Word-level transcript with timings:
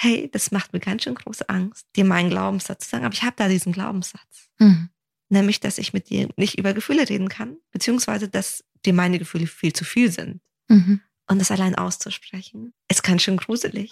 hey, 0.00 0.30
das 0.32 0.52
macht 0.52 0.72
mir 0.72 0.78
ganz 0.78 1.02
schön 1.02 1.16
große 1.16 1.48
Angst, 1.48 1.84
dir 1.96 2.04
meinen 2.04 2.30
Glaubenssatz 2.30 2.84
zu 2.84 2.90
sagen, 2.90 3.04
aber 3.04 3.14
ich 3.14 3.24
habe 3.24 3.34
da 3.36 3.48
diesen 3.48 3.72
Glaubenssatz. 3.72 4.48
Mhm. 4.58 4.90
Nämlich, 5.28 5.58
dass 5.58 5.76
ich 5.76 5.92
mit 5.92 6.08
dir 6.08 6.28
nicht 6.36 6.56
über 6.56 6.72
Gefühle 6.72 7.08
reden 7.08 7.28
kann, 7.28 7.56
beziehungsweise, 7.72 8.28
dass 8.28 8.64
dir 8.86 8.92
meine 8.92 9.18
Gefühle 9.18 9.48
viel 9.48 9.72
zu 9.72 9.84
viel 9.84 10.12
sind. 10.12 10.40
Mhm. 10.68 11.00
Und 11.26 11.40
das 11.40 11.50
allein 11.50 11.74
auszusprechen, 11.74 12.72
ist 12.88 13.02
ganz 13.02 13.22
schön 13.22 13.36
gruselig. 13.36 13.90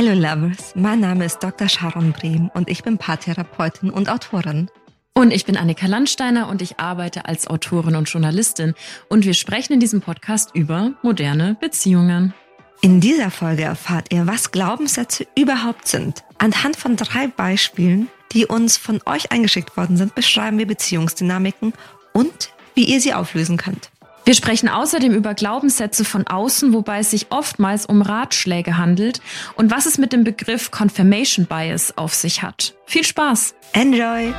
Hello 0.00 0.12
Lovers, 0.12 0.76
mein 0.76 1.00
Name 1.00 1.24
ist 1.24 1.40
Dr. 1.40 1.68
Sharon 1.68 2.12
Brehm 2.12 2.52
und 2.54 2.70
ich 2.70 2.84
bin 2.84 2.98
Paartherapeutin 2.98 3.90
und 3.90 4.08
Autorin. 4.08 4.70
Und 5.12 5.32
ich 5.32 5.44
bin 5.44 5.56
Annika 5.56 5.88
Landsteiner 5.88 6.48
und 6.48 6.62
ich 6.62 6.78
arbeite 6.78 7.24
als 7.24 7.48
Autorin 7.48 7.96
und 7.96 8.08
Journalistin. 8.08 8.74
Und 9.08 9.24
wir 9.24 9.34
sprechen 9.34 9.72
in 9.72 9.80
diesem 9.80 10.00
Podcast 10.00 10.54
über 10.54 10.92
moderne 11.02 11.56
Beziehungen. 11.60 12.32
In 12.80 13.00
dieser 13.00 13.32
Folge 13.32 13.64
erfahrt 13.64 14.12
ihr, 14.12 14.28
was 14.28 14.52
Glaubenssätze 14.52 15.26
überhaupt 15.36 15.88
sind. 15.88 16.22
Anhand 16.38 16.76
von 16.76 16.94
drei 16.94 17.26
Beispielen, 17.26 18.06
die 18.30 18.46
uns 18.46 18.76
von 18.76 19.00
euch 19.04 19.32
eingeschickt 19.32 19.76
worden 19.76 19.96
sind, 19.96 20.14
beschreiben 20.14 20.58
wir 20.58 20.68
Beziehungsdynamiken 20.68 21.72
und 22.12 22.50
wie 22.76 22.84
ihr 22.84 23.00
sie 23.00 23.14
auflösen 23.14 23.56
könnt. 23.56 23.90
Wir 24.28 24.34
sprechen 24.34 24.68
außerdem 24.68 25.14
über 25.14 25.32
Glaubenssätze 25.32 26.04
von 26.04 26.26
außen, 26.26 26.74
wobei 26.74 26.98
es 26.98 27.12
sich 27.12 27.28
oftmals 27.30 27.86
um 27.86 28.02
Ratschläge 28.02 28.76
handelt 28.76 29.22
und 29.54 29.70
was 29.70 29.86
es 29.86 29.96
mit 29.96 30.12
dem 30.12 30.22
Begriff 30.22 30.70
Confirmation 30.70 31.46
Bias 31.46 31.96
auf 31.96 32.12
sich 32.12 32.42
hat. 32.42 32.74
Viel 32.84 33.04
Spaß! 33.04 33.54
Enjoy! 33.72 34.34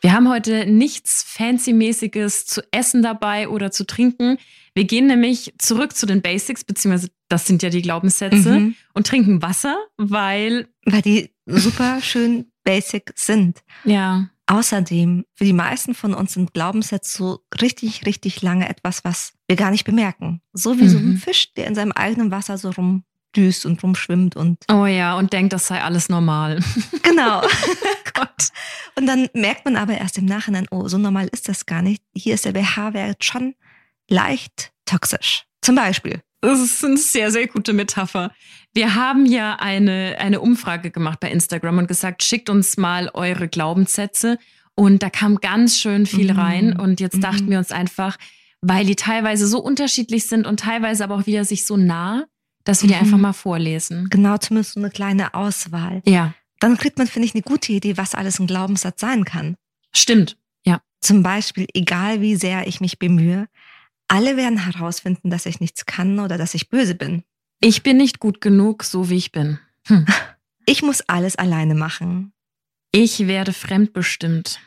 Wir 0.00 0.12
haben 0.12 0.28
heute 0.28 0.66
nichts 0.66 1.22
Fancy-mäßiges 1.28 2.46
zu 2.46 2.60
essen 2.72 3.02
dabei 3.04 3.48
oder 3.48 3.70
zu 3.70 3.86
trinken. 3.86 4.38
Wir 4.74 4.82
gehen 4.82 5.06
nämlich 5.06 5.54
zurück 5.58 5.94
zu 5.94 6.06
den 6.06 6.22
Basics, 6.22 6.64
beziehungsweise 6.64 7.10
das 7.28 7.46
sind 7.46 7.62
ja 7.62 7.70
die 7.70 7.82
Glaubenssätze, 7.82 8.50
Mhm. 8.58 8.74
und 8.94 9.06
trinken 9.06 9.42
Wasser, 9.42 9.76
weil, 9.96 10.66
Weil 10.86 11.02
die 11.02 11.30
super 11.46 12.00
schön 12.00 12.46
basic 12.64 13.12
sind. 13.14 13.60
ja, 13.84 14.28
Außerdem, 14.50 15.24
für 15.36 15.44
die 15.44 15.52
meisten 15.52 15.94
von 15.94 16.12
uns 16.12 16.32
sind 16.32 16.52
Glaubenssätze 16.52 17.16
so 17.16 17.44
richtig, 17.62 18.04
richtig 18.04 18.42
lange 18.42 18.68
etwas, 18.68 19.04
was 19.04 19.32
wir 19.46 19.54
gar 19.54 19.70
nicht 19.70 19.84
bemerken. 19.84 20.42
So 20.52 20.76
wie 20.80 20.88
so 20.88 20.98
ein 20.98 21.10
Mhm. 21.10 21.16
Fisch, 21.18 21.54
der 21.54 21.68
in 21.68 21.76
seinem 21.76 21.92
eigenen 21.92 22.32
Wasser 22.32 22.58
so 22.58 22.70
rumdüst 22.70 23.64
und 23.64 23.80
rumschwimmt 23.80 24.34
und 24.34 24.58
oh 24.68 24.86
ja, 24.86 25.16
und 25.16 25.32
denkt, 25.32 25.52
das 25.52 25.68
sei 25.68 25.80
alles 25.80 26.08
normal. 26.08 26.58
genau. 27.04 27.42
Gott. 28.12 28.48
Und 28.96 29.06
dann 29.06 29.28
merkt 29.34 29.64
man 29.66 29.76
aber 29.76 29.96
erst 29.96 30.18
im 30.18 30.24
Nachhinein, 30.24 30.66
oh, 30.72 30.88
so 30.88 30.98
normal 30.98 31.28
ist 31.28 31.48
das 31.48 31.64
gar 31.64 31.80
nicht. 31.80 32.02
Hier 32.12 32.34
ist 32.34 32.44
der 32.44 32.52
pH-Wert 32.52 33.24
schon 33.24 33.54
leicht 34.08 34.72
toxisch. 34.84 35.44
Zum 35.62 35.76
Beispiel. 35.76 36.22
Das 36.40 36.60
ist 36.60 36.84
eine 36.84 36.96
sehr, 36.96 37.30
sehr 37.30 37.46
gute 37.48 37.72
Metapher. 37.72 38.32
Wir 38.72 38.94
haben 38.94 39.26
ja 39.26 39.56
eine, 39.56 40.16
eine 40.18 40.40
Umfrage 40.40 40.90
gemacht 40.90 41.20
bei 41.20 41.30
Instagram 41.30 41.78
und 41.78 41.88
gesagt, 41.88 42.22
schickt 42.22 42.48
uns 42.48 42.76
mal 42.76 43.10
eure 43.14 43.48
Glaubenssätze. 43.48 44.38
Und 44.74 45.02
da 45.02 45.10
kam 45.10 45.36
ganz 45.36 45.78
schön 45.78 46.06
viel 46.06 46.32
Mhm. 46.32 46.38
rein. 46.38 46.80
Und 46.80 47.00
jetzt 47.00 47.16
Mhm. 47.16 47.20
dachten 47.20 47.50
wir 47.50 47.58
uns 47.58 47.72
einfach, 47.72 48.16
weil 48.62 48.86
die 48.86 48.96
teilweise 48.96 49.46
so 49.46 49.58
unterschiedlich 49.60 50.26
sind 50.26 50.46
und 50.46 50.60
teilweise 50.60 51.04
aber 51.04 51.16
auch 51.16 51.26
wieder 51.26 51.44
sich 51.44 51.66
so 51.66 51.76
nah, 51.76 52.24
dass 52.64 52.82
wir 52.82 52.88
die 52.88 52.94
Mhm. 52.94 53.00
einfach 53.00 53.18
mal 53.18 53.32
vorlesen. 53.34 54.06
Genau, 54.10 54.36
zumindest 54.38 54.74
so 54.74 54.80
eine 54.80 54.90
kleine 54.90 55.34
Auswahl. 55.34 56.02
Ja, 56.06 56.34
Dann 56.62 56.76
kriegt 56.76 56.98
man, 56.98 57.06
finde 57.06 57.26
ich, 57.26 57.34
eine 57.34 57.40
gute 57.42 57.72
Idee, 57.72 57.96
was 57.96 58.14
alles 58.14 58.38
ein 58.38 58.46
Glaubenssatz 58.46 59.00
sein 59.00 59.24
kann. 59.24 59.56
stimmt. 59.94 60.36
Ja. 60.64 60.80
Zum 61.00 61.22
Beispiel, 61.22 61.66
egal 61.72 62.20
wie 62.20 62.36
sehr 62.36 62.66
ich 62.66 62.80
mich 62.82 62.98
bemühe, 62.98 63.48
alle 64.10 64.36
werden 64.36 64.58
herausfinden, 64.58 65.30
dass 65.30 65.46
ich 65.46 65.60
nichts 65.60 65.86
kann 65.86 66.18
oder 66.18 66.36
dass 66.38 66.54
ich 66.54 66.68
böse 66.68 66.94
bin. 66.94 67.22
Ich 67.60 67.82
bin 67.82 67.96
nicht 67.96 68.18
gut 68.20 68.40
genug, 68.40 68.84
so 68.84 69.08
wie 69.10 69.16
ich 69.16 69.32
bin. 69.32 69.58
Hm. 69.86 70.06
Ich 70.66 70.82
muss 70.82 71.00
alles 71.08 71.34
alleine 71.34 71.74
machen. 71.74 72.32
Ich 72.92 73.26
werde 73.26 73.52
fremdbestimmt. 73.52 74.60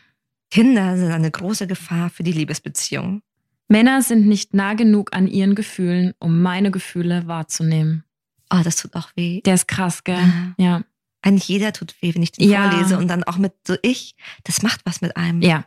Kinder 0.52 0.98
sind 0.98 1.12
eine 1.12 1.32
große 1.32 1.66
Gefahr 1.66 2.10
für 2.10 2.24
die 2.24 2.34
Liebesbeziehung. 2.34 3.22
Männer 3.70 4.02
sind 4.02 4.28
nicht 4.28 4.54
nah 4.54 4.74
genug 4.74 5.16
an 5.16 5.28
ihren 5.28 5.56
Gefühlen, 5.56 6.14
um 6.20 6.42
meine 6.42 6.72
Gefühle 6.72 7.26
wahrzunehmen. 7.28 8.04
Oh, 8.52 8.60
das 8.64 8.76
tut 8.76 8.96
auch 8.96 9.12
weh. 9.16 9.40
Der 9.42 9.54
ist 9.54 9.70
krass, 9.70 10.04
gell? 10.04 10.18
Ja. 10.58 10.66
Ja. 10.66 10.82
Eigentlich 11.22 11.48
jeder 11.48 11.72
tut 11.72 11.96
weh, 12.02 12.14
wenn 12.14 12.24
ich 12.24 12.34
den 12.34 12.50
Ja. 12.50 12.70
vorlese 12.70 12.98
und 12.98 13.08
dann 13.08 13.24
auch 13.24 13.38
mit 13.38 13.54
so 13.66 13.78
ich. 13.82 14.16
Das 14.44 14.62
macht 14.62 14.82
was 14.86 15.00
mit 15.00 15.16
einem. 15.16 15.42
Ja. 15.42 15.64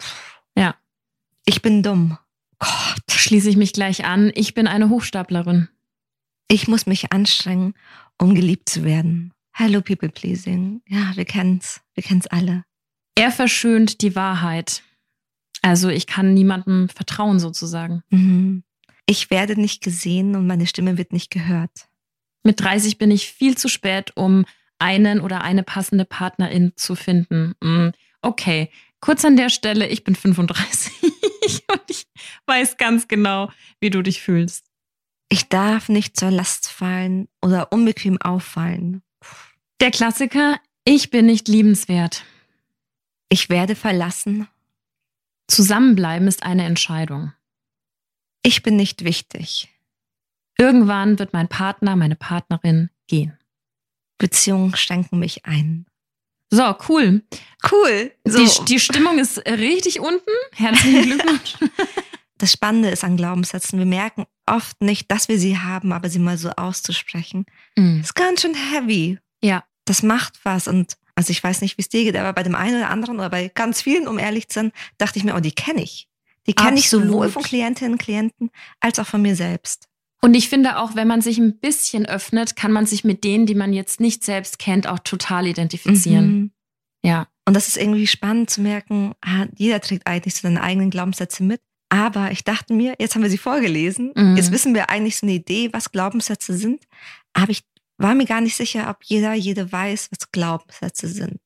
Ja. 0.54 0.74
Ich 1.46 1.62
bin 1.62 1.82
dumm. 1.82 2.18
Gott. 2.58 3.02
Schließe 3.10 3.48
ich 3.50 3.56
mich 3.56 3.72
gleich 3.72 4.04
an. 4.04 4.32
Ich 4.34 4.54
bin 4.54 4.66
eine 4.66 4.88
Hochstaplerin. 4.88 5.68
Ich 6.48 6.68
muss 6.68 6.86
mich 6.86 7.12
anstrengen, 7.12 7.74
um 8.18 8.34
geliebt 8.34 8.68
zu 8.68 8.84
werden. 8.84 9.32
Hello, 9.52 9.80
people 9.80 10.08
pleasing. 10.08 10.82
Ja, 10.86 11.12
wir 11.14 11.24
kennen's. 11.24 11.80
Wir 11.94 12.02
kennen's 12.02 12.26
alle. 12.26 12.64
Er 13.14 13.30
verschönt 13.32 14.02
die 14.02 14.14
Wahrheit. 14.14 14.82
Also 15.62 15.88
ich 15.88 16.06
kann 16.06 16.34
niemandem 16.34 16.88
vertrauen 16.88 17.40
sozusagen. 17.40 18.02
Mhm. 18.10 18.62
Ich 19.06 19.30
werde 19.30 19.60
nicht 19.60 19.82
gesehen 19.82 20.36
und 20.36 20.46
meine 20.46 20.66
Stimme 20.66 20.98
wird 20.98 21.12
nicht 21.12 21.30
gehört. 21.30 21.88
Mit 22.44 22.60
30 22.60 22.98
bin 22.98 23.10
ich 23.10 23.32
viel 23.32 23.56
zu 23.56 23.68
spät, 23.68 24.12
um 24.16 24.44
einen 24.78 25.20
oder 25.20 25.42
eine 25.42 25.62
passende 25.62 26.04
Partnerin 26.04 26.72
zu 26.76 26.94
finden. 26.94 27.54
Mm, 27.60 27.90
Okay, 28.26 28.70
kurz 29.00 29.24
an 29.24 29.36
der 29.36 29.48
Stelle, 29.50 29.88
ich 29.88 30.04
bin 30.04 30.14
35 30.14 30.92
und 31.72 31.82
ich 31.88 32.06
weiß 32.46 32.76
ganz 32.76 33.08
genau, 33.08 33.50
wie 33.80 33.90
du 33.90 34.02
dich 34.02 34.22
fühlst. 34.22 34.66
Ich 35.28 35.48
darf 35.48 35.88
nicht 35.88 36.16
zur 36.18 36.30
Last 36.30 36.68
fallen 36.68 37.28
oder 37.42 37.72
unbequem 37.72 38.20
auffallen. 38.20 39.02
Der 39.80 39.90
Klassiker, 39.90 40.60
ich 40.84 41.10
bin 41.10 41.26
nicht 41.26 41.48
liebenswert. 41.48 42.24
Ich 43.28 43.50
werde 43.50 43.74
verlassen. 43.74 44.46
Zusammenbleiben 45.48 46.28
ist 46.28 46.44
eine 46.44 46.64
Entscheidung. 46.64 47.32
Ich 48.42 48.62
bin 48.62 48.76
nicht 48.76 49.04
wichtig. 49.04 49.68
Irgendwann 50.58 51.18
wird 51.18 51.32
mein 51.32 51.48
Partner, 51.48 51.96
meine 51.96 52.16
Partnerin 52.16 52.90
gehen. 53.08 53.36
Beziehungen 54.18 54.74
schränken 54.76 55.18
mich 55.18 55.44
ein. 55.44 55.86
So, 56.50 56.74
cool. 56.88 57.22
Cool. 57.70 58.12
So. 58.24 58.38
Die, 58.38 58.64
die 58.66 58.80
Stimmung 58.80 59.18
ist 59.18 59.38
richtig 59.46 60.00
unten. 60.00 60.30
Herzlichen 60.54 61.02
Glückwunsch. 61.02 61.56
das 62.38 62.52
Spannende 62.52 62.90
ist 62.90 63.04
an 63.04 63.16
Glaubenssätzen, 63.16 63.78
wir 63.78 63.86
merken 63.86 64.26
oft 64.46 64.80
nicht, 64.80 65.10
dass 65.10 65.28
wir 65.28 65.38
sie 65.38 65.58
haben, 65.58 65.92
aber 65.92 66.08
sie 66.08 66.18
mal 66.18 66.38
so 66.38 66.50
auszusprechen, 66.50 67.46
Mm, 67.76 68.00
ist 68.00 68.14
ganz 68.14 68.42
schön 68.42 68.54
heavy. 68.54 69.18
Ja. 69.42 69.64
Das 69.84 70.02
macht 70.02 70.38
was 70.44 70.66
und 70.68 70.96
also 71.14 71.30
ich 71.30 71.42
weiß 71.42 71.62
nicht, 71.62 71.78
wie 71.78 71.82
es 71.82 71.88
dir 71.88 72.04
geht, 72.04 72.16
aber 72.16 72.32
bei 72.32 72.42
dem 72.42 72.54
einen 72.54 72.76
oder 72.76 72.90
anderen 72.90 73.16
oder 73.18 73.30
bei 73.30 73.48
ganz 73.48 73.82
vielen, 73.82 74.06
um 74.06 74.18
ehrlich 74.18 74.48
zu 74.48 74.60
sein, 74.60 74.72
dachte 74.98 75.18
ich 75.18 75.24
mir, 75.24 75.34
oh, 75.34 75.40
die 75.40 75.52
kenne 75.52 75.82
ich. 75.82 76.08
Die 76.46 76.54
kenne 76.54 76.78
ich 76.78 76.88
sowohl 76.88 77.28
von 77.30 77.42
Klientinnen 77.42 77.94
und 77.94 77.98
Klienten 77.98 78.50
als 78.80 78.98
auch 78.98 79.06
von 79.06 79.22
mir 79.22 79.34
selbst. 79.34 79.88
Und 80.22 80.34
ich 80.34 80.48
finde 80.48 80.78
auch, 80.78 80.94
wenn 80.94 81.08
man 81.08 81.20
sich 81.20 81.38
ein 81.38 81.58
bisschen 81.58 82.06
öffnet, 82.06 82.56
kann 82.56 82.72
man 82.72 82.86
sich 82.86 83.04
mit 83.04 83.22
denen, 83.22 83.46
die 83.46 83.54
man 83.54 83.72
jetzt 83.72 84.00
nicht 84.00 84.24
selbst 84.24 84.58
kennt, 84.58 84.88
auch 84.88 84.98
total 84.98 85.46
identifizieren. 85.46 86.26
Mhm. 86.32 86.50
Ja. 87.04 87.28
Und 87.46 87.54
das 87.54 87.68
ist 87.68 87.76
irgendwie 87.76 88.06
spannend 88.06 88.50
zu 88.50 88.60
merken, 88.60 89.14
ah, 89.24 89.46
jeder 89.56 89.80
trägt 89.80 90.06
eigentlich 90.06 90.34
so 90.34 90.42
seine 90.42 90.62
eigenen 90.62 90.90
Glaubenssätze 90.90 91.44
mit. 91.44 91.60
Aber 91.88 92.32
ich 92.32 92.42
dachte 92.42 92.74
mir, 92.74 92.94
jetzt 92.98 93.14
haben 93.14 93.22
wir 93.22 93.30
sie 93.30 93.38
vorgelesen, 93.38 94.12
Mhm. 94.16 94.36
jetzt 94.36 94.50
wissen 94.50 94.74
wir 94.74 94.90
eigentlich 94.90 95.16
so 95.16 95.26
eine 95.26 95.34
Idee, 95.34 95.72
was 95.72 95.92
Glaubenssätze 95.92 96.56
sind. 96.56 96.82
Aber 97.32 97.50
ich 97.50 97.62
war 97.98 98.14
mir 98.14 98.26
gar 98.26 98.40
nicht 98.40 98.56
sicher, 98.56 98.90
ob 98.90 99.04
jeder, 99.04 99.34
jede 99.34 99.70
weiß, 99.70 100.08
was 100.10 100.32
Glaubenssätze 100.32 101.08
sind. 101.08 101.38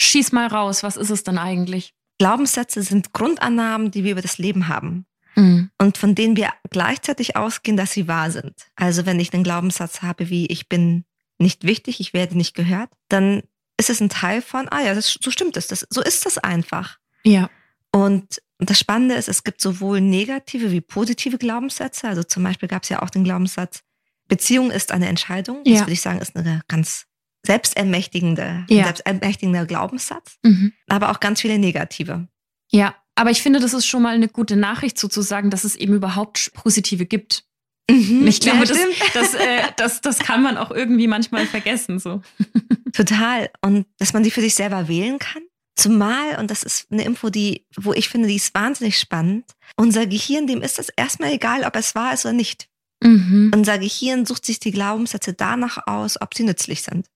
Schieß 0.00 0.30
mal 0.32 0.46
raus, 0.46 0.82
was 0.82 0.96
ist 0.96 1.10
es 1.10 1.24
denn 1.24 1.38
eigentlich? 1.38 1.94
Glaubenssätze 2.18 2.82
sind 2.82 3.12
Grundannahmen, 3.12 3.90
die 3.90 4.04
wir 4.04 4.12
über 4.12 4.22
das 4.22 4.38
Leben 4.38 4.68
haben 4.68 5.06
Mm, 5.36 5.64
und 5.78 5.98
von 5.98 6.14
denen 6.14 6.36
wir 6.36 6.50
gleichzeitig 6.70 7.36
ausgehen, 7.36 7.76
dass 7.76 7.92
sie 7.92 8.08
wahr 8.08 8.30
sind. 8.30 8.54
Also 8.76 9.06
wenn 9.06 9.20
ich 9.20 9.32
einen 9.32 9.44
Glaubenssatz 9.44 10.02
habe 10.02 10.28
wie 10.30 10.46
ich 10.46 10.68
bin 10.68 11.04
nicht 11.38 11.64
wichtig, 11.64 12.00
ich 12.00 12.12
werde 12.12 12.36
nicht 12.36 12.54
gehört, 12.54 12.90
dann 13.08 13.42
ist 13.78 13.88
es 13.90 14.00
ein 14.00 14.10
Teil 14.10 14.42
von, 14.42 14.68
ah 14.70 14.82
ja, 14.82 14.94
das, 14.94 15.18
so 15.22 15.30
stimmt 15.30 15.56
es, 15.56 15.66
das, 15.68 15.86
so 15.88 16.02
ist 16.02 16.26
das 16.26 16.36
einfach. 16.38 16.98
Ja. 17.24 17.48
Und 17.92 18.42
das 18.58 18.78
Spannende 18.78 19.14
ist, 19.14 19.28
es 19.28 19.42
gibt 19.42 19.60
sowohl 19.62 20.00
negative 20.02 20.70
wie 20.70 20.82
positive 20.82 21.38
Glaubenssätze. 21.38 22.08
Also 22.08 22.22
zum 22.22 22.42
Beispiel 22.42 22.68
gab 22.68 22.82
es 22.82 22.90
ja 22.90 23.00
auch 23.02 23.08
den 23.10 23.24
Glaubenssatz, 23.24 23.82
Beziehung 24.28 24.70
ist 24.70 24.92
eine 24.92 25.08
Entscheidung. 25.08 25.64
Das 25.64 25.72
Ja. 25.74 25.80
würde 25.80 25.92
ich 25.92 26.02
sagen, 26.02 26.20
ist 26.20 26.36
eine 26.36 26.60
ganz 26.68 27.06
selbstermächtigende, 27.46 28.64
Ja. 28.68 28.84
selbstermächtigender 28.84 29.66
Glaubenssatz. 29.66 30.36
Mhm. 30.42 30.72
Aber 30.88 31.10
auch 31.10 31.20
ganz 31.20 31.40
viele 31.40 31.58
negative. 31.58 32.28
Ja, 32.70 32.94
aber 33.20 33.30
ich 33.30 33.42
finde, 33.42 33.60
das 33.60 33.74
ist 33.74 33.84
schon 33.84 34.00
mal 34.00 34.14
eine 34.14 34.28
gute 34.28 34.56
Nachricht 34.56 34.98
sozusagen, 34.98 35.50
dass 35.50 35.64
es 35.64 35.76
eben 35.76 35.92
überhaupt 35.92 36.52
positive 36.54 37.04
gibt. 37.04 37.44
Mhm. 37.90 38.26
Ich 38.26 38.40
glaube, 38.40 38.60
ja, 38.60 38.64
das, 38.64 38.78
das, 39.12 39.34
äh, 39.34 39.62
das, 39.76 40.00
das 40.00 40.20
kann 40.20 40.42
man 40.42 40.56
auch 40.56 40.70
irgendwie 40.70 41.06
manchmal 41.06 41.44
vergessen. 41.44 41.98
So. 41.98 42.22
Total. 42.94 43.50
Und 43.60 43.84
dass 43.98 44.14
man 44.14 44.22
die 44.22 44.30
für 44.30 44.40
sich 44.40 44.54
selber 44.54 44.88
wählen 44.88 45.18
kann. 45.18 45.42
Zumal, 45.76 46.38
und 46.38 46.50
das 46.50 46.62
ist 46.62 46.90
eine 46.90 47.04
Info, 47.04 47.28
die, 47.28 47.66
wo 47.76 47.92
ich 47.92 48.08
finde, 48.08 48.26
die 48.26 48.36
ist 48.36 48.54
wahnsinnig 48.54 48.98
spannend. 48.98 49.44
Unser 49.76 50.06
Gehirn, 50.06 50.46
dem 50.46 50.62
ist 50.62 50.78
es 50.78 50.88
erstmal 50.88 51.32
egal, 51.32 51.64
ob 51.64 51.76
es 51.76 51.94
wahr 51.94 52.14
ist 52.14 52.24
oder 52.24 52.32
nicht. 52.32 52.68
Mhm. 53.04 53.50
Unser 53.54 53.78
Gehirn 53.78 54.24
sucht 54.24 54.46
sich 54.46 54.60
die 54.60 54.72
Glaubenssätze 54.72 55.34
danach 55.34 55.86
aus, 55.86 56.18
ob 56.18 56.34
sie 56.34 56.44
nützlich 56.44 56.80
sind. 56.80 57.06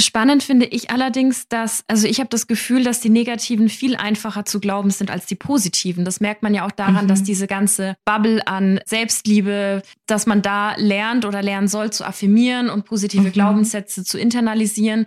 Spannend 0.00 0.42
finde 0.42 0.66
ich 0.66 0.90
allerdings, 0.90 1.46
dass, 1.48 1.84
also 1.86 2.08
ich 2.08 2.18
habe 2.18 2.28
das 2.28 2.48
Gefühl, 2.48 2.82
dass 2.82 3.00
die 3.00 3.10
negativen 3.10 3.68
viel 3.68 3.94
einfacher 3.94 4.44
zu 4.44 4.58
glauben 4.58 4.90
sind 4.90 5.10
als 5.10 5.26
die 5.26 5.36
positiven. 5.36 6.04
Das 6.04 6.20
merkt 6.20 6.42
man 6.42 6.52
ja 6.52 6.66
auch 6.66 6.72
daran, 6.72 7.04
mhm. 7.04 7.08
dass 7.08 7.22
diese 7.22 7.46
ganze 7.46 7.94
Bubble 8.04 8.44
an 8.46 8.80
Selbstliebe, 8.86 9.82
dass 10.06 10.26
man 10.26 10.42
da 10.42 10.74
lernt 10.76 11.24
oder 11.24 11.42
lernen 11.42 11.68
soll 11.68 11.92
zu 11.92 12.04
affirmieren 12.04 12.70
und 12.70 12.84
positive 12.86 13.28
mhm. 13.28 13.32
Glaubenssätze 13.32 14.02
zu 14.02 14.18
internalisieren. 14.18 15.06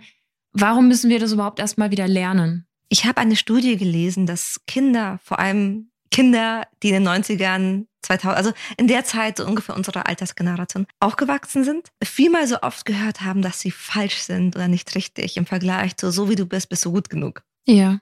Warum 0.52 0.88
müssen 0.88 1.10
wir 1.10 1.20
das 1.20 1.32
überhaupt 1.32 1.60
erstmal 1.60 1.90
wieder 1.90 2.08
lernen? 2.08 2.66
Ich 2.88 3.04
habe 3.04 3.20
eine 3.20 3.36
Studie 3.36 3.76
gelesen, 3.76 4.24
dass 4.24 4.62
Kinder, 4.66 5.20
vor 5.22 5.38
allem 5.38 5.90
Kinder, 6.10 6.66
die 6.82 6.90
in 6.90 7.04
den 7.04 7.08
90ern 7.08 7.86
2000, 8.02 8.36
also 8.36 8.52
in 8.76 8.88
der 8.88 9.04
Zeit 9.04 9.38
so 9.38 9.46
ungefähr 9.46 9.76
unserer 9.76 10.06
Altersgeneration 10.06 10.86
aufgewachsen 11.00 11.64
sind, 11.64 11.88
vielmal 12.02 12.46
so 12.46 12.60
oft 12.62 12.84
gehört 12.84 13.22
haben, 13.22 13.42
dass 13.42 13.60
sie 13.60 13.70
falsch 13.70 14.18
sind 14.18 14.56
oder 14.56 14.68
nicht 14.68 14.94
richtig 14.94 15.36
im 15.36 15.46
Vergleich 15.46 15.96
zu 15.96 16.10
so 16.10 16.28
wie 16.30 16.36
du 16.36 16.46
bist, 16.46 16.68
bist 16.68 16.84
du 16.84 16.92
gut 16.92 17.10
genug. 17.10 17.42
Ja. 17.66 17.98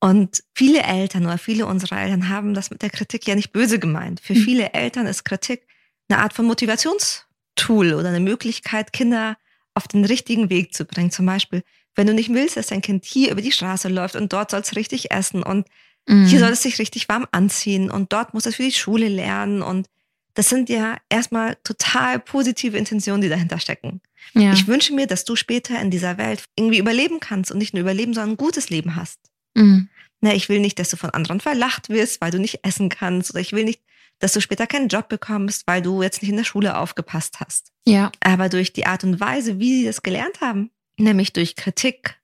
Und 0.00 0.44
viele 0.54 0.82
Eltern 0.82 1.26
oder 1.26 1.38
viele 1.38 1.66
unserer 1.66 2.00
Eltern 2.00 2.28
haben 2.28 2.54
das 2.54 2.70
mit 2.70 2.82
der 2.82 2.90
Kritik 2.90 3.26
ja 3.26 3.34
nicht 3.34 3.52
böse 3.52 3.78
gemeint. 3.78 4.20
Für 4.20 4.34
mhm. 4.34 4.42
viele 4.42 4.72
Eltern 4.72 5.06
ist 5.06 5.24
Kritik 5.24 5.66
eine 6.08 6.22
Art 6.22 6.32
von 6.32 6.46
Motivationstool 6.46 7.94
oder 7.94 8.08
eine 8.08 8.20
Möglichkeit, 8.20 8.92
Kinder 8.92 9.36
auf 9.74 9.88
den 9.88 10.04
richtigen 10.04 10.50
Weg 10.50 10.74
zu 10.74 10.84
bringen. 10.84 11.10
Zum 11.10 11.26
Beispiel, 11.26 11.62
wenn 11.94 12.06
du 12.06 12.14
nicht 12.14 12.32
willst, 12.32 12.56
dass 12.56 12.68
dein 12.68 12.82
Kind 12.82 13.04
hier 13.04 13.32
über 13.32 13.42
die 13.42 13.52
Straße 13.52 13.88
läuft 13.88 14.14
und 14.14 14.32
dort 14.32 14.50
soll 14.50 14.60
es 14.60 14.76
richtig 14.76 15.10
essen 15.10 15.42
und 15.42 15.66
Mhm. 16.08 16.26
Hier 16.26 16.40
soll 16.40 16.50
es 16.50 16.62
sich 16.62 16.78
richtig 16.78 17.08
warm 17.08 17.26
anziehen 17.30 17.90
und 17.90 18.12
dort 18.12 18.34
muss 18.34 18.46
es 18.46 18.56
für 18.56 18.62
die 18.62 18.72
Schule 18.72 19.08
lernen. 19.08 19.62
Und 19.62 19.86
das 20.34 20.48
sind 20.48 20.68
ja 20.68 20.96
erstmal 21.08 21.56
total 21.64 22.18
positive 22.18 22.76
Intentionen, 22.76 23.20
die 23.20 23.28
dahinter 23.28 23.60
stecken. 23.60 24.00
Ja. 24.34 24.52
Ich 24.52 24.66
wünsche 24.66 24.94
mir, 24.94 25.06
dass 25.06 25.24
du 25.24 25.36
später 25.36 25.80
in 25.80 25.90
dieser 25.90 26.18
Welt 26.18 26.44
irgendwie 26.56 26.78
überleben 26.78 27.20
kannst 27.20 27.52
und 27.52 27.58
nicht 27.58 27.74
nur 27.74 27.82
überleben, 27.82 28.14
sondern 28.14 28.30
ein 28.30 28.36
gutes 28.36 28.70
Leben 28.70 28.96
hast. 28.96 29.20
Mhm. 29.54 29.88
Na, 30.20 30.34
ich 30.34 30.48
will 30.48 30.60
nicht, 30.60 30.78
dass 30.78 30.88
du 30.88 30.96
von 30.96 31.10
anderen 31.10 31.40
verlacht 31.40 31.90
wirst, 31.90 32.20
weil 32.20 32.30
du 32.30 32.38
nicht 32.38 32.60
essen 32.64 32.88
kannst. 32.88 33.30
Oder 33.30 33.40
ich 33.40 33.52
will 33.52 33.64
nicht, 33.64 33.82
dass 34.18 34.32
du 34.32 34.40
später 34.40 34.66
keinen 34.66 34.88
Job 34.88 35.08
bekommst, 35.08 35.66
weil 35.66 35.82
du 35.82 36.02
jetzt 36.02 36.22
nicht 36.22 36.30
in 36.30 36.38
der 36.38 36.44
Schule 36.44 36.76
aufgepasst 36.76 37.38
hast. 37.38 37.72
Ja. 37.86 38.10
Aber 38.20 38.48
durch 38.48 38.72
die 38.72 38.86
Art 38.86 39.04
und 39.04 39.20
Weise, 39.20 39.60
wie 39.60 39.78
sie 39.78 39.84
das 39.84 40.02
gelernt 40.02 40.40
haben, 40.40 40.70
nämlich 40.96 41.32
durch 41.32 41.54
Kritik, 41.54 42.18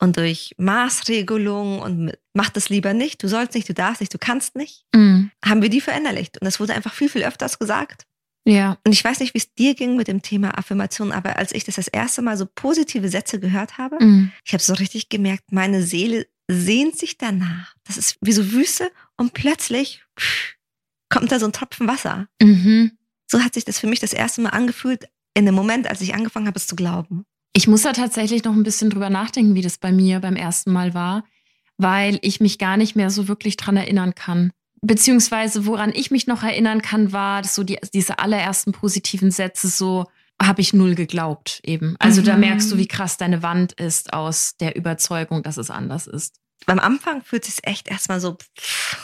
und 0.00 0.16
durch 0.16 0.54
Maßregelung 0.56 1.80
und 1.80 2.12
mach 2.34 2.50
das 2.50 2.68
lieber 2.68 2.94
nicht, 2.94 3.22
du 3.22 3.28
sollst 3.28 3.54
nicht, 3.54 3.68
du 3.68 3.74
darfst 3.74 4.00
nicht, 4.00 4.14
du 4.14 4.18
kannst 4.18 4.56
nicht, 4.56 4.84
mhm. 4.94 5.30
haben 5.44 5.62
wir 5.62 5.68
die 5.68 5.80
verinnerlicht. 5.80 6.40
Und 6.40 6.44
das 6.44 6.60
wurde 6.60 6.74
einfach 6.74 6.94
viel, 6.94 7.08
viel 7.08 7.24
öfters 7.24 7.58
gesagt. 7.58 8.06
Ja. 8.44 8.78
Und 8.84 8.92
ich 8.92 9.04
weiß 9.04 9.20
nicht, 9.20 9.34
wie 9.34 9.38
es 9.38 9.54
dir 9.54 9.74
ging 9.74 9.96
mit 9.96 10.08
dem 10.08 10.22
Thema 10.22 10.56
Affirmation, 10.56 11.12
aber 11.12 11.36
als 11.36 11.52
ich 11.52 11.64
das 11.64 11.76
das 11.76 11.88
erste 11.88 12.22
Mal 12.22 12.36
so 12.36 12.46
positive 12.46 13.08
Sätze 13.08 13.38
gehört 13.38 13.78
habe, 13.78 14.02
mhm. 14.02 14.32
ich 14.44 14.52
habe 14.52 14.62
so 14.62 14.74
richtig 14.74 15.08
gemerkt, 15.08 15.52
meine 15.52 15.82
Seele 15.82 16.26
sehnt 16.48 16.98
sich 16.98 17.18
danach. 17.18 17.74
Das 17.84 17.96
ist 17.96 18.16
wie 18.20 18.32
so 18.32 18.52
Wüste 18.52 18.90
und 19.16 19.34
plötzlich 19.34 20.02
kommt 21.08 21.30
da 21.30 21.38
so 21.38 21.46
ein 21.46 21.52
Tropfen 21.52 21.86
Wasser. 21.86 22.28
Mhm. 22.40 22.92
So 23.26 23.44
hat 23.44 23.54
sich 23.54 23.64
das 23.64 23.78
für 23.78 23.86
mich 23.86 24.00
das 24.00 24.12
erste 24.12 24.40
Mal 24.40 24.50
angefühlt, 24.50 25.08
in 25.34 25.46
dem 25.46 25.54
Moment, 25.54 25.88
als 25.88 26.00
ich 26.00 26.14
angefangen 26.14 26.46
habe, 26.46 26.58
es 26.58 26.66
zu 26.66 26.74
glauben. 26.74 27.24
Ich 27.52 27.68
muss 27.68 27.82
da 27.82 27.92
tatsächlich 27.92 28.44
noch 28.44 28.54
ein 28.54 28.62
bisschen 28.62 28.90
drüber 28.90 29.10
nachdenken, 29.10 29.54
wie 29.54 29.62
das 29.62 29.78
bei 29.78 29.92
mir 29.92 30.20
beim 30.20 30.36
ersten 30.36 30.72
Mal 30.72 30.94
war, 30.94 31.24
weil 31.80 32.18
ich 32.22 32.40
mich 32.40 32.58
gar 32.58 32.76
nicht 32.76 32.94
mehr 32.94 33.10
so 33.10 33.28
wirklich 33.28 33.56
dran 33.56 33.76
erinnern 33.76 34.14
kann. 34.14 34.52
Beziehungsweise 34.82 35.66
woran 35.66 35.92
ich 35.94 36.10
mich 36.10 36.26
noch 36.26 36.42
erinnern 36.42 36.82
kann, 36.82 37.12
war 37.12 37.44
so 37.44 37.64
die, 37.64 37.78
diese 37.92 38.18
allerersten 38.18 38.72
positiven 38.72 39.30
Sätze 39.30 39.68
so, 39.68 40.06
habe 40.42 40.62
ich 40.62 40.72
null 40.72 40.94
geglaubt 40.94 41.60
eben. 41.64 41.96
Also 41.98 42.22
mhm. 42.22 42.26
da 42.26 42.36
merkst 42.36 42.72
du, 42.72 42.78
wie 42.78 42.88
krass 42.88 43.18
deine 43.18 43.42
Wand 43.42 43.72
ist 43.72 44.12
aus 44.14 44.56
der 44.58 44.76
Überzeugung, 44.76 45.42
dass 45.42 45.58
es 45.58 45.70
anders 45.70 46.06
ist. 46.06 46.36
Beim 46.66 46.78
Anfang 46.78 47.22
fühlt 47.22 47.46
es 47.48 47.56
sich 47.56 47.66
echt 47.66 47.88
erstmal 47.88 48.20
so 48.20 48.36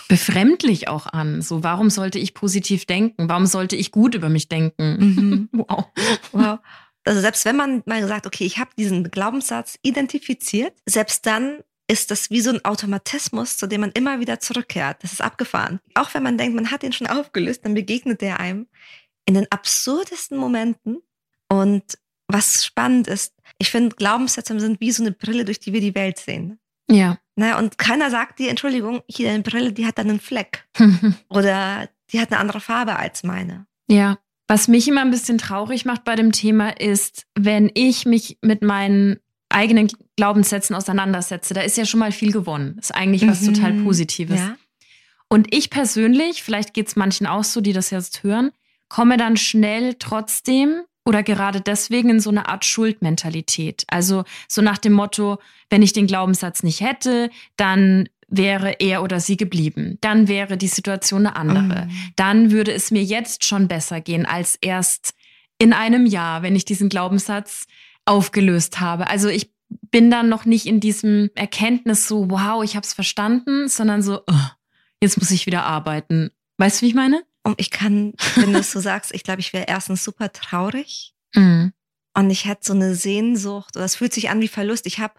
befremdlich 0.08 0.88
auch 0.88 1.06
an. 1.06 1.40
So, 1.40 1.62
warum 1.62 1.88
sollte 1.88 2.18
ich 2.18 2.34
positiv 2.34 2.84
denken? 2.84 3.28
Warum 3.28 3.46
sollte 3.46 3.76
ich 3.76 3.90
gut 3.90 4.14
über 4.14 4.28
mich 4.28 4.48
denken? 4.48 4.96
Mhm. 4.98 5.48
wow. 5.52 5.86
wow 6.32 6.58
also 7.06 7.20
selbst 7.20 7.44
wenn 7.44 7.56
man 7.56 7.82
mal 7.86 8.06
sagt, 8.06 8.26
okay, 8.26 8.44
ich 8.44 8.58
habe 8.58 8.70
diesen 8.76 9.10
Glaubenssatz 9.10 9.78
identifiziert, 9.82 10.74
selbst 10.86 11.24
dann 11.24 11.60
ist 11.88 12.10
das 12.10 12.30
wie 12.30 12.40
so 12.40 12.50
ein 12.50 12.64
Automatismus, 12.64 13.58
zu 13.58 13.66
dem 13.66 13.82
man 13.82 13.92
immer 13.92 14.20
wieder 14.20 14.40
zurückkehrt. 14.40 15.02
Das 15.02 15.12
ist 15.12 15.20
abgefahren. 15.20 15.80
Auch 15.94 16.12
wenn 16.14 16.22
man 16.22 16.36
denkt, 16.36 16.56
man 16.56 16.70
hat 16.70 16.82
ihn 16.82 16.92
schon 16.92 17.06
aufgelöst, 17.06 17.64
dann 17.64 17.74
begegnet 17.74 18.20
der 18.20 18.40
einem 18.40 18.66
in 19.24 19.34
den 19.34 19.46
absurdesten 19.50 20.36
Momenten. 20.36 21.02
Und 21.48 21.98
was 22.28 22.64
spannend 22.64 23.06
ist, 23.06 23.34
ich 23.58 23.70
finde, 23.70 23.94
Glaubenssätze 23.94 24.58
sind 24.58 24.80
wie 24.80 24.90
so 24.90 25.02
eine 25.02 25.12
Brille, 25.12 25.44
durch 25.44 25.60
die 25.60 25.72
wir 25.72 25.80
die 25.80 25.94
Welt 25.94 26.18
sehen. 26.18 26.58
Ja. 26.90 27.18
Naja, 27.36 27.58
und 27.58 27.78
keiner 27.78 28.10
sagt 28.10 28.38
dir, 28.38 28.50
Entschuldigung, 28.50 29.02
hier 29.08 29.28
deine 29.28 29.42
Brille, 29.42 29.72
die 29.72 29.86
hat 29.86 29.98
dann 29.98 30.08
einen 30.08 30.20
Fleck. 30.20 30.66
Oder 31.28 31.88
die 32.12 32.20
hat 32.20 32.32
eine 32.32 32.40
andere 32.40 32.60
Farbe 32.60 32.96
als 32.96 33.22
meine. 33.22 33.66
Ja. 33.88 34.18
Was 34.48 34.68
mich 34.68 34.86
immer 34.86 35.00
ein 35.00 35.10
bisschen 35.10 35.38
traurig 35.38 35.84
macht 35.84 36.04
bei 36.04 36.14
dem 36.14 36.32
Thema 36.32 36.70
ist, 36.80 37.26
wenn 37.34 37.70
ich 37.74 38.06
mich 38.06 38.38
mit 38.42 38.62
meinen 38.62 39.18
eigenen 39.56 39.88
Glaubenssätzen 40.16 40.76
auseinandersetze, 40.76 41.54
da 41.54 41.62
ist 41.62 41.76
ja 41.76 41.86
schon 41.86 42.00
mal 42.00 42.12
viel 42.12 42.30
gewonnen. 42.30 42.76
Ist 42.78 42.94
eigentlich 42.94 43.26
was 43.26 43.40
mhm. 43.40 43.54
total 43.54 43.72
Positives. 43.74 44.38
Ja. 44.38 44.56
Und 45.28 45.52
ich 45.52 45.70
persönlich, 45.70 46.42
vielleicht 46.42 46.74
geht 46.74 46.88
es 46.88 46.96
manchen 46.96 47.26
auch 47.26 47.44
so, 47.44 47.60
die 47.60 47.72
das 47.72 47.90
jetzt 47.90 48.22
hören, 48.22 48.52
komme 48.88 49.16
dann 49.16 49.36
schnell 49.36 49.94
trotzdem 49.98 50.82
oder 51.04 51.22
gerade 51.22 51.60
deswegen 51.60 52.10
in 52.10 52.20
so 52.20 52.30
eine 52.30 52.48
Art 52.48 52.64
Schuldmentalität. 52.64 53.84
Also 53.88 54.24
so 54.48 54.62
nach 54.62 54.78
dem 54.78 54.92
Motto, 54.92 55.38
wenn 55.70 55.82
ich 55.82 55.92
den 55.92 56.06
Glaubenssatz 56.06 56.62
nicht 56.62 56.80
hätte, 56.80 57.30
dann 57.56 58.08
wäre 58.28 58.76
er 58.80 59.02
oder 59.02 59.20
sie 59.20 59.36
geblieben. 59.36 59.98
Dann 60.00 60.28
wäre 60.28 60.56
die 60.56 60.68
Situation 60.68 61.26
eine 61.26 61.36
andere. 61.36 61.86
Mhm. 61.86 62.12
Dann 62.16 62.50
würde 62.50 62.72
es 62.72 62.90
mir 62.90 63.02
jetzt 63.02 63.44
schon 63.44 63.68
besser 63.68 64.00
gehen 64.00 64.26
als 64.26 64.58
erst 64.60 65.14
in 65.58 65.72
einem 65.72 66.06
Jahr, 66.06 66.42
wenn 66.42 66.56
ich 66.56 66.64
diesen 66.64 66.88
Glaubenssatz 66.88 67.66
aufgelöst 68.06 68.80
habe. 68.80 69.08
Also 69.08 69.28
ich 69.28 69.52
bin 69.68 70.10
dann 70.10 70.28
noch 70.28 70.44
nicht 70.44 70.66
in 70.66 70.80
diesem 70.80 71.30
Erkenntnis 71.34 72.08
so, 72.08 72.30
wow, 72.30 72.64
ich 72.64 72.76
habe 72.76 72.86
es 72.86 72.94
verstanden, 72.94 73.68
sondern 73.68 74.02
so, 74.02 74.22
oh, 74.26 74.48
jetzt 75.02 75.18
muss 75.18 75.30
ich 75.30 75.46
wieder 75.46 75.64
arbeiten. 75.64 76.30
Weißt 76.58 76.80
du, 76.80 76.82
wie 76.82 76.90
ich 76.90 76.94
meine? 76.94 77.22
Und 77.42 77.60
ich 77.60 77.70
kann, 77.70 78.14
wenn 78.36 78.52
du 78.52 78.60
es 78.60 78.72
so 78.72 78.80
sagst, 78.80 79.14
ich 79.14 79.22
glaube, 79.22 79.40
ich 79.40 79.52
wäre 79.52 79.66
erstens 79.68 80.02
super 80.02 80.32
traurig 80.32 81.14
mhm. 81.34 81.72
und 82.14 82.30
ich 82.30 82.46
hätte 82.46 82.62
so 82.64 82.72
eine 82.72 82.94
Sehnsucht 82.94 83.76
oder 83.76 83.84
es 83.84 83.96
fühlt 83.96 84.12
sich 84.12 84.30
an 84.30 84.40
wie 84.40 84.48
Verlust. 84.48 84.86
Ich 84.86 84.98
habe 84.98 85.14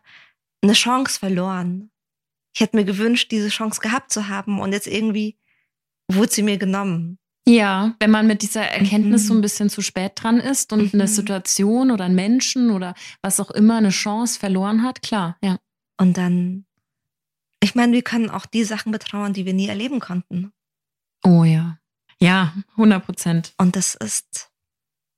eine 0.62 0.74
Chance 0.74 1.20
verloren 1.20 1.91
ich 2.58 2.62
hätte 2.62 2.75
mir 2.75 2.86
gewünscht, 2.86 3.32
diese 3.32 3.50
Chance 3.50 3.79
gehabt 3.82 4.12
zu 4.12 4.29
haben 4.29 4.60
und 4.60 4.72
jetzt 4.72 4.88
irgendwie 4.88 5.38
wurde 6.08 6.32
sie 6.32 6.41
mir 6.41 6.58
genommen. 6.58 7.20
Ja, 7.48 7.96
wenn 8.00 8.12
man 8.12 8.27
mit 8.27 8.42
dieser 8.42 8.63
Erkenntnis 8.63 9.24
mhm. 9.24 9.27
so 9.27 9.34
ein 9.36 9.42
bisschen 9.42 9.70
zu 9.70 9.82
spät 9.82 10.13
dran 10.16 10.39
ist 10.39 10.74
und 10.74 10.94
mhm. 10.94 11.00
eine 11.00 11.08
Situation 11.08 11.92
oder 11.92 12.06
einen 12.06 12.16
Menschen 12.16 12.72
oder 12.72 12.94
was 13.22 13.39
auch 13.39 13.51
immer 13.51 13.77
eine 13.77 13.89
Chance 13.89 14.38
verloren 14.38 14.84
hat, 14.84 15.01
klar, 15.01 15.38
ja. 15.42 15.58
Und 16.00 16.18
dann, 16.18 16.66
ich 17.62 17.74
meine, 17.74 17.94
wir 17.94 18.04
können 18.04 18.30
auch 18.30 18.46
die 18.46 18.63
Sachen 18.63 18.92
betrauern, 18.92 19.34
die 19.34 19.46
wir 19.46 19.54
nie 19.54 19.68
erleben 19.68 20.00
konnten. 20.00 20.51
Oh 21.24 21.44
ja. 21.44 21.80
Ja, 22.20 22.54
100 22.72 23.06
Prozent. 23.06 23.54
Und 23.58 23.75
das 23.75 23.96
ist 23.96 24.51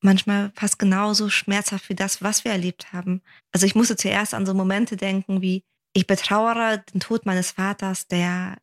manchmal 0.01 0.51
fast 0.55 0.79
genauso 0.79 1.29
schmerzhaft 1.29 1.89
wie 1.89 1.95
das, 1.95 2.21
was 2.21 2.43
wir 2.43 2.51
erlebt 2.51 2.93
haben. 2.93 3.21
Also 3.51 3.65
ich 3.65 3.75
musste 3.75 3.95
zuerst 3.95 4.33
an 4.33 4.45
so 4.45 4.53
Momente 4.53 4.97
denken 4.97 5.41
wie, 5.41 5.63
ich 5.93 6.07
betrauere 6.07 6.83
den 6.93 6.99
Tod 6.99 7.25
meines 7.25 7.51
Vaters, 7.51 8.07
der, 8.07 8.57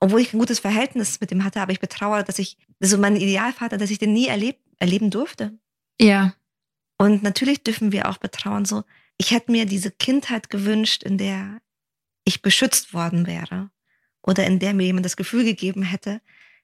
obwohl 0.00 0.20
ich 0.20 0.32
ein 0.32 0.38
gutes 0.38 0.60
Verhältnis 0.60 1.20
mit 1.20 1.30
ihm 1.30 1.44
hatte, 1.44 1.60
aber 1.60 1.72
ich 1.72 1.80
betrauere, 1.80 2.24
dass 2.24 2.38
ich, 2.38 2.56
so 2.82 2.98
mein 2.98 3.16
Idealvater, 3.16 3.78
dass 3.78 3.90
ich 3.90 3.98
den 3.98 4.12
nie 4.12 4.26
erleb, 4.26 4.58
erleben 4.78 5.10
durfte. 5.10 5.56
Ja. 6.00 6.34
Und 6.98 7.22
natürlich 7.22 7.62
dürfen 7.62 7.92
wir 7.92 8.08
auch 8.08 8.18
betrauern, 8.18 8.64
so, 8.64 8.84
ich 9.18 9.30
hätte 9.30 9.52
mir 9.52 9.66
diese 9.66 9.90
Kindheit 9.90 10.50
gewünscht, 10.50 11.02
in 11.02 11.18
der 11.18 11.60
ich 12.24 12.42
beschützt 12.42 12.92
worden 12.92 13.26
wäre 13.26 13.70
oder 14.22 14.46
in 14.46 14.58
der 14.58 14.74
mir 14.74 14.84
jemand 14.84 15.06
das 15.06 15.16
Gefühl 15.16 15.44
gegeben 15.44 15.82
hätte, 15.82 16.20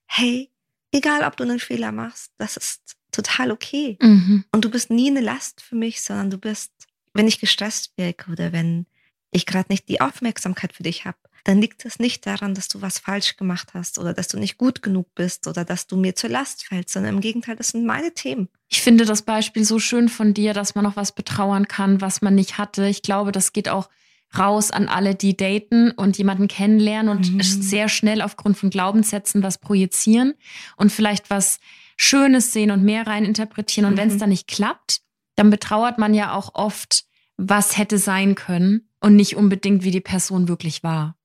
hey, 0.07 0.51
egal 0.93 1.25
ob 1.25 1.37
du 1.37 1.45
einen 1.45 1.61
Fehler 1.61 1.93
machst, 1.93 2.33
das 2.39 2.57
ist 2.57 2.97
total 3.13 3.51
okay. 3.51 3.97
Mhm. 4.01 4.45
Und 4.53 4.65
du 4.65 4.71
bist 4.71 4.91
nie 4.91 5.11
eine 5.11 5.21
Last 5.21 5.61
für 5.61 5.75
mich, 5.75 6.03
sondern 6.03 6.31
du 6.31 6.39
bist, 6.39 6.73
wenn 7.15 7.29
ich 7.29 7.41
gestresst 7.41 7.93
wirke 7.97 8.31
oder 8.31 8.53
wenn 8.53 8.87
ich 9.31 9.47
gerade 9.47 9.71
nicht 9.71 9.89
die 9.89 10.01
Aufmerksamkeit 10.01 10.73
für 10.73 10.83
dich 10.83 11.05
habe, 11.05 11.19
dann 11.45 11.61
liegt 11.61 11.85
es 11.85 11.99
nicht 11.99 12.27
daran, 12.27 12.55
dass 12.55 12.69
du 12.69 12.83
was 12.83 12.99
falsch 12.99 13.37
gemacht 13.37 13.71
hast 13.75 13.99
oder 13.99 14.13
dass 14.13 14.29
du 14.29 14.39
nicht 14.39 14.59
gut 14.59 14.83
genug 14.83 15.15
bist 15.15 15.47
oder 15.47 15.65
dass 15.65 15.87
du 15.87 15.97
mir 15.97 16.15
zur 16.15 16.31
Last 16.31 16.65
fällst, 16.65 16.93
sondern 16.93 17.17
im 17.17 17.21
Gegenteil, 17.21 17.57
das 17.57 17.69
sind 17.69 17.87
meine 17.87 18.13
Themen. 18.13 18.49
Ich 18.69 18.83
finde 18.83 19.05
das 19.05 19.23
Beispiel 19.23 19.65
so 19.65 19.79
schön 19.79 20.09
von 20.09 20.35
dir, 20.35 20.53
dass 20.53 20.75
man 20.75 20.85
noch 20.85 20.97
was 20.97 21.13
betrauern 21.13 21.69
kann, 21.69 22.01
was 22.01 22.23
man 22.23 22.35
nicht 22.35 22.59
hatte. 22.59 22.87
Ich 22.87 23.03
glaube, 23.03 23.33
das 23.33 23.53
geht 23.53 23.69
auch 23.69 23.89
raus 24.37 24.71
an 24.71 24.89
alle, 24.89 25.15
die 25.15 25.37
daten 25.37 25.91
und 25.93 26.19
jemanden 26.19 26.49
kennenlernen 26.49 27.17
und 27.17 27.33
mhm. 27.33 27.43
sehr 27.43 27.89
schnell 27.89 28.21
aufgrund 28.21 28.59
von 28.59 28.71
Glaubenssätzen 28.71 29.43
was 29.43 29.59
projizieren 29.59 30.35
und 30.77 30.93
vielleicht 30.93 31.31
was 31.31 31.61
Schönes 31.97 32.53
sehen 32.53 32.71
und 32.71 32.85
mehr 32.85 33.07
rein 33.07 33.25
interpretieren. 33.25 33.87
Und 33.87 33.95
mhm. 33.95 33.99
wenn 33.99 34.11
es 34.11 34.19
dann 34.19 34.29
nicht 34.29 34.49
klappt, 34.49 35.01
dann 35.35 35.51
betrauert 35.51 35.99
man 35.99 36.15
ja 36.15 36.35
auch 36.35 36.55
oft, 36.55 37.05
was 37.37 37.79
hätte 37.79 37.99
sein 37.99 38.35
können 38.35 38.89
und 39.01 39.17
nicht 39.17 39.37
unbedingt, 39.37 39.85
wie 39.85 39.93
die 39.93 40.01
Person 40.01 40.49
wirklich 40.49 40.83
war. 40.83 41.18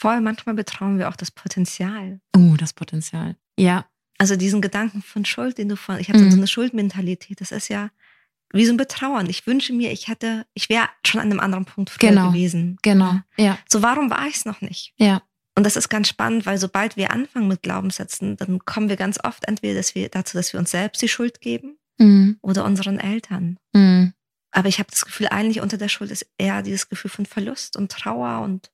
Voll, 0.00 0.22
manchmal 0.22 0.54
betrauen 0.54 0.98
wir 0.98 1.10
auch 1.10 1.16
das 1.16 1.30
Potenzial. 1.30 2.20
Oh, 2.34 2.56
das 2.56 2.72
Potenzial. 2.72 3.36
Ja. 3.58 3.84
Also 4.16 4.36
diesen 4.36 4.62
Gedanken 4.62 5.02
von 5.02 5.26
Schuld, 5.26 5.58
den 5.58 5.68
du 5.68 5.76
von, 5.76 5.98
ich 5.98 6.08
habe 6.08 6.18
mhm. 6.18 6.30
so 6.30 6.36
eine 6.38 6.46
Schuldmentalität, 6.46 7.40
das 7.40 7.52
ist 7.52 7.68
ja 7.68 7.90
wie 8.52 8.64
so 8.64 8.72
ein 8.72 8.78
Betrauern. 8.78 9.28
Ich 9.28 9.46
wünsche 9.46 9.72
mir, 9.74 9.92
ich 9.92 10.08
hätte, 10.08 10.46
ich 10.54 10.70
wäre 10.70 10.88
schon 11.06 11.20
an 11.20 11.30
einem 11.30 11.40
anderen 11.40 11.66
Punkt 11.66 11.90
früher 11.90 12.10
genau. 12.10 12.30
gewesen. 12.30 12.78
Genau, 12.82 13.20
ja. 13.36 13.58
So, 13.68 13.82
warum 13.82 14.10
war 14.10 14.26
ich 14.26 14.36
es 14.36 14.44
noch 14.46 14.62
nicht? 14.62 14.94
Ja. 14.96 15.22
Und 15.54 15.64
das 15.64 15.76
ist 15.76 15.90
ganz 15.90 16.08
spannend, 16.08 16.46
weil 16.46 16.56
sobald 16.56 16.96
wir 16.96 17.10
anfangen 17.10 17.48
mit 17.48 17.62
Glaubenssätzen, 17.62 18.36
dann 18.36 18.60
kommen 18.60 18.88
wir 18.88 18.96
ganz 18.96 19.18
oft 19.22 19.46
entweder 19.46 19.74
dass 19.74 19.94
wir, 19.94 20.08
dazu, 20.08 20.38
dass 20.38 20.52
wir 20.52 20.60
uns 20.60 20.70
selbst 20.70 21.02
die 21.02 21.08
Schuld 21.08 21.42
geben 21.42 21.76
mhm. 21.98 22.38
oder 22.40 22.64
unseren 22.64 22.98
Eltern. 22.98 23.58
Mhm. 23.74 24.14
Aber 24.50 24.68
ich 24.68 24.78
habe 24.78 24.90
das 24.90 25.04
Gefühl, 25.04 25.28
eigentlich 25.28 25.60
unter 25.60 25.76
der 25.76 25.88
Schuld 25.88 26.10
ist 26.10 26.26
eher 26.38 26.62
dieses 26.62 26.88
Gefühl 26.88 27.10
von 27.10 27.26
Verlust 27.26 27.76
und 27.76 27.92
Trauer 27.92 28.40
und, 28.40 28.72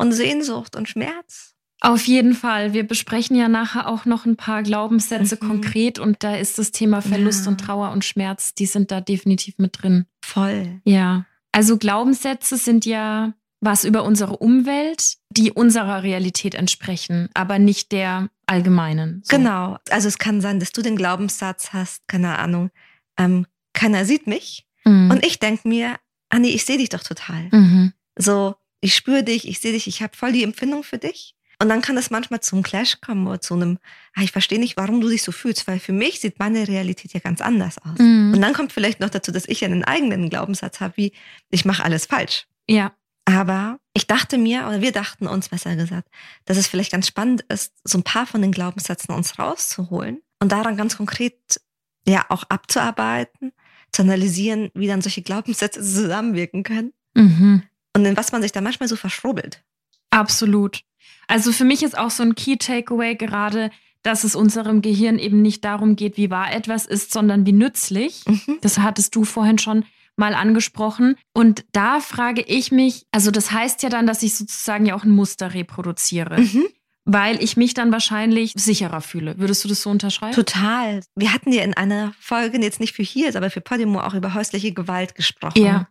und 0.00 0.12
Sehnsucht 0.12 0.76
und 0.76 0.88
Schmerz. 0.88 1.54
Auf 1.80 2.06
jeden 2.06 2.34
Fall. 2.34 2.74
Wir 2.74 2.86
besprechen 2.86 3.36
ja 3.36 3.48
nachher 3.48 3.88
auch 3.88 4.04
noch 4.04 4.26
ein 4.26 4.36
paar 4.36 4.62
Glaubenssätze 4.62 5.38
mhm. 5.40 5.46
konkret 5.46 5.98
und 5.98 6.22
da 6.22 6.36
ist 6.36 6.58
das 6.58 6.72
Thema 6.72 7.00
Verlust 7.00 7.46
ja. 7.46 7.52
und 7.52 7.58
Trauer 7.58 7.90
und 7.92 8.04
Schmerz, 8.04 8.54
die 8.54 8.66
sind 8.66 8.90
da 8.90 9.00
definitiv 9.00 9.56
mit 9.58 9.82
drin. 9.82 10.06
Voll. 10.22 10.80
Ja. 10.84 11.24
Also 11.52 11.78
Glaubenssätze 11.78 12.56
sind 12.56 12.84
ja 12.84 13.32
was 13.60 13.84
über 13.84 14.04
unsere 14.04 14.38
Umwelt, 14.38 15.16
die 15.30 15.52
unserer 15.52 16.02
Realität 16.02 16.54
entsprechen, 16.54 17.28
aber 17.34 17.58
nicht 17.58 17.92
der 17.92 18.30
allgemeinen. 18.46 19.22
So. 19.24 19.36
Genau. 19.36 19.76
Also 19.90 20.08
es 20.08 20.18
kann 20.18 20.40
sein, 20.40 20.60
dass 20.60 20.72
du 20.72 20.82
den 20.82 20.96
Glaubenssatz 20.96 21.72
hast, 21.72 22.08
keine 22.08 22.38
Ahnung, 22.38 22.70
ähm, 23.18 23.46
keiner 23.72 24.04
sieht 24.04 24.26
mich. 24.26 24.66
Mhm. 24.84 25.10
Und 25.10 25.26
ich 25.26 25.38
denke 25.38 25.68
mir, 25.68 25.96
Anni, 26.30 26.48
ich 26.48 26.64
sehe 26.64 26.78
dich 26.78 26.88
doch 26.88 27.02
total. 27.02 27.48
Mhm. 27.52 27.92
So, 28.16 28.54
ich 28.80 28.94
spüre 28.94 29.22
dich, 29.22 29.46
ich 29.46 29.60
sehe 29.60 29.72
dich, 29.72 29.86
ich 29.86 30.02
habe 30.02 30.16
voll 30.16 30.32
die 30.32 30.44
Empfindung 30.44 30.82
für 30.82 30.98
dich. 30.98 31.34
Und 31.62 31.68
dann 31.68 31.82
kann 31.82 31.98
es 31.98 32.08
manchmal 32.08 32.40
zum 32.40 32.62
Clash 32.62 33.02
kommen 33.02 33.26
oder 33.26 33.40
zu 33.40 33.52
einem, 33.52 33.78
ah, 34.14 34.22
ich 34.22 34.32
verstehe 34.32 34.58
nicht, 34.58 34.78
warum 34.78 35.02
du 35.02 35.10
dich 35.10 35.22
so 35.22 35.30
fühlst, 35.30 35.66
weil 35.66 35.78
für 35.78 35.92
mich 35.92 36.20
sieht 36.20 36.38
meine 36.38 36.66
Realität 36.66 37.12
ja 37.12 37.20
ganz 37.20 37.42
anders 37.42 37.76
aus. 37.78 37.98
Mhm. 37.98 38.32
Und 38.34 38.40
dann 38.40 38.54
kommt 38.54 38.72
vielleicht 38.72 39.00
noch 39.00 39.10
dazu, 39.10 39.30
dass 39.30 39.46
ich 39.46 39.62
einen 39.62 39.84
eigenen 39.84 40.30
Glaubenssatz 40.30 40.80
habe, 40.80 40.96
wie 40.96 41.12
ich 41.50 41.66
mache 41.66 41.84
alles 41.84 42.06
falsch. 42.06 42.46
Ja. 42.66 42.92
Aber 43.26 43.78
ich 43.92 44.06
dachte 44.06 44.38
mir, 44.38 44.66
oder 44.66 44.80
wir 44.80 44.92
dachten 44.92 45.26
uns 45.26 45.50
besser 45.50 45.76
gesagt, 45.76 46.08
dass 46.46 46.56
es 46.56 46.66
vielleicht 46.66 46.92
ganz 46.92 47.06
spannend 47.06 47.42
ist, 47.48 47.74
so 47.84 47.98
ein 47.98 48.04
paar 48.04 48.26
von 48.26 48.40
den 48.40 48.52
Glaubenssätzen 48.52 49.14
uns 49.14 49.38
rauszuholen 49.38 50.22
und 50.40 50.50
daran 50.52 50.78
ganz 50.78 50.96
konkret 50.96 51.60
ja 52.08 52.24
auch 52.30 52.44
abzuarbeiten, 52.44 53.52
zu 53.92 54.02
analysieren, 54.02 54.70
wie 54.74 54.86
dann 54.86 55.02
solche 55.02 55.22
Glaubenssätze 55.22 55.80
zusammenwirken 55.80 56.62
können. 56.62 56.92
Mhm. 57.14 57.64
Und 57.96 58.04
in 58.04 58.16
was 58.16 58.32
man 58.32 58.42
sich 58.42 58.52
da 58.52 58.60
manchmal 58.60 58.88
so 58.88 58.96
verschrubbelt. 58.96 59.62
Absolut. 60.10 60.80
Also 61.26 61.52
für 61.52 61.64
mich 61.64 61.82
ist 61.82 61.96
auch 61.96 62.10
so 62.10 62.22
ein 62.22 62.34
Key 62.34 62.56
Takeaway 62.56 63.14
gerade, 63.14 63.70
dass 64.02 64.24
es 64.24 64.34
unserem 64.34 64.82
Gehirn 64.82 65.18
eben 65.18 65.42
nicht 65.42 65.64
darum 65.64 65.96
geht, 65.96 66.16
wie 66.16 66.30
wahr 66.30 66.52
etwas 66.52 66.86
ist, 66.86 67.12
sondern 67.12 67.46
wie 67.46 67.52
nützlich. 67.52 68.24
Mhm. 68.26 68.58
Das 68.62 68.78
hattest 68.78 69.14
du 69.14 69.24
vorhin 69.24 69.58
schon 69.58 69.84
mal 70.16 70.34
angesprochen. 70.34 71.16
Und 71.32 71.64
da 71.72 72.00
frage 72.00 72.42
ich 72.42 72.72
mich, 72.72 73.06
also 73.12 73.30
das 73.30 73.52
heißt 73.52 73.82
ja 73.82 73.88
dann, 73.88 74.06
dass 74.06 74.22
ich 74.22 74.34
sozusagen 74.34 74.86
ja 74.86 74.94
auch 74.94 75.04
ein 75.04 75.10
Muster 75.10 75.54
reproduziere. 75.54 76.40
Mhm. 76.40 76.66
Weil 77.06 77.42
ich 77.42 77.56
mich 77.56 77.74
dann 77.74 77.92
wahrscheinlich 77.92 78.52
sicherer 78.54 79.00
fühle. 79.00 79.38
Würdest 79.38 79.64
du 79.64 79.68
das 79.68 79.82
so 79.82 79.90
unterschreiben? 79.90 80.34
Total. 80.34 81.00
Wir 81.16 81.32
hatten 81.32 81.50
ja 81.50 81.62
in 81.64 81.74
einer 81.74 82.12
Folge, 82.20 82.60
jetzt 82.60 82.78
nicht 82.78 82.94
für 82.94 83.02
hier, 83.02 83.34
aber 83.34 83.50
für 83.50 83.62
Podimo 83.62 84.00
auch 84.00 84.14
über 84.14 84.34
häusliche 84.34 84.72
Gewalt 84.72 85.14
gesprochen. 85.14 85.64
Ja. 85.64 85.88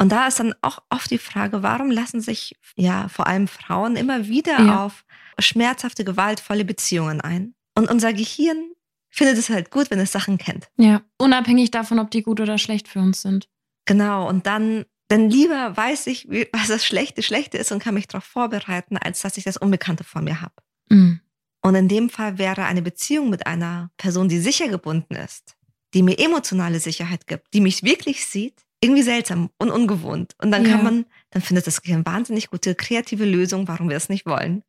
Und 0.00 0.10
da 0.10 0.26
ist 0.26 0.40
dann 0.40 0.54
auch 0.62 0.78
oft 0.88 1.10
die 1.10 1.18
Frage, 1.18 1.62
warum 1.62 1.90
lassen 1.90 2.22
sich 2.22 2.56
ja 2.74 3.08
vor 3.08 3.26
allem 3.26 3.46
Frauen 3.46 3.96
immer 3.96 4.28
wieder 4.28 4.58
ja. 4.58 4.86
auf 4.86 5.04
schmerzhafte, 5.38 6.04
gewaltvolle 6.04 6.64
Beziehungen 6.64 7.20
ein? 7.20 7.54
Und 7.74 7.90
unser 7.90 8.14
Gehirn 8.14 8.72
findet 9.10 9.36
es 9.36 9.50
halt 9.50 9.70
gut, 9.70 9.90
wenn 9.90 10.00
es 10.00 10.10
Sachen 10.10 10.38
kennt. 10.38 10.70
Ja, 10.78 11.02
unabhängig 11.18 11.70
davon, 11.70 11.98
ob 11.98 12.10
die 12.10 12.22
gut 12.22 12.40
oder 12.40 12.56
schlecht 12.56 12.88
für 12.88 13.00
uns 13.00 13.20
sind. 13.20 13.50
Genau, 13.84 14.26
und 14.26 14.46
dann, 14.46 14.86
dann 15.08 15.28
lieber 15.28 15.76
weiß 15.76 16.06
ich, 16.06 16.26
was 16.50 16.68
das 16.68 16.86
Schlechte 16.86 17.22
Schlechte 17.22 17.58
ist 17.58 17.70
und 17.70 17.82
kann 17.82 17.92
mich 17.92 18.08
darauf 18.08 18.24
vorbereiten, 18.24 18.96
als 18.96 19.20
dass 19.20 19.36
ich 19.36 19.44
das 19.44 19.58
Unbekannte 19.58 20.04
vor 20.04 20.22
mir 20.22 20.40
habe. 20.40 20.54
Mhm. 20.88 21.20
Und 21.60 21.74
in 21.74 21.88
dem 21.88 22.08
Fall 22.08 22.38
wäre 22.38 22.64
eine 22.64 22.80
Beziehung 22.80 23.28
mit 23.28 23.46
einer 23.46 23.90
Person, 23.98 24.30
die 24.30 24.38
sicher 24.38 24.68
gebunden 24.68 25.14
ist, 25.14 25.56
die 25.92 26.02
mir 26.02 26.18
emotionale 26.18 26.80
Sicherheit 26.80 27.26
gibt, 27.26 27.52
die 27.52 27.60
mich 27.60 27.82
wirklich 27.82 28.24
sieht, 28.24 28.64
irgendwie 28.80 29.02
seltsam 29.02 29.50
und 29.58 29.70
ungewohnt. 29.70 30.34
Und 30.38 30.50
dann 30.50 30.64
kann 30.64 30.78
ja. 30.78 30.82
man, 30.82 31.06
dann 31.30 31.42
findet 31.42 31.66
das 31.66 31.82
Gehirn 31.82 32.06
wahnsinnig 32.06 32.50
gute 32.50 32.74
kreative 32.74 33.24
Lösung, 33.24 33.68
warum 33.68 33.88
wir 33.88 33.96
es 33.96 34.08
nicht 34.08 34.26
wollen. 34.26 34.62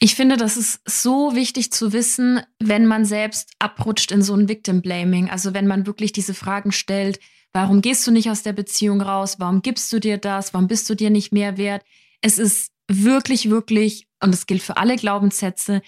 Ich 0.00 0.14
finde, 0.14 0.36
das 0.36 0.56
ist 0.56 0.80
so 0.88 1.34
wichtig 1.34 1.72
zu 1.72 1.92
wissen, 1.92 2.40
wenn 2.60 2.86
man 2.86 3.04
selbst 3.04 3.52
abrutscht 3.58 4.12
in 4.12 4.22
so 4.22 4.34
ein 4.34 4.48
Victim 4.48 4.80
Blaming. 4.80 5.28
Also 5.28 5.54
wenn 5.54 5.66
man 5.66 5.86
wirklich 5.86 6.12
diese 6.12 6.34
Fragen 6.34 6.70
stellt, 6.70 7.18
warum 7.52 7.82
gehst 7.82 8.06
du 8.06 8.12
nicht 8.12 8.30
aus 8.30 8.44
der 8.44 8.52
Beziehung 8.52 9.00
raus? 9.00 9.36
Warum 9.38 9.60
gibst 9.60 9.92
du 9.92 9.98
dir 9.98 10.16
das? 10.16 10.54
Warum 10.54 10.68
bist 10.68 10.88
du 10.88 10.94
dir 10.94 11.10
nicht 11.10 11.32
mehr 11.32 11.58
wert? 11.58 11.82
Es 12.20 12.38
ist 12.38 12.72
wirklich, 12.86 13.50
wirklich, 13.50 14.06
und 14.22 14.32
das 14.32 14.46
gilt 14.46 14.62
für 14.62 14.76
alle 14.76 14.96
Glaubenssätze, 14.96 15.82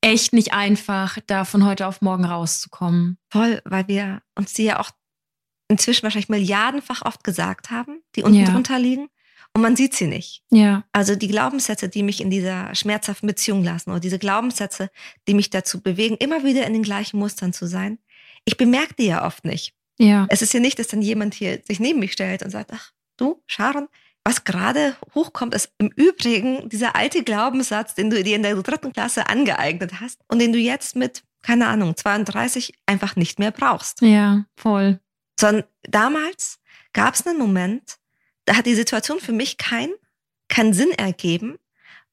echt 0.00 0.32
nicht 0.32 0.52
einfach, 0.52 1.18
da 1.26 1.44
von 1.44 1.64
heute 1.64 1.86
auf 1.86 2.02
morgen 2.02 2.24
rauszukommen. 2.24 3.18
Voll, 3.30 3.62
weil 3.64 3.88
wir 3.88 4.20
uns 4.34 4.52
die 4.52 4.64
ja 4.64 4.80
auch 4.80 4.90
inzwischen 5.68 6.02
wahrscheinlich 6.04 6.28
milliardenfach 6.28 7.02
oft 7.02 7.24
gesagt 7.24 7.70
haben, 7.70 8.02
die 8.16 8.22
unten 8.22 8.40
ja. 8.40 8.50
drunter 8.50 8.78
liegen 8.78 9.08
und 9.54 9.62
man 9.62 9.76
sieht 9.76 9.94
sie 9.94 10.06
nicht. 10.06 10.42
Ja. 10.50 10.84
Also 10.92 11.14
die 11.14 11.28
Glaubenssätze, 11.28 11.88
die 11.88 12.02
mich 12.02 12.20
in 12.20 12.30
dieser 12.30 12.74
schmerzhaften 12.74 13.28
Beziehung 13.28 13.62
lassen 13.62 13.90
oder 13.90 14.00
diese 14.00 14.18
Glaubenssätze, 14.18 14.90
die 15.28 15.34
mich 15.34 15.50
dazu 15.50 15.80
bewegen, 15.80 16.16
immer 16.16 16.44
wieder 16.44 16.66
in 16.66 16.72
den 16.72 16.82
gleichen 16.82 17.18
Mustern 17.18 17.52
zu 17.52 17.66
sein, 17.66 17.98
ich 18.44 18.56
bemerke 18.56 18.94
die 18.98 19.06
ja 19.06 19.24
oft 19.24 19.44
nicht. 19.44 19.74
Ja. 19.98 20.26
Es 20.28 20.42
ist 20.42 20.52
ja 20.52 20.60
nicht, 20.60 20.78
dass 20.78 20.88
dann 20.88 21.02
jemand 21.02 21.34
hier 21.34 21.60
sich 21.66 21.78
neben 21.78 22.00
mich 22.00 22.12
stellt 22.12 22.42
und 22.42 22.50
sagt, 22.50 22.72
ach, 22.74 22.90
du, 23.16 23.42
Sharon, 23.46 23.86
was 24.24 24.42
gerade 24.42 24.96
hochkommt, 25.14 25.54
ist 25.54 25.70
im 25.78 25.88
Übrigen 25.94 26.68
dieser 26.68 26.96
alte 26.96 27.22
Glaubenssatz, 27.22 27.94
den 27.94 28.10
du 28.10 28.22
dir 28.24 28.34
in 28.34 28.42
der 28.42 28.56
dritten 28.56 28.92
Klasse 28.92 29.28
angeeignet 29.28 30.00
hast 30.00 30.20
und 30.28 30.40
den 30.40 30.52
du 30.52 30.58
jetzt 30.58 30.96
mit, 30.96 31.22
keine 31.42 31.68
Ahnung, 31.68 31.96
32 31.96 32.74
einfach 32.86 33.14
nicht 33.14 33.38
mehr 33.38 33.52
brauchst. 33.52 34.00
Ja, 34.00 34.46
voll. 34.56 34.98
Sondern 35.38 35.64
damals 35.82 36.58
gab 36.92 37.14
es 37.14 37.26
einen 37.26 37.38
Moment, 37.38 37.98
da 38.44 38.56
hat 38.56 38.66
die 38.66 38.74
Situation 38.74 39.20
für 39.20 39.32
mich 39.32 39.56
keinen 39.56 39.94
keinen 40.48 40.72
Sinn 40.72 40.92
ergeben. 40.92 41.58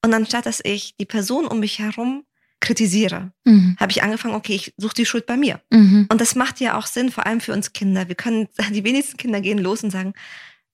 Und 0.04 0.12
anstatt 0.14 0.46
dass 0.46 0.60
ich 0.64 0.96
die 0.96 1.06
Person 1.06 1.46
um 1.46 1.60
mich 1.60 1.78
herum 1.78 2.24
kritisiere, 2.60 3.32
mhm. 3.44 3.76
habe 3.78 3.92
ich 3.92 4.02
angefangen, 4.02 4.34
okay, 4.34 4.54
ich 4.54 4.74
suche 4.76 4.94
die 4.94 5.06
Schuld 5.06 5.26
bei 5.26 5.36
mir. 5.36 5.60
Mhm. 5.70 6.06
Und 6.10 6.20
das 6.20 6.34
macht 6.34 6.60
ja 6.60 6.78
auch 6.78 6.86
Sinn, 6.86 7.10
vor 7.10 7.26
allem 7.26 7.40
für 7.40 7.52
uns 7.52 7.72
Kinder. 7.72 8.08
Wir 8.08 8.14
können, 8.14 8.48
die 8.70 8.84
wenigsten 8.84 9.16
Kinder 9.16 9.40
gehen 9.40 9.58
los 9.58 9.82
und 9.82 9.90
sagen, 9.90 10.14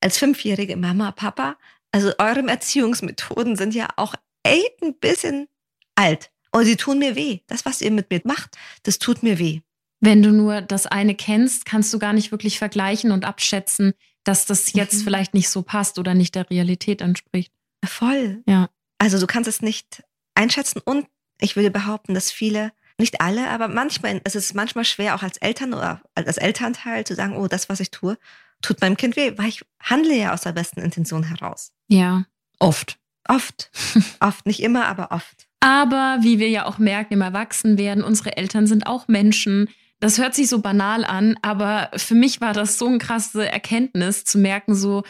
als 0.01 0.19
Fünfjährige, 0.19 0.77
Mama, 0.77 1.13
Papa, 1.13 1.57
also 1.93 2.13
eure 2.19 2.47
Erziehungsmethoden 2.47 3.57
sind 3.57 3.75
ja 3.75 3.89
auch 3.97 4.15
echt 4.43 4.83
ein 4.83 4.95
bisschen 4.95 5.49
alt. 5.95 6.31
Und 6.53 6.65
sie 6.65 6.77
tun 6.77 6.99
mir 6.99 7.17
weh. 7.17 7.41
Das, 7.47 7.65
was 7.67 7.83
ihr 7.83 7.91
mit 7.91 8.11
mir 8.11 8.21
macht, 8.25 8.57
das 8.85 8.99
tut 8.99 9.23
mir 9.23 9.39
weh. 9.39 9.61
Wenn 10.01 10.23
du 10.23 10.31
nur 10.31 10.61
das 10.61 10.87
eine 10.87 11.15
kennst, 11.15 11.65
kannst 11.65 11.93
du 11.93 11.99
gar 11.99 12.13
nicht 12.13 12.31
wirklich 12.31 12.59
vergleichen 12.59 13.11
und 13.11 13.25
abschätzen, 13.25 13.95
dass 14.25 14.47
das 14.47 14.73
jetzt 14.73 15.01
mhm. 15.01 15.05
vielleicht 15.05 15.35
nicht 15.35 15.49
so 15.49 15.63
passt 15.63 15.99
oder 15.99 16.15
nicht 16.15 16.35
der 16.35 16.49
Realität 16.51 17.01
entspricht. 17.01 17.53
Voll. 17.85 18.43
Ja. 18.47 18.69
Also 18.99 19.19
du 19.19 19.27
kannst 19.27 19.49
es 19.49 19.63
nicht 19.63 20.03
einschätzen 20.35 20.81
und 20.85 21.07
ich 21.41 21.57
würde 21.57 21.71
behaupten, 21.71 22.15
dass 22.15 22.31
viele, 22.31 22.73
nicht 22.99 23.21
alle, 23.21 23.49
aber 23.49 23.69
manchmal, 23.69 24.21
es 24.25 24.35
ist 24.35 24.55
manchmal 24.55 24.85
schwer, 24.85 25.15
auch 25.15 25.23
als 25.23 25.37
Eltern 25.39 25.73
oder 25.73 26.03
als 26.15 26.37
Elternteil 26.37 27.07
zu 27.07 27.15
sagen, 27.15 27.37
oh, 27.37 27.47
das, 27.47 27.69
was 27.69 27.81
ich 27.81 27.91
tue, 27.91 28.19
tut 28.61 28.81
meinem 28.81 28.97
Kind 28.97 29.17
weh, 29.17 29.39
weil 29.39 29.49
ich 29.49 29.65
handle 29.81 30.17
ja 30.17 30.33
aus 30.33 30.43
der 30.43 30.53
besten 30.53 30.81
Intention 30.81 31.23
heraus. 31.23 31.73
Ja, 31.89 32.25
oft. 32.59 32.99
Oft. 33.29 33.71
oft, 34.21 34.47
nicht 34.47 34.61
immer, 34.61 34.87
aber 34.87 35.13
oft. 35.13 35.47
Aber 35.61 36.19
wie 36.23 36.39
wir 36.39 36.49
ja 36.49 36.67
auch 36.67 36.79
merken 36.79 37.15
im 37.15 37.21
Erwachsenwerden, 37.21 38.03
unsere 38.03 38.37
Eltern 38.37 38.67
sind 38.67 38.87
auch 38.87 39.07
Menschen, 39.07 39.69
das 40.01 40.19
hört 40.19 40.35
sich 40.35 40.49
so 40.49 40.61
banal 40.61 41.05
an, 41.05 41.37
aber 41.43 41.91
für 41.97 42.15
mich 42.15 42.41
war 42.41 42.53
das 42.53 42.79
so 42.79 42.87
eine 42.87 42.99
krasse 42.99 43.51
Erkenntnis 43.51 44.25
zu 44.25 44.39
merken, 44.39 44.75
so, 44.75 45.03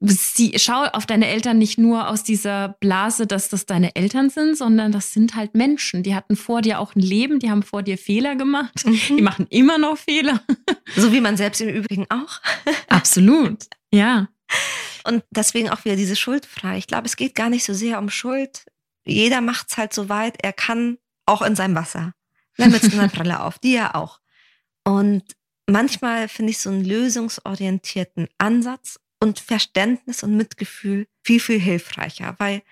sie, 0.00 0.54
schau 0.56 0.84
auf 0.84 1.06
deine 1.06 1.28
Eltern 1.28 1.58
nicht 1.58 1.78
nur 1.78 2.08
aus 2.08 2.22
dieser 2.22 2.76
Blase, 2.80 3.26
dass 3.26 3.48
das 3.48 3.66
deine 3.66 3.94
Eltern 3.96 4.30
sind, 4.30 4.56
sondern 4.56 4.92
das 4.92 5.12
sind 5.12 5.34
halt 5.34 5.54
Menschen. 5.54 6.02
Die 6.02 6.14
hatten 6.14 6.36
vor 6.36 6.62
dir 6.62 6.80
auch 6.80 6.94
ein 6.94 7.00
Leben, 7.00 7.38
die 7.38 7.50
haben 7.50 7.62
vor 7.62 7.82
dir 7.82 7.98
Fehler 7.98 8.36
gemacht, 8.36 8.86
mhm. 8.86 9.00
die 9.08 9.22
machen 9.22 9.46
immer 9.50 9.78
noch 9.78 9.98
Fehler. 9.98 10.42
So 10.96 11.12
wie 11.12 11.20
man 11.20 11.36
selbst 11.36 11.60
im 11.60 11.68
Übrigen 11.68 12.06
auch. 12.10 12.40
Absolut, 12.88 13.66
ja. 13.92 14.28
Und 15.04 15.22
deswegen 15.30 15.70
auch 15.70 15.84
wieder 15.84 15.96
diese 15.96 16.16
Schuldfrei. 16.16 16.78
Ich 16.78 16.86
glaube, 16.86 17.06
es 17.06 17.16
geht 17.16 17.34
gar 17.34 17.50
nicht 17.50 17.64
so 17.64 17.72
sehr 17.72 17.98
um 17.98 18.10
Schuld. 18.10 18.66
Jeder 19.04 19.40
macht 19.40 19.68
es 19.70 19.76
halt 19.76 19.92
so 19.94 20.08
weit, 20.08 20.36
er 20.42 20.52
kann, 20.52 20.98
auch 21.26 21.42
in 21.42 21.56
seinem 21.56 21.74
Wasser. 21.74 22.12
Dann 22.58 22.70
mit 22.70 22.92
einer 22.92 23.08
Brille 23.08 23.40
auf, 23.40 23.58
die 23.58 23.72
ja 23.72 23.94
auch. 23.94 24.20
Und 24.84 25.22
manchmal 25.66 26.28
finde 26.28 26.50
ich 26.50 26.58
so 26.58 26.70
einen 26.70 26.84
lösungsorientierten 26.84 28.28
Ansatz 28.36 29.00
und 29.20 29.38
Verständnis 29.40 30.22
und 30.22 30.36
Mitgefühl 30.36 31.06
viel, 31.22 31.40
viel 31.40 31.58
hilfreicher, 31.58 32.34
weil 32.38 32.62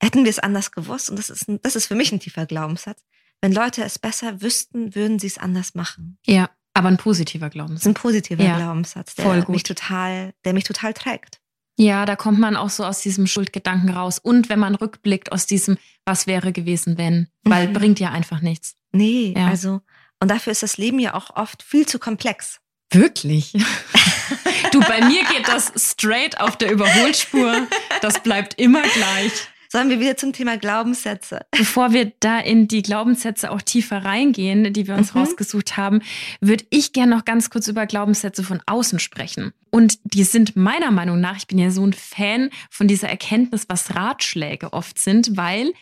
hätten 0.00 0.24
wir 0.24 0.30
es 0.30 0.38
anders 0.38 0.70
gewusst, 0.70 1.10
und 1.10 1.18
das 1.18 1.30
ist, 1.30 1.48
ein, 1.48 1.60
das 1.62 1.76
ist 1.76 1.86
für 1.86 1.94
mich 1.94 2.12
ein 2.12 2.20
tiefer 2.20 2.46
Glaubenssatz, 2.46 3.02
wenn 3.40 3.52
Leute 3.52 3.82
es 3.84 3.98
besser 3.98 4.42
wüssten, 4.42 4.94
würden 4.94 5.18
sie 5.18 5.26
es 5.26 5.38
anders 5.38 5.74
machen. 5.74 6.18
Ja, 6.26 6.50
aber 6.74 6.88
ein 6.88 6.96
positiver 6.96 7.50
Glaubenssatz. 7.50 7.86
Ein 7.86 7.94
positiver 7.94 8.42
ja, 8.42 8.56
Glaubenssatz, 8.56 9.14
der 9.14 9.48
mich 9.48 9.62
total, 9.62 10.34
der 10.44 10.52
mich 10.52 10.64
total 10.64 10.92
trägt. 10.92 11.40
Ja, 11.76 12.06
da 12.06 12.14
kommt 12.14 12.38
man 12.38 12.56
auch 12.56 12.70
so 12.70 12.84
aus 12.84 13.00
diesem 13.00 13.26
Schuldgedanken 13.26 13.90
raus. 13.90 14.18
Und 14.18 14.48
wenn 14.48 14.58
man 14.58 14.74
rückblickt 14.74 15.32
aus 15.32 15.46
diesem, 15.46 15.76
was 16.04 16.26
wäre 16.26 16.52
gewesen, 16.52 16.98
wenn, 16.98 17.28
weil 17.42 17.68
mhm. 17.68 17.72
bringt 17.72 18.00
ja 18.00 18.10
einfach 18.10 18.40
nichts. 18.40 18.76
Nee, 18.92 19.34
ja. 19.36 19.48
also, 19.48 19.80
und 20.20 20.30
dafür 20.30 20.52
ist 20.52 20.62
das 20.62 20.78
Leben 20.78 21.00
ja 21.00 21.14
auch 21.14 21.34
oft 21.36 21.62
viel 21.62 21.86
zu 21.86 21.98
komplex. 21.98 22.60
Wirklich? 22.90 23.52
du, 24.72 24.80
bei 24.80 25.04
mir 25.04 25.24
geht 25.24 25.48
das 25.48 25.72
straight 25.76 26.40
auf 26.40 26.56
der 26.56 26.70
Überholspur. 26.70 27.66
Das 28.02 28.22
bleibt 28.22 28.54
immer 28.60 28.82
gleich. 28.82 29.32
Sollen 29.74 29.90
wir 29.90 29.98
wieder 29.98 30.16
zum 30.16 30.32
Thema 30.32 30.56
Glaubenssätze? 30.56 31.46
Bevor 31.50 31.92
wir 31.92 32.12
da 32.20 32.38
in 32.38 32.68
die 32.68 32.80
Glaubenssätze 32.80 33.50
auch 33.50 33.60
tiefer 33.60 34.04
reingehen, 34.04 34.72
die 34.72 34.86
wir 34.86 34.94
uns 34.94 35.12
mhm. 35.12 35.22
rausgesucht 35.22 35.76
haben, 35.76 36.00
würde 36.40 36.64
ich 36.70 36.92
gerne 36.92 37.16
noch 37.16 37.24
ganz 37.24 37.50
kurz 37.50 37.66
über 37.66 37.84
Glaubenssätze 37.84 38.44
von 38.44 38.62
außen 38.66 39.00
sprechen. 39.00 39.52
Und 39.70 39.98
die 40.04 40.22
sind 40.22 40.54
meiner 40.54 40.92
Meinung 40.92 41.20
nach, 41.20 41.36
ich 41.38 41.48
bin 41.48 41.58
ja 41.58 41.72
so 41.72 41.84
ein 41.84 41.92
Fan 41.92 42.50
von 42.70 42.86
dieser 42.86 43.08
Erkenntnis, 43.08 43.64
was 43.68 43.96
Ratschläge 43.96 44.72
oft 44.72 44.96
sind, 44.96 45.36
weil 45.36 45.72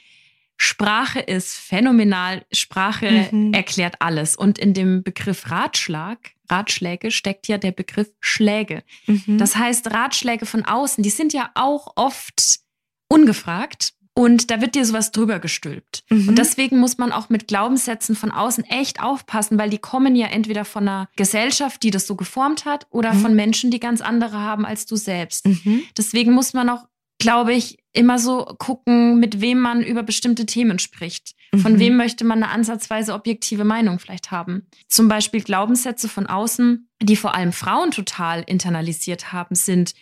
Sprache 0.56 1.20
ist 1.20 1.58
phänomenal. 1.58 2.46
Sprache 2.50 3.28
mhm. 3.30 3.52
erklärt 3.52 3.96
alles. 3.98 4.36
Und 4.36 4.58
in 4.58 4.72
dem 4.72 5.02
Begriff 5.02 5.50
Ratschlag, 5.50 6.30
Ratschläge, 6.48 7.10
steckt 7.10 7.46
ja 7.46 7.58
der 7.58 7.72
Begriff 7.72 8.08
Schläge. 8.20 8.84
Mhm. 9.06 9.36
Das 9.36 9.54
heißt, 9.54 9.90
Ratschläge 9.90 10.46
von 10.46 10.64
außen, 10.64 11.04
die 11.04 11.10
sind 11.10 11.34
ja 11.34 11.50
auch 11.54 11.92
oft 11.96 12.62
ungefragt. 13.12 13.92
Und 14.14 14.50
da 14.50 14.60
wird 14.60 14.74
dir 14.74 14.84
sowas 14.84 15.10
drüber 15.10 15.38
gestülpt. 15.38 16.04
Mhm. 16.10 16.28
Und 16.28 16.38
deswegen 16.38 16.78
muss 16.78 16.98
man 16.98 17.12
auch 17.12 17.30
mit 17.30 17.48
Glaubenssätzen 17.48 18.14
von 18.14 18.30
außen 18.30 18.64
echt 18.64 19.02
aufpassen, 19.02 19.56
weil 19.58 19.70
die 19.70 19.78
kommen 19.78 20.14
ja 20.16 20.26
entweder 20.26 20.66
von 20.66 20.86
einer 20.86 21.08
Gesellschaft, 21.16 21.82
die 21.82 21.90
das 21.90 22.06
so 22.06 22.14
geformt 22.14 22.66
hat, 22.66 22.86
oder 22.90 23.14
mhm. 23.14 23.20
von 23.20 23.34
Menschen, 23.34 23.70
die 23.70 23.80
ganz 23.80 24.02
andere 24.02 24.38
haben 24.38 24.66
als 24.66 24.84
du 24.84 24.96
selbst. 24.96 25.46
Mhm. 25.46 25.84
Deswegen 25.96 26.32
muss 26.32 26.52
man 26.52 26.68
auch 26.68 26.86
glaube 27.22 27.54
ich, 27.54 27.78
immer 27.92 28.18
so 28.18 28.44
gucken, 28.58 29.20
mit 29.20 29.40
wem 29.40 29.60
man 29.60 29.82
über 29.82 30.02
bestimmte 30.02 30.44
Themen 30.44 30.80
spricht. 30.80 31.34
Von 31.54 31.74
mhm. 31.74 31.78
wem 31.78 31.96
möchte 31.96 32.24
man 32.24 32.42
eine 32.42 32.52
ansatzweise 32.52 33.14
objektive 33.14 33.64
Meinung 33.64 33.98
vielleicht 33.98 34.30
haben. 34.30 34.66
Zum 34.88 35.06
Beispiel 35.06 35.42
Glaubenssätze 35.42 36.08
von 36.08 36.26
außen, 36.26 36.88
die 37.00 37.16
vor 37.16 37.34
allem 37.34 37.52
Frauen 37.52 37.90
total 37.92 38.42
internalisiert 38.42 39.32
haben, 39.32 39.54
sind, 39.54 39.94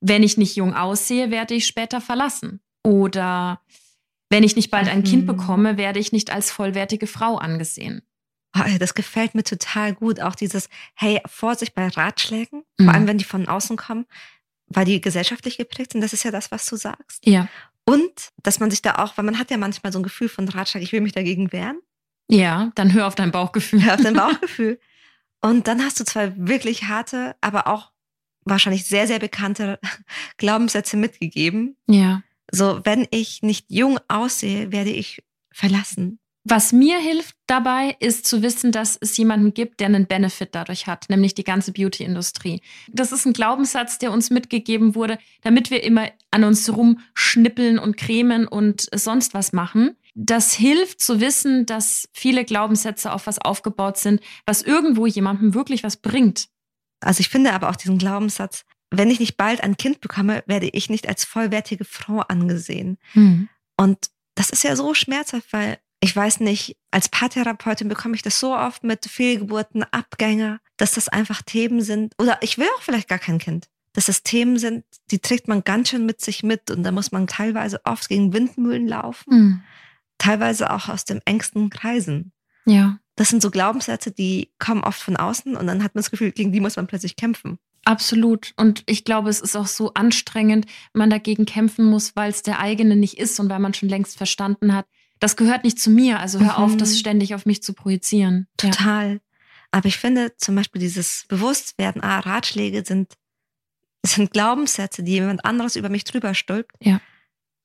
wenn 0.00 0.22
ich 0.22 0.36
nicht 0.36 0.56
jung 0.56 0.74
aussehe, 0.74 1.30
werde 1.30 1.54
ich 1.54 1.66
später 1.66 2.00
verlassen. 2.00 2.60
Oder 2.82 3.60
wenn 4.30 4.42
ich 4.42 4.56
nicht 4.56 4.70
bald 4.70 4.88
ein 4.88 5.00
mhm. 5.00 5.04
Kind 5.04 5.26
bekomme, 5.26 5.76
werde 5.76 5.98
ich 5.98 6.12
nicht 6.12 6.30
als 6.30 6.50
vollwertige 6.50 7.06
Frau 7.06 7.36
angesehen. 7.36 8.02
Oh, 8.56 8.62
das 8.78 8.94
gefällt 8.94 9.34
mir 9.34 9.44
total 9.44 9.94
gut. 9.94 10.20
Auch 10.20 10.34
dieses, 10.34 10.68
hey, 10.94 11.20
Vorsicht 11.26 11.74
bei 11.74 11.88
Ratschlägen, 11.88 12.62
mhm. 12.78 12.84
vor 12.84 12.94
allem 12.94 13.06
wenn 13.06 13.18
die 13.18 13.24
von 13.24 13.48
außen 13.48 13.76
kommen 13.76 14.06
weil 14.68 14.84
die 14.84 15.00
gesellschaftlich 15.00 15.58
geprägt 15.58 15.92
sind. 15.92 16.00
Das 16.00 16.12
ist 16.12 16.24
ja 16.24 16.30
das, 16.30 16.50
was 16.50 16.66
du 16.66 16.76
sagst. 16.76 17.24
Ja. 17.26 17.48
Und 17.84 18.30
dass 18.42 18.58
man 18.58 18.70
sich 18.70 18.82
da 18.82 18.96
auch, 18.96 19.16
weil 19.16 19.24
man 19.24 19.38
hat 19.38 19.50
ja 19.50 19.56
manchmal 19.56 19.92
so 19.92 20.00
ein 20.00 20.02
Gefühl 20.02 20.28
von 20.28 20.48
Ratschlag, 20.48 20.82
ich 20.82 20.92
will 20.92 21.00
mich 21.00 21.12
dagegen 21.12 21.52
wehren. 21.52 21.80
Ja, 22.28 22.72
dann 22.74 22.92
hör 22.92 23.06
auf 23.06 23.14
dein 23.14 23.30
Bauchgefühl. 23.30 23.84
Hör 23.84 23.94
auf 23.94 24.02
dein 24.02 24.14
Bauchgefühl. 24.16 24.80
Und 25.40 25.68
dann 25.68 25.84
hast 25.84 26.00
du 26.00 26.04
zwei 26.04 26.32
wirklich 26.36 26.84
harte, 26.84 27.36
aber 27.40 27.68
auch 27.68 27.92
wahrscheinlich 28.46 28.86
sehr, 28.86 29.06
sehr 29.06 29.18
bekannte 29.18 29.78
Glaubenssätze 30.38 30.96
mitgegeben. 30.96 31.76
Ja. 31.86 32.22
So, 32.50 32.80
wenn 32.84 33.06
ich 33.10 33.42
nicht 33.42 33.66
jung 33.68 33.98
aussehe, 34.08 34.72
werde 34.72 34.90
ich 34.90 35.22
verlassen. 35.52 36.18
Was 36.48 36.72
mir 36.72 37.00
hilft 37.00 37.34
dabei, 37.48 37.96
ist 37.98 38.24
zu 38.24 38.40
wissen, 38.40 38.70
dass 38.70 38.96
es 39.00 39.16
jemanden 39.16 39.52
gibt, 39.52 39.80
der 39.80 39.88
einen 39.88 40.06
Benefit 40.06 40.50
dadurch 40.52 40.86
hat, 40.86 41.06
nämlich 41.08 41.34
die 41.34 41.42
ganze 41.42 41.72
Beauty-Industrie. 41.72 42.60
Das 42.92 43.10
ist 43.10 43.26
ein 43.26 43.32
Glaubenssatz, 43.32 43.98
der 43.98 44.12
uns 44.12 44.30
mitgegeben 44.30 44.94
wurde, 44.94 45.18
damit 45.42 45.72
wir 45.72 45.82
immer 45.82 46.08
an 46.30 46.44
uns 46.44 46.72
rumschnippeln 46.72 47.80
und 47.80 47.96
cremen 47.96 48.46
und 48.46 48.88
sonst 48.94 49.34
was 49.34 49.52
machen. 49.52 49.96
Das 50.14 50.52
hilft 50.52 51.00
zu 51.00 51.20
wissen, 51.20 51.66
dass 51.66 52.08
viele 52.12 52.44
Glaubenssätze 52.44 53.12
auf 53.12 53.26
was 53.26 53.40
aufgebaut 53.40 53.96
sind, 53.96 54.20
was 54.46 54.62
irgendwo 54.62 55.04
jemandem 55.06 55.52
wirklich 55.52 55.82
was 55.82 55.96
bringt. 55.96 56.46
Also 57.00 57.20
ich 57.20 57.28
finde 57.28 57.52
aber 57.52 57.70
auch 57.70 57.76
diesen 57.76 57.98
Glaubenssatz, 57.98 58.64
wenn 58.90 59.10
ich 59.10 59.20
nicht 59.20 59.36
bald 59.36 59.62
ein 59.62 59.76
Kind 59.76 60.00
bekomme, 60.00 60.44
werde 60.46 60.68
ich 60.68 60.90
nicht 60.90 61.08
als 61.08 61.24
vollwertige 61.24 61.84
Frau 61.84 62.20
angesehen. 62.20 62.98
Mhm. 63.14 63.48
Und 63.76 64.10
das 64.34 64.50
ist 64.50 64.64
ja 64.64 64.76
so 64.76 64.94
schmerzhaft, 64.94 65.52
weil 65.52 65.78
ich 66.00 66.14
weiß 66.14 66.40
nicht, 66.40 66.76
als 66.90 67.08
Paartherapeutin 67.08 67.88
bekomme 67.88 68.14
ich 68.14 68.22
das 68.22 68.38
so 68.38 68.54
oft 68.54 68.84
mit 68.84 69.06
Fehlgeburten, 69.06 69.82
Abgänge, 69.82 70.60
dass 70.76 70.92
das 70.92 71.08
einfach 71.08 71.42
Themen 71.42 71.80
sind. 71.80 72.14
Oder 72.18 72.38
ich 72.42 72.58
will 72.58 72.68
auch 72.76 72.82
vielleicht 72.82 73.08
gar 73.08 73.18
kein 73.18 73.38
Kind. 73.38 73.68
Dass 73.92 74.06
das 74.06 74.22
Themen 74.22 74.58
sind, 74.58 74.84
die 75.10 75.20
trägt 75.20 75.48
man 75.48 75.64
ganz 75.64 75.88
schön 75.88 76.04
mit 76.04 76.20
sich 76.20 76.42
mit 76.42 76.70
und 76.70 76.82
da 76.82 76.92
muss 76.92 77.12
man 77.12 77.26
teilweise 77.26 77.80
oft 77.84 78.08
gegen 78.08 78.32
Windmühlen 78.34 78.86
laufen. 78.86 79.34
Mhm. 79.34 79.62
Teilweise 80.18 80.70
auch 80.70 80.88
aus 80.88 81.04
dem 81.04 81.20
engsten 81.24 81.70
Kreisen. 81.70 82.32
Ja. 82.66 82.98
Das 83.16 83.30
sind 83.30 83.42
so 83.42 83.50
Glaubenssätze, 83.50 84.12
die 84.12 84.50
kommen 84.58 84.84
oft 84.84 85.00
von 85.00 85.16
außen 85.16 85.56
und 85.56 85.66
dann 85.66 85.82
hat 85.82 85.94
man 85.94 86.02
das 86.02 86.10
Gefühl, 86.10 86.32
gegen 86.32 86.52
die 86.52 86.60
muss 86.60 86.76
man 86.76 86.86
plötzlich 86.86 87.16
kämpfen. 87.16 87.58
Absolut. 87.86 88.52
Und 88.56 88.82
ich 88.86 89.04
glaube, 89.04 89.30
es 89.30 89.40
ist 89.40 89.56
auch 89.56 89.68
so 89.68 89.94
anstrengend, 89.94 90.66
man 90.92 91.08
dagegen 91.08 91.46
kämpfen 91.46 91.84
muss, 91.84 92.16
weil 92.16 92.30
es 92.30 92.42
der 92.42 92.58
eigene 92.58 92.96
nicht 92.96 93.16
ist 93.16 93.38
und 93.38 93.48
weil 93.48 93.60
man 93.60 93.74
schon 93.74 93.88
längst 93.88 94.16
verstanden 94.16 94.74
hat, 94.74 94.86
das 95.20 95.36
gehört 95.36 95.64
nicht 95.64 95.78
zu 95.78 95.90
mir. 95.90 96.18
Also 96.20 96.40
hör 96.40 96.58
mhm. 96.58 96.64
auf, 96.64 96.76
das 96.76 96.90
mhm. 96.90 96.96
ständig 96.96 97.34
auf 97.34 97.46
mich 97.46 97.62
zu 97.62 97.72
projizieren. 97.72 98.48
Total. 98.56 99.12
Ja. 99.14 99.18
Aber 99.70 99.86
ich 99.86 99.98
finde 99.98 100.36
zum 100.36 100.56
Beispiel 100.56 100.80
dieses 100.80 101.26
Bewusstwerden, 101.28 102.02
ah, 102.02 102.18
Ratschläge 102.20 102.84
sind, 102.84 103.14
sind 104.04 104.32
Glaubenssätze, 104.32 105.02
die 105.02 105.12
jemand 105.12 105.44
anderes 105.44 105.76
über 105.76 105.88
mich 105.88 106.04
drüber 106.04 106.34
stülpt, 106.34 106.72
ja. 106.80 107.00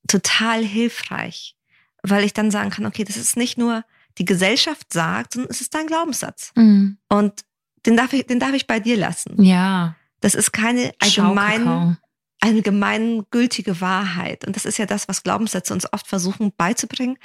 total 0.08 0.64
hilfreich. 0.64 1.56
Weil 2.04 2.24
ich 2.24 2.34
dann 2.34 2.52
sagen 2.52 2.70
kann, 2.70 2.86
okay, 2.86 3.04
das 3.04 3.18
ist 3.18 3.38
nicht 3.38 3.58
nur 3.58 3.84
die 4.18 4.26
Gesellschaft 4.26 4.94
sagt, 4.94 5.34
sondern 5.34 5.52
es 5.52 5.62
ist 5.62 5.74
dein 5.74 5.88
Glaubenssatz. 5.88 6.52
Mhm. 6.56 6.98
Und 7.10 7.42
den 7.86 7.98
darf 7.98 8.14
ich, 8.14 8.28
den 8.28 8.40
darf 8.40 8.54
ich 8.54 8.68
bei 8.68 8.80
dir 8.80 8.98
lassen. 8.98 9.42
Ja. 9.42 9.96
Das 10.20 10.36
ist 10.36 10.52
keine 10.52 10.94
allgemein, 11.00 11.98
gültige 13.32 13.82
Wahrheit. 13.82 14.46
Und 14.46 14.56
das 14.56 14.66
ist 14.66 14.78
ja 14.78 14.86
das, 14.86 15.08
was 15.08 15.24
Glaubenssätze 15.24 15.74
uns 15.74 15.92
oft 15.92 16.08
versuchen 16.08 16.52
beizubringen 16.56 17.18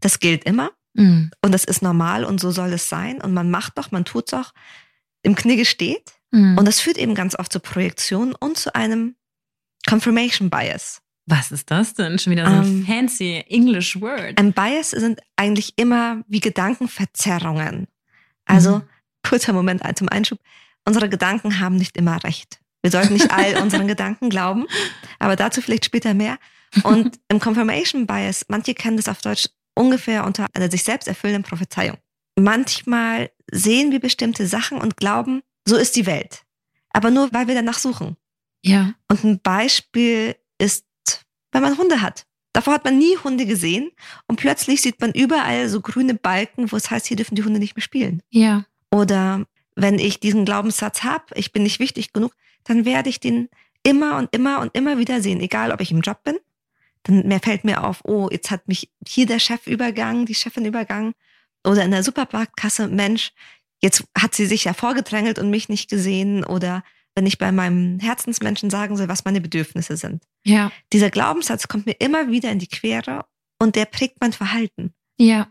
das 0.00 0.20
gilt 0.20 0.44
immer 0.44 0.70
mhm. 0.94 1.30
und 1.42 1.52
das 1.52 1.64
ist 1.64 1.82
normal 1.82 2.24
und 2.24 2.40
so 2.40 2.50
soll 2.50 2.72
es 2.72 2.88
sein 2.88 3.20
und 3.20 3.32
man 3.32 3.50
macht 3.50 3.78
doch, 3.78 3.90
man 3.90 4.04
tut 4.04 4.32
doch, 4.32 4.52
im 5.22 5.34
Knigge 5.34 5.64
steht 5.64 6.12
mhm. 6.30 6.58
und 6.58 6.66
das 6.66 6.80
führt 6.80 6.98
eben 6.98 7.14
ganz 7.14 7.38
oft 7.38 7.52
zu 7.52 7.60
Projektionen 7.60 8.34
und 8.34 8.58
zu 8.58 8.74
einem 8.74 9.16
Confirmation 9.88 10.50
Bias. 10.50 11.00
Was 11.26 11.52
ist 11.52 11.70
das 11.70 11.94
denn? 11.94 12.18
Schon 12.18 12.32
wieder 12.32 12.46
so 12.46 12.52
ein 12.52 12.58
um, 12.60 12.66
ähm, 12.66 12.86
fancy 12.86 13.44
English 13.48 14.00
Word. 14.00 14.38
Ein 14.38 14.52
Bias 14.52 14.90
sind 14.90 15.20
eigentlich 15.36 15.72
immer 15.76 16.22
wie 16.28 16.40
Gedankenverzerrungen. 16.40 17.88
Also, 18.44 18.78
mhm. 18.78 18.82
kurzer 19.26 19.52
Moment 19.52 19.82
zum 19.96 20.08
Einschub. 20.10 20.38
Unsere 20.84 21.08
Gedanken 21.08 21.60
haben 21.60 21.76
nicht 21.76 21.96
immer 21.96 22.22
recht. 22.24 22.60
Wir 22.82 22.90
sollten 22.90 23.14
nicht 23.14 23.30
all 23.30 23.56
unseren 23.62 23.88
Gedanken 23.88 24.28
glauben, 24.28 24.66
aber 25.18 25.36
dazu 25.36 25.62
vielleicht 25.62 25.86
später 25.86 26.12
mehr. 26.12 26.38
Und 26.82 27.18
im 27.28 27.40
Confirmation 27.40 28.06
Bias, 28.06 28.44
manche 28.48 28.74
kennen 28.74 28.98
das 28.98 29.08
auf 29.08 29.22
Deutsch 29.22 29.48
ungefähr 29.74 30.24
unter 30.24 30.46
einer 30.54 30.70
sich 30.70 30.84
selbst 30.84 31.08
erfüllenden 31.08 31.44
Prophezeiung. 31.44 31.96
Manchmal 32.36 33.30
sehen 33.50 33.92
wir 33.92 34.00
bestimmte 34.00 34.46
Sachen 34.46 34.78
und 34.78 34.96
glauben, 34.96 35.42
so 35.66 35.76
ist 35.76 35.96
die 35.96 36.06
Welt. 36.06 36.42
Aber 36.90 37.10
nur, 37.10 37.32
weil 37.32 37.48
wir 37.48 37.54
danach 37.54 37.78
suchen. 37.78 38.16
Ja. 38.62 38.94
Und 39.08 39.24
ein 39.24 39.40
Beispiel 39.40 40.36
ist, 40.58 40.84
wenn 41.54 41.62
man 41.62 41.78
Hunde 41.78 42.02
hat. 42.02 42.26
Davor 42.52 42.74
hat 42.74 42.84
man 42.84 42.98
nie 42.98 43.16
Hunde 43.16 43.46
gesehen 43.46 43.90
und 44.26 44.36
plötzlich 44.36 44.82
sieht 44.82 45.00
man 45.00 45.12
überall 45.12 45.68
so 45.68 45.80
grüne 45.80 46.14
Balken, 46.14 46.70
wo 46.70 46.76
es 46.76 46.90
heißt, 46.90 47.06
hier 47.06 47.16
dürfen 47.16 47.34
die 47.34 47.44
Hunde 47.44 47.58
nicht 47.58 47.74
mehr 47.74 47.82
spielen. 47.82 48.22
Ja. 48.30 48.66
Oder 48.90 49.46
wenn 49.74 49.98
ich 49.98 50.20
diesen 50.20 50.44
Glaubenssatz 50.44 51.02
habe, 51.02 51.24
ich 51.34 51.52
bin 51.52 51.62
nicht 51.62 51.80
wichtig 51.80 52.12
genug, 52.12 52.32
dann 52.64 52.84
werde 52.84 53.08
ich 53.08 53.18
den 53.18 53.48
immer 53.82 54.16
und 54.18 54.34
immer 54.34 54.60
und 54.60 54.74
immer 54.76 54.98
wieder 54.98 55.20
sehen, 55.20 55.40
egal 55.40 55.72
ob 55.72 55.80
ich 55.80 55.90
im 55.90 56.00
Job 56.00 56.22
bin, 56.24 56.36
dann 57.04 57.26
mehr 57.26 57.40
fällt 57.40 57.64
mir 57.64 57.84
auf, 57.84 58.00
oh, 58.04 58.28
jetzt 58.30 58.50
hat 58.50 58.66
mich 58.68 58.90
hier 59.06 59.26
der 59.26 59.38
Chef 59.38 59.66
übergangen, 59.66 60.26
die 60.26 60.34
Chefin 60.34 60.64
übergangen. 60.64 61.14
Oder 61.66 61.84
in 61.84 61.90
der 61.90 62.02
Supermarktkasse, 62.02 62.88
Mensch, 62.88 63.32
jetzt 63.80 64.04
hat 64.16 64.34
sie 64.34 64.46
sich 64.46 64.64
ja 64.64 64.74
vorgedrängelt 64.74 65.38
und 65.38 65.50
mich 65.50 65.68
nicht 65.68 65.90
gesehen. 65.90 66.44
Oder 66.44 66.82
wenn 67.14 67.26
ich 67.26 67.38
bei 67.38 67.52
meinem 67.52 67.98
Herzensmenschen 68.00 68.70
sagen 68.70 68.96
soll, 68.96 69.08
was 69.08 69.24
meine 69.24 69.40
Bedürfnisse 69.40 69.96
sind. 69.96 70.24
Ja. 70.44 70.72
Dieser 70.92 71.10
Glaubenssatz 71.10 71.68
kommt 71.68 71.86
mir 71.86 71.96
immer 72.00 72.30
wieder 72.30 72.50
in 72.50 72.58
die 72.58 72.66
Quere 72.66 73.24
und 73.58 73.76
der 73.76 73.84
prägt 73.84 74.20
mein 74.20 74.32
Verhalten. 74.32 74.92
Ja. 75.18 75.48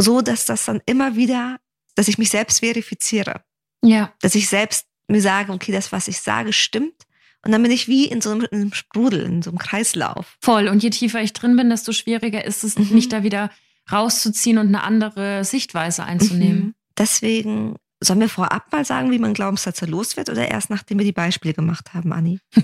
So, 0.00 0.20
dass 0.20 0.46
das 0.46 0.64
dann 0.64 0.80
immer 0.86 1.14
wieder, 1.16 1.60
dass 1.94 2.08
ich 2.08 2.18
mich 2.18 2.30
selbst 2.30 2.60
verifiziere. 2.60 3.42
Ja. 3.82 4.12
Dass 4.20 4.34
ich 4.34 4.48
selbst 4.48 4.86
mir 5.08 5.20
sage, 5.20 5.52
okay, 5.52 5.72
das, 5.72 5.92
was 5.92 6.08
ich 6.08 6.20
sage, 6.20 6.52
stimmt. 6.52 7.06
Und 7.44 7.52
dann 7.52 7.62
bin 7.62 7.72
ich 7.72 7.88
wie 7.88 8.04
in 8.06 8.20
so 8.20 8.30
einem, 8.30 8.42
in 8.50 8.60
einem 8.60 8.72
Sprudel, 8.74 9.24
in 9.24 9.42
so 9.42 9.50
einem 9.50 9.58
Kreislauf. 9.58 10.36
Voll. 10.40 10.68
Und 10.68 10.82
je 10.82 10.90
tiefer 10.90 11.22
ich 11.22 11.32
drin 11.32 11.56
bin, 11.56 11.70
desto 11.70 11.92
schwieriger 11.92 12.44
ist 12.44 12.64
es, 12.64 12.76
Mhm. 12.78 12.94
mich 12.94 13.08
da 13.08 13.22
wieder 13.22 13.50
rauszuziehen 13.90 14.58
und 14.58 14.68
eine 14.68 14.82
andere 14.82 15.44
Sichtweise 15.44 16.04
einzunehmen. 16.04 16.58
Mhm. 16.60 16.74
Deswegen 16.98 17.76
sollen 18.00 18.20
wir 18.20 18.28
vorab 18.28 18.72
mal 18.72 18.84
sagen, 18.84 19.10
wie 19.10 19.18
man 19.18 19.34
Glaubenssätze 19.34 19.86
los 19.86 20.16
wird 20.16 20.30
oder 20.30 20.48
erst 20.48 20.70
nachdem 20.70 20.98
wir 20.98 21.04
die 21.04 21.12
Beispiele 21.12 21.54
gemacht 21.54 21.94
haben, 21.94 22.12
Anni? 22.12 22.40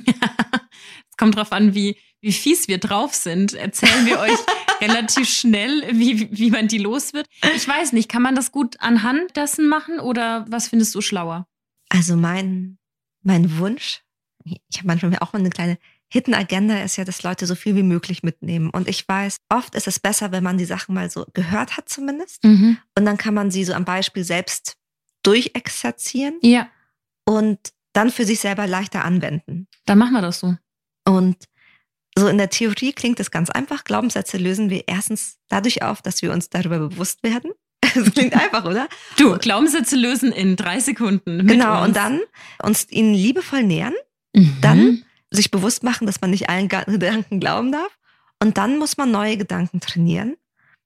Es 1.11 1.16
kommt 1.16 1.37
drauf 1.37 1.53
an, 1.53 1.75
wie, 1.75 1.96
wie 2.20 2.33
fies 2.33 2.68
wir 2.68 2.77
drauf 2.77 3.14
sind. 3.14 3.55
Erzählen 3.55 4.05
wir 4.05 4.20
euch 4.20 4.38
relativ 4.83 5.27
schnell, 5.31 5.83
wie, 5.92 6.29
wie 6.31 6.51
man 6.51 6.68
die 6.68 6.77
los 6.77 7.14
wird. 7.14 7.27
Ich 7.55 7.66
weiß 7.66 7.94
nicht, 7.94 8.11
kann 8.11 8.20
man 8.20 8.35
das 8.35 8.53
gut 8.53 8.79
anhand 8.81 9.35
dessen 9.35 9.66
machen 9.66 9.99
oder 9.99 10.44
was 10.51 10.68
findest 10.68 10.94
du 10.94 11.01
schlauer? 11.01 11.46
Also 11.88 12.16
mein, 12.16 12.77
mein 13.22 13.57
Wunsch, 13.59 14.03
ich 14.44 14.77
habe 14.77 14.88
manchmal 14.88 15.16
auch 15.20 15.33
eine 15.33 15.49
kleine 15.49 15.79
Hidden 16.09 16.35
Agenda 16.35 16.83
ist 16.83 16.96
ja, 16.96 17.05
dass 17.05 17.22
Leute 17.22 17.46
so 17.46 17.55
viel 17.57 17.75
wie 17.75 17.83
möglich 17.83 18.22
mitnehmen. 18.22 18.70
Und 18.70 18.88
ich 18.88 19.09
weiß, 19.09 19.38
oft 19.49 19.75
ist 19.75 19.88
es 19.88 19.99
besser, 19.99 20.31
wenn 20.31 20.44
man 20.44 20.57
die 20.57 20.64
Sachen 20.64 20.94
mal 20.94 21.11
so 21.11 21.27
gehört 21.33 21.77
hat 21.77 21.88
zumindest. 21.88 22.44
Mhm. 22.44 22.79
Und 22.96 23.05
dann 23.05 23.18
kann 23.18 23.35
man 23.35 23.51
sie 23.51 23.64
so 23.64 23.72
am 23.72 23.85
Beispiel 23.85 24.22
selbst 24.22 24.77
durchexerzieren 25.27 26.39
Ja, 26.43 26.69
und 27.25 27.59
dann 27.93 28.11
für 28.11 28.25
sich 28.25 28.41
selber 28.41 28.67
leichter 28.67 29.05
anwenden. 29.05 29.69
dann 29.87 29.99
machen 29.99 30.12
wir 30.12 30.23
das 30.23 30.41
so. 30.41 30.57
Und 31.07 31.37
so 32.19 32.29
in 32.29 32.39
der 32.39 32.51
Theorie 32.51 32.93
klingt 32.93 33.21
es 33.21 33.31
ganz 33.31 33.51
einfach. 33.51 33.85
Glaubenssätze 33.85 34.39
lösen 34.39 34.71
wir 34.71 34.85
erstens 34.89 35.39
dadurch 35.49 35.83
auf, 35.83 36.01
dass 36.03 36.23
wir 36.23 36.33
uns 36.33 36.49
darüber 36.51 36.79
bewusst 36.79 37.23
werden. 37.23 37.53
Das 37.95 38.12
klingt 38.12 38.35
einfach, 38.43 38.65
oder? 38.65 38.89
Du, 39.17 39.37
Glaubenssätze 39.39 39.97
lösen 39.97 40.33
in 40.33 40.57
drei 40.57 40.81
Sekunden. 40.81 41.47
genau. 41.47 41.79
uns. 41.79 41.89
Und 41.89 41.97
dann 41.97 42.21
uns 42.62 42.91
ihnen 42.91 43.15
liebevoll 43.15 43.62
nähern, 43.62 43.95
Mhm. 44.35 44.59
dann 44.61 45.05
sich 45.31 45.51
bewusst 45.51 45.83
machen, 45.83 46.07
dass 46.07 46.21
man 46.21 46.31
nicht 46.31 46.49
allen 46.51 46.69
Gedanken 46.69 47.41
glauben 47.41 47.73
darf. 47.73 47.99
Und 48.43 48.59
dann 48.59 48.79
muss 48.79 48.97
man 48.99 49.11
neue 49.11 49.39
Gedanken 49.39 49.81
trainieren 49.81 50.37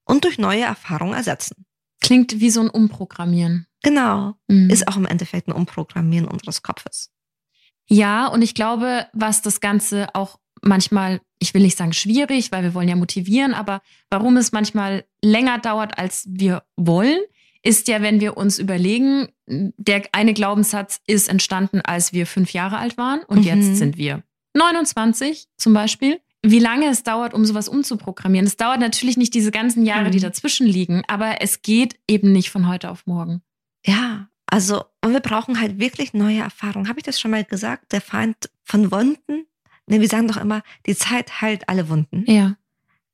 und 0.05 0.25
durch 0.25 0.39
neue 0.39 0.63
Erfahrungen 0.63 1.15
ersetzen. 1.15 1.65
Klingt 2.01 2.39
wie 2.41 2.51
so 2.51 2.61
ein 2.61 2.71
Umprogrammieren. 2.71 3.67
Genau. 3.83 4.35
Mhm. 4.49 4.71
Ist 4.71 4.87
auch 4.89 4.97
im 4.97 5.07
Endeffekt 5.07 5.49
ein 5.49 5.53
Umprogrammieren 5.53 6.27
unseres 6.29 6.63
Kopfes. 6.63 7.11
Ja, 7.89 8.27
und 8.29 8.43
ich 8.43 8.55
glaube, 8.55 9.07
was 9.13 9.43
das 9.43 9.61
Ganze 9.61 10.15
auch 10.15 10.39
manchmal, 10.63 11.21
ich 11.39 11.55
will 11.55 11.63
nicht 11.63 11.77
sagen 11.79 11.93
schwierig, 11.93 12.53
weil 12.53 12.63
wir 12.63 12.75
wollen 12.75 12.89
ja 12.89 12.97
motivieren, 12.97 13.55
aber 13.55 13.81
warum 14.11 14.37
es 14.37 14.53
manchmal 14.53 15.05
länger 15.25 15.59
dauert, 15.59 15.99
als 15.99 16.27
wir 16.29 16.63
wollen, 16.77 17.19
ist 17.63 17.89
ja, 17.89 18.01
wenn 18.01 18.21
wir 18.21 18.37
uns 18.37 18.59
überlegen, 18.59 19.29
der 19.47 20.03
eine 20.13 20.35
Glaubenssatz 20.35 21.01
ist 21.07 21.29
entstanden, 21.29 21.81
als 21.83 22.13
wir 22.13 22.27
fünf 22.27 22.53
Jahre 22.53 22.79
alt 22.79 22.97
waren 22.97 23.21
und 23.25 23.39
Mhm. 23.39 23.45
jetzt 23.45 23.77
sind 23.77 23.97
wir 23.99 24.23
29 24.55 25.47
zum 25.57 25.73
Beispiel. 25.75 26.21
Wie 26.43 26.59
lange 26.59 26.87
es 26.89 27.03
dauert, 27.03 27.35
um 27.35 27.45
sowas 27.45 27.69
umzuprogrammieren. 27.69 28.47
Es 28.47 28.57
dauert 28.57 28.81
natürlich 28.81 29.19
nicht 29.19 29.35
diese 29.35 29.51
ganzen 29.51 29.85
Jahre, 29.85 30.11
die 30.11 30.19
Mhm. 30.19 30.23
dazwischen 30.23 30.67
liegen, 30.67 31.03
aber 31.07 31.43
es 31.43 31.61
geht 31.61 31.99
eben 32.09 32.33
nicht 32.33 32.51
von 32.51 32.67
heute 32.67 32.91
auf 32.91 33.07
morgen. 33.07 33.43
Ja, 33.85 34.29
also, 34.47 34.85
und 35.05 35.13
wir 35.13 35.21
brauchen 35.21 35.61
halt 35.61 35.79
wirklich 35.79 36.13
neue 36.13 36.41
Erfahrungen. 36.41 36.89
Habe 36.89 36.99
ich 36.99 37.05
das 37.05 37.21
schon 37.21 37.31
mal 37.31 37.45
gesagt? 37.45 37.93
Der 37.93 38.01
Feind 38.01 38.51
von 38.65 38.91
Wunden? 38.91 39.47
Ne, 39.87 40.01
wir 40.01 40.09
sagen 40.09 40.29
doch 40.29 40.37
immer, 40.37 40.63
die 40.87 40.97
Zeit 40.97 41.41
heilt 41.41 41.69
alle 41.69 41.89
Wunden. 41.89 42.25
Ja. 42.31 42.57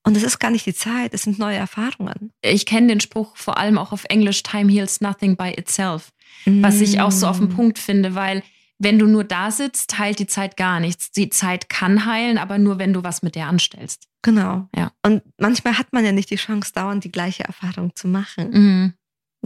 Und 0.02 0.16
es 0.16 0.22
ist 0.22 0.38
gar 0.38 0.50
nicht 0.50 0.66
die 0.66 0.74
Zeit, 0.74 1.14
es 1.14 1.22
sind 1.22 1.38
neue 1.38 1.56
Erfahrungen. 1.56 2.32
Ich 2.40 2.64
kenne 2.64 2.86
den 2.86 3.00
Spruch 3.00 3.36
vor 3.36 3.58
allem 3.58 3.76
auch 3.76 3.92
auf 3.92 4.04
Englisch, 4.04 4.42
Time 4.44 4.70
heals 4.70 5.00
nothing 5.00 5.36
by 5.36 5.52
itself. 5.56 6.12
was 6.44 6.80
ich 6.80 7.00
auch 7.00 7.10
so 7.10 7.26
auf 7.26 7.38
den 7.38 7.48
Mm. 7.48 7.56
Punkt 7.56 7.78
finde, 7.78 8.14
weil 8.14 8.42
wenn 8.78 8.98
du 8.98 9.06
nur 9.06 9.24
da 9.24 9.50
sitzt, 9.50 9.98
heilt 9.98 10.18
die 10.18 10.26
Zeit 10.26 10.56
gar 10.56 10.80
nichts. 10.80 11.10
Die 11.10 11.28
Zeit 11.30 11.68
kann 11.68 12.04
heilen, 12.06 12.38
aber 12.38 12.58
nur 12.58 12.78
wenn 12.78 12.92
du 12.92 13.02
was 13.02 13.22
mit 13.22 13.34
der 13.34 13.48
anstellst. 13.48 14.06
Genau. 14.22 14.68
Ja. 14.76 14.92
Und 15.02 15.22
manchmal 15.38 15.78
hat 15.78 15.92
man 15.92 16.04
ja 16.04 16.12
nicht 16.12 16.30
die 16.30 16.36
Chance, 16.36 16.72
dauernd 16.74 17.02
die 17.04 17.10
gleiche 17.10 17.44
Erfahrung 17.44 17.96
zu 17.96 18.06
machen. 18.06 18.50
Mhm. 18.50 18.92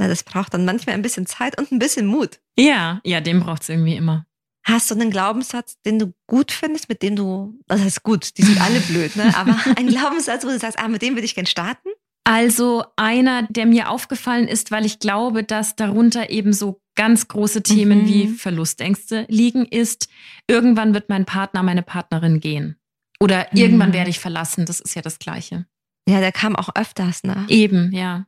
Na, 0.01 0.09
das 0.09 0.23
braucht 0.25 0.55
dann 0.55 0.65
manchmal 0.65 0.95
ein 0.95 1.03
bisschen 1.03 1.27
Zeit 1.27 1.59
und 1.59 1.71
ein 1.73 1.79
bisschen 1.79 2.07
Mut. 2.07 2.41
Ja, 2.59 3.01
ja, 3.05 3.21
den 3.21 3.41
braucht 3.41 3.63
es 3.63 3.69
irgendwie 3.69 3.97
immer. 3.97 4.25
Hast 4.65 4.91
du 4.91 4.95
einen 4.95 5.11
Glaubenssatz, 5.11 5.77
den 5.85 5.99
du 5.99 6.15
gut 6.27 6.53
findest, 6.53 6.89
mit 6.89 7.03
dem 7.03 7.17
du, 7.17 7.59
das 7.67 7.83
heißt 7.83 8.03
gut, 8.03 8.39
die 8.39 8.43
sind 8.43 8.61
alle 8.63 8.81
blöd, 8.81 9.15
ne? 9.17 9.35
Aber 9.37 9.55
ein 9.77 9.89
Glaubenssatz, 9.89 10.45
wo 10.45 10.49
du 10.49 10.59
sagst, 10.59 10.79
ah, 10.79 10.89
mit 10.89 11.03
dem 11.03 11.15
würde 11.17 11.25
ich 11.27 11.35
gern 11.35 11.45
starten? 11.47 11.89
Also 12.25 12.85
einer, 12.97 13.43
der 13.51 13.67
mir 13.67 13.91
aufgefallen 13.91 14.49
ist, 14.49 14.71
weil 14.71 14.87
ich 14.87 15.01
glaube, 15.01 15.45
dass 15.45 15.77
darunter 15.77 16.31
eben 16.31 16.53
so 16.53 16.81
ganz 16.95 17.29
große 17.29 17.63
Themen 17.63 18.03
Mhm. 18.03 18.07
wie 18.07 18.29
Verlustängste 18.29 19.27
liegen, 19.29 19.65
ist, 19.67 20.09
irgendwann 20.47 20.95
wird 20.95 21.09
mein 21.09 21.25
Partner, 21.27 21.63
meine 21.63 21.83
Partnerin 21.83 22.41
gehen. 22.41 22.77
Oder 23.21 23.47
Mhm. 23.53 23.59
irgendwann 23.59 23.93
werde 23.93 24.11
ich 24.11 24.19
verlassen. 24.21 24.65
Das 24.67 24.81
ist 24.81 24.95
ja 24.95 25.03
das 25.03 25.19
Gleiche. 25.19 25.67
Ja, 26.09 26.21
der 26.21 26.33
kam 26.33 26.57
auch 26.57 26.71
öfters, 26.75 27.23
ne? 27.25 27.45
Eben, 27.49 27.93
ja. 27.93 28.27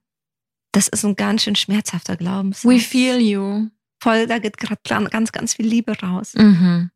Das 0.72 0.88
ist 0.88 1.04
ein 1.04 1.16
ganz 1.16 1.42
schön 1.42 1.54
schmerzhafter 1.54 2.16
Glaubenssatz. 2.16 2.64
We 2.64 2.78
feel 2.80 3.18
you. 3.18 3.68
Voll, 4.02 4.26
da 4.26 4.38
geht 4.38 4.56
gerade 4.56 4.80
ganz, 5.10 5.30
ganz 5.30 5.54
viel 5.54 5.66
Liebe 5.66 5.98
raus. 6.00 6.32
Mhm. 6.34 6.90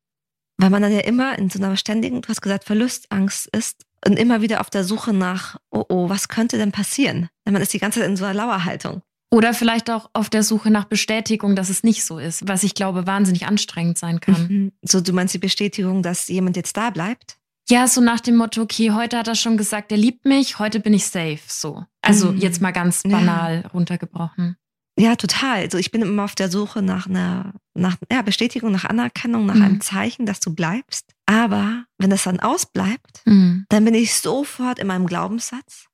Weil 0.59 0.71
man 0.71 0.83
dann 0.83 0.93
ja 0.93 1.01
immer 1.01 1.39
in 1.39 1.51
so 1.51 1.63
einer 1.63 1.77
ständigen, 1.77 2.23
du 2.23 2.29
hast 2.29 2.41
gesagt, 2.41 2.65
Verlustangst 2.65 3.47
ist 3.49 3.85
und 4.07 4.19
immer 4.19 4.41
wieder 4.41 4.61
auf 4.61 4.71
der 4.71 4.85
Suche 4.85 5.13
nach, 5.13 5.57
oh 5.71 5.85
oh, 5.89 6.09
was 6.09 6.29
könnte 6.29 6.57
denn 6.57 6.73
passieren? 6.73 7.29
Denn 7.45 7.53
man 7.53 7.63
ist 7.63 7.75
die 7.75 7.79
ganze 7.79 8.01
Zeit 8.01 8.09
in 8.09 8.17
so 8.17 8.25
einer 8.25 8.35
Lauerhaltung. 8.35 9.03
Oder 9.31 9.55
vielleicht 9.55 9.91
auch 9.91 10.09
auf 10.13 10.31
der 10.31 10.43
Suche 10.43 10.71
nach 10.71 10.85
Bestätigung, 10.85 11.57
dass 11.57 11.69
es 11.69 11.83
nicht 11.83 12.05
so 12.05 12.19
ist, 12.19 12.49
was 12.49 12.63
ich 12.63 12.75
glaube 12.75 13.07
wahnsinnig 13.07 13.47
anstrengend 13.47 13.99
sein 13.99 14.21
kann. 14.21 14.47
Mhm. 14.49 14.73
So, 14.83 15.01
du 15.01 15.13
meinst 15.13 15.35
die 15.35 15.39
Bestätigung, 15.39 16.03
dass 16.03 16.29
jemand 16.29 16.57
jetzt 16.57 16.77
da 16.77 16.91
bleibt? 16.91 17.39
Ja, 17.69 17.89
so 17.89 18.01
nach 18.01 18.21
dem 18.21 18.37
Motto, 18.37 18.63
okay, 18.63 18.93
heute 18.93 19.19
hat 19.19 19.27
er 19.29 19.35
schon 19.35 19.57
gesagt, 19.57 19.91
er 19.91 19.99
liebt 19.99 20.25
mich, 20.25 20.59
heute 20.59 20.79
bin 20.81 20.95
ich 20.95 21.07
safe, 21.07 21.41
so. 21.49 21.85
Also 22.01 22.31
Mhm. 22.33 22.39
jetzt 22.39 22.61
mal 22.61 22.71
ganz 22.71 23.03
Ja. 23.05 23.11
banal 23.11 23.67
runtergebrochen. 23.75 24.57
Ja, 24.99 25.17
total. 25.17 25.59
Also 25.61 25.77
ich 25.77 25.91
bin 25.91 26.01
immer 26.01 26.25
auf 26.25 26.35
der 26.35 26.51
Suche 26.51 26.81
nach 26.81 27.07
einer 27.07 27.53
nach, 27.75 27.97
ja, 28.11 28.23
Bestätigung, 28.23 28.73
nach 28.73 28.85
Anerkennung, 28.87 29.45
nach 29.45 29.57
Mhm. 29.57 29.63
einem 29.63 29.81
Zeichen, 29.83 30.25
dass 30.25 30.41
du 30.41 30.55
bleibst. 30.55 31.13
Aber 31.27 31.85
wenn 31.99 32.09
das 32.09 32.23
dann 32.23 32.41
ausbleibt, 32.41 33.21
Mhm. 33.27 33.67
dann 33.69 33.85
bin 33.85 33.93
ich 33.95 34.15
sofort 34.15 34.79
in 34.79 34.87
meinem 34.87 35.07
Glaubenssatz. 35.07 35.89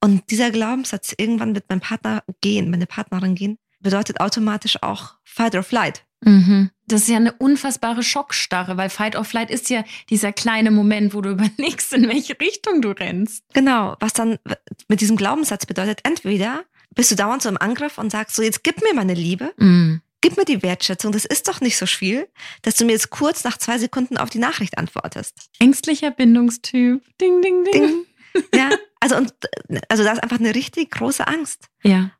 Und 0.00 0.28
dieser 0.30 0.50
Glaubenssatz, 0.50 1.14
irgendwann 1.16 1.54
wird 1.54 1.66
mein 1.68 1.78
Partner 1.78 2.24
gehen, 2.40 2.70
meine 2.70 2.86
Partnerin 2.86 3.36
gehen, 3.36 3.58
bedeutet 3.78 4.18
automatisch 4.18 4.82
auch 4.82 5.14
Fight 5.22 5.54
or 5.54 5.62
Flight. 5.62 6.04
Mhm. 6.24 6.70
Das 6.92 7.02
ist 7.02 7.08
ja 7.08 7.16
eine 7.16 7.32
unfassbare 7.32 8.02
Schockstarre, 8.02 8.76
weil 8.76 8.90
Fight 8.90 9.16
or 9.16 9.24
Flight 9.24 9.50
ist 9.50 9.70
ja 9.70 9.82
dieser 10.10 10.32
kleine 10.32 10.70
Moment, 10.70 11.14
wo 11.14 11.20
du 11.22 11.30
überlegst, 11.32 11.92
in 11.92 12.08
welche 12.08 12.38
Richtung 12.38 12.82
du 12.82 12.90
rennst. 12.90 13.44
Genau, 13.54 13.96
was 14.00 14.12
dann 14.12 14.38
mit 14.88 15.00
diesem 15.00 15.16
Glaubenssatz 15.16 15.66
bedeutet, 15.66 16.00
entweder 16.04 16.64
bist 16.94 17.10
du 17.10 17.14
dauernd 17.14 17.42
so 17.42 17.48
im 17.48 17.56
Angriff 17.56 17.96
und 17.98 18.10
sagst 18.10 18.36
so, 18.36 18.42
jetzt 18.42 18.62
gib 18.62 18.82
mir 18.82 18.92
meine 18.94 19.14
Liebe, 19.14 19.52
Mhm. 19.56 20.02
gib 20.20 20.36
mir 20.36 20.44
die 20.44 20.62
Wertschätzung, 20.62 21.10
das 21.12 21.24
ist 21.24 21.48
doch 21.48 21.60
nicht 21.62 21.78
so 21.78 21.86
viel, 21.86 22.28
dass 22.60 22.76
du 22.76 22.84
mir 22.84 22.92
jetzt 22.92 23.08
kurz 23.10 23.44
nach 23.44 23.56
zwei 23.56 23.78
Sekunden 23.78 24.18
auf 24.18 24.28
die 24.30 24.38
Nachricht 24.38 24.76
antwortest. 24.76 25.34
Ängstlicher 25.58 26.10
Bindungstyp. 26.10 27.02
Ding, 27.20 27.40
ding, 27.42 27.64
ding. 27.64 27.72
Ding. 27.72 27.94
Ja, 28.54 28.70
also 29.00 29.16
und 29.16 29.34
also 29.90 30.04
da 30.04 30.12
ist 30.12 30.22
einfach 30.22 30.38
eine 30.40 30.54
richtig 30.54 30.90
große 30.90 31.26
Angst. 31.26 31.66
Ja. 31.82 32.12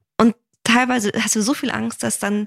Teilweise 0.64 1.10
hast 1.18 1.34
du 1.34 1.42
so 1.42 1.54
viel 1.54 1.72
Angst, 1.72 2.04
dass 2.04 2.20
dann, 2.20 2.46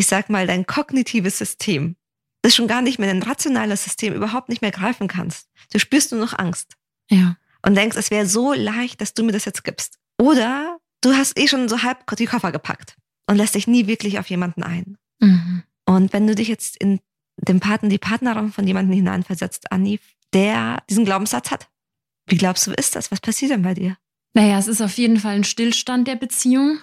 ich 0.00 0.06
sag 0.06 0.30
mal, 0.30 0.46
dein 0.46 0.66
kognitives 0.66 1.36
System, 1.36 1.94
das 2.42 2.54
schon 2.56 2.66
gar 2.66 2.80
nicht 2.80 2.98
mehr 2.98 3.12
dein 3.12 3.22
rationales 3.22 3.84
System 3.84 4.14
überhaupt 4.14 4.48
nicht 4.48 4.62
mehr 4.62 4.70
greifen 4.70 5.08
kannst. 5.08 5.48
Du 5.72 5.78
spürst 5.78 6.10
nur 6.10 6.20
noch 6.22 6.38
Angst 6.38 6.72
Ja. 7.10 7.36
und 7.66 7.74
denkst, 7.74 7.98
es 7.98 8.10
wäre 8.10 8.24
so 8.24 8.54
leicht, 8.54 9.02
dass 9.02 9.12
du 9.12 9.22
mir 9.22 9.32
das 9.32 9.44
jetzt 9.44 9.62
gibst. 9.62 9.98
Oder 10.18 10.78
du 11.02 11.12
hast 11.12 11.38
eh 11.38 11.46
schon 11.48 11.68
so 11.68 11.82
halb 11.82 11.98
die 12.16 12.24
Koffer 12.24 12.50
gepackt 12.50 12.96
und 13.28 13.36
lässt 13.36 13.54
dich 13.54 13.66
nie 13.66 13.86
wirklich 13.86 14.18
auf 14.18 14.30
jemanden 14.30 14.62
ein. 14.62 14.96
Mhm. 15.20 15.64
Und 15.84 16.12
wenn 16.14 16.26
du 16.26 16.34
dich 16.34 16.48
jetzt 16.48 16.78
in 16.78 17.00
den 17.36 17.60
Partner, 17.60 17.90
die 17.90 17.98
Partnerin 17.98 18.52
von 18.52 18.66
jemandem 18.66 18.94
hineinversetzt, 18.94 19.70
Anni, 19.70 20.00
der 20.32 20.82
diesen 20.88 21.04
Glaubenssatz 21.04 21.50
hat, 21.50 21.68
wie 22.26 22.38
glaubst 22.38 22.66
du, 22.66 22.70
ist 22.72 22.96
das? 22.96 23.10
Was 23.10 23.20
passiert 23.20 23.50
denn 23.50 23.62
bei 23.62 23.74
dir? 23.74 23.98
Naja, 24.32 24.58
es 24.58 24.66
ist 24.66 24.80
auf 24.80 24.96
jeden 24.96 25.18
Fall 25.18 25.34
ein 25.34 25.44
Stillstand 25.44 26.08
der 26.08 26.16
Beziehung, 26.16 26.78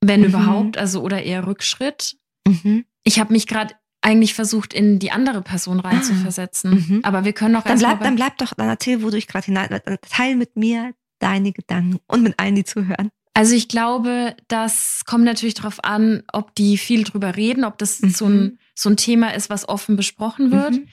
wenn 0.00 0.20
Mhm. 0.22 0.26
überhaupt, 0.26 0.78
also 0.78 1.00
oder 1.02 1.22
eher 1.22 1.46
Rückschritt. 1.46 2.16
Mhm. 2.46 2.84
Ich 3.04 3.18
habe 3.18 3.32
mich 3.32 3.46
gerade 3.46 3.74
eigentlich 4.02 4.34
versucht, 4.34 4.72
in 4.72 4.98
die 4.98 5.12
andere 5.12 5.42
Person 5.42 5.80
reinzuversetzen. 5.80 6.72
Ah, 6.72 6.74
mhm. 6.74 7.00
Aber 7.04 7.24
wir 7.24 7.32
können 7.32 7.56
auch 7.56 7.64
Dann 7.64 7.78
bleib, 7.78 8.00
dann 8.02 8.16
bleib 8.16 8.38
doch, 8.38 8.54
dann 8.54 8.68
erzähl, 8.68 9.02
wo 9.02 9.06
du 9.06 9.16
dich 9.16 9.26
gerade 9.26 9.46
hinein, 9.46 9.68
dann 9.68 9.98
teil 10.08 10.36
mit 10.36 10.56
mir 10.56 10.94
deine 11.18 11.52
Gedanken 11.52 11.98
und 12.06 12.22
mit 12.22 12.38
allen, 12.38 12.54
die 12.54 12.64
zuhören. 12.64 13.10
Also 13.34 13.54
ich 13.54 13.68
glaube, 13.68 14.34
das 14.48 15.02
kommt 15.06 15.24
natürlich 15.24 15.54
darauf 15.54 15.84
an, 15.84 16.22
ob 16.32 16.54
die 16.54 16.78
viel 16.78 17.04
drüber 17.04 17.36
reden, 17.36 17.64
ob 17.64 17.78
das 17.78 17.98
so, 17.98 18.26
ein, 18.26 18.40
Mhm. 18.40 18.58
so 18.74 18.88
ein 18.90 18.96
Thema 18.96 19.34
ist, 19.34 19.50
was 19.50 19.68
offen 19.68 19.96
besprochen 19.96 20.50
wird. 20.50 20.72
Mhm. 20.72 20.88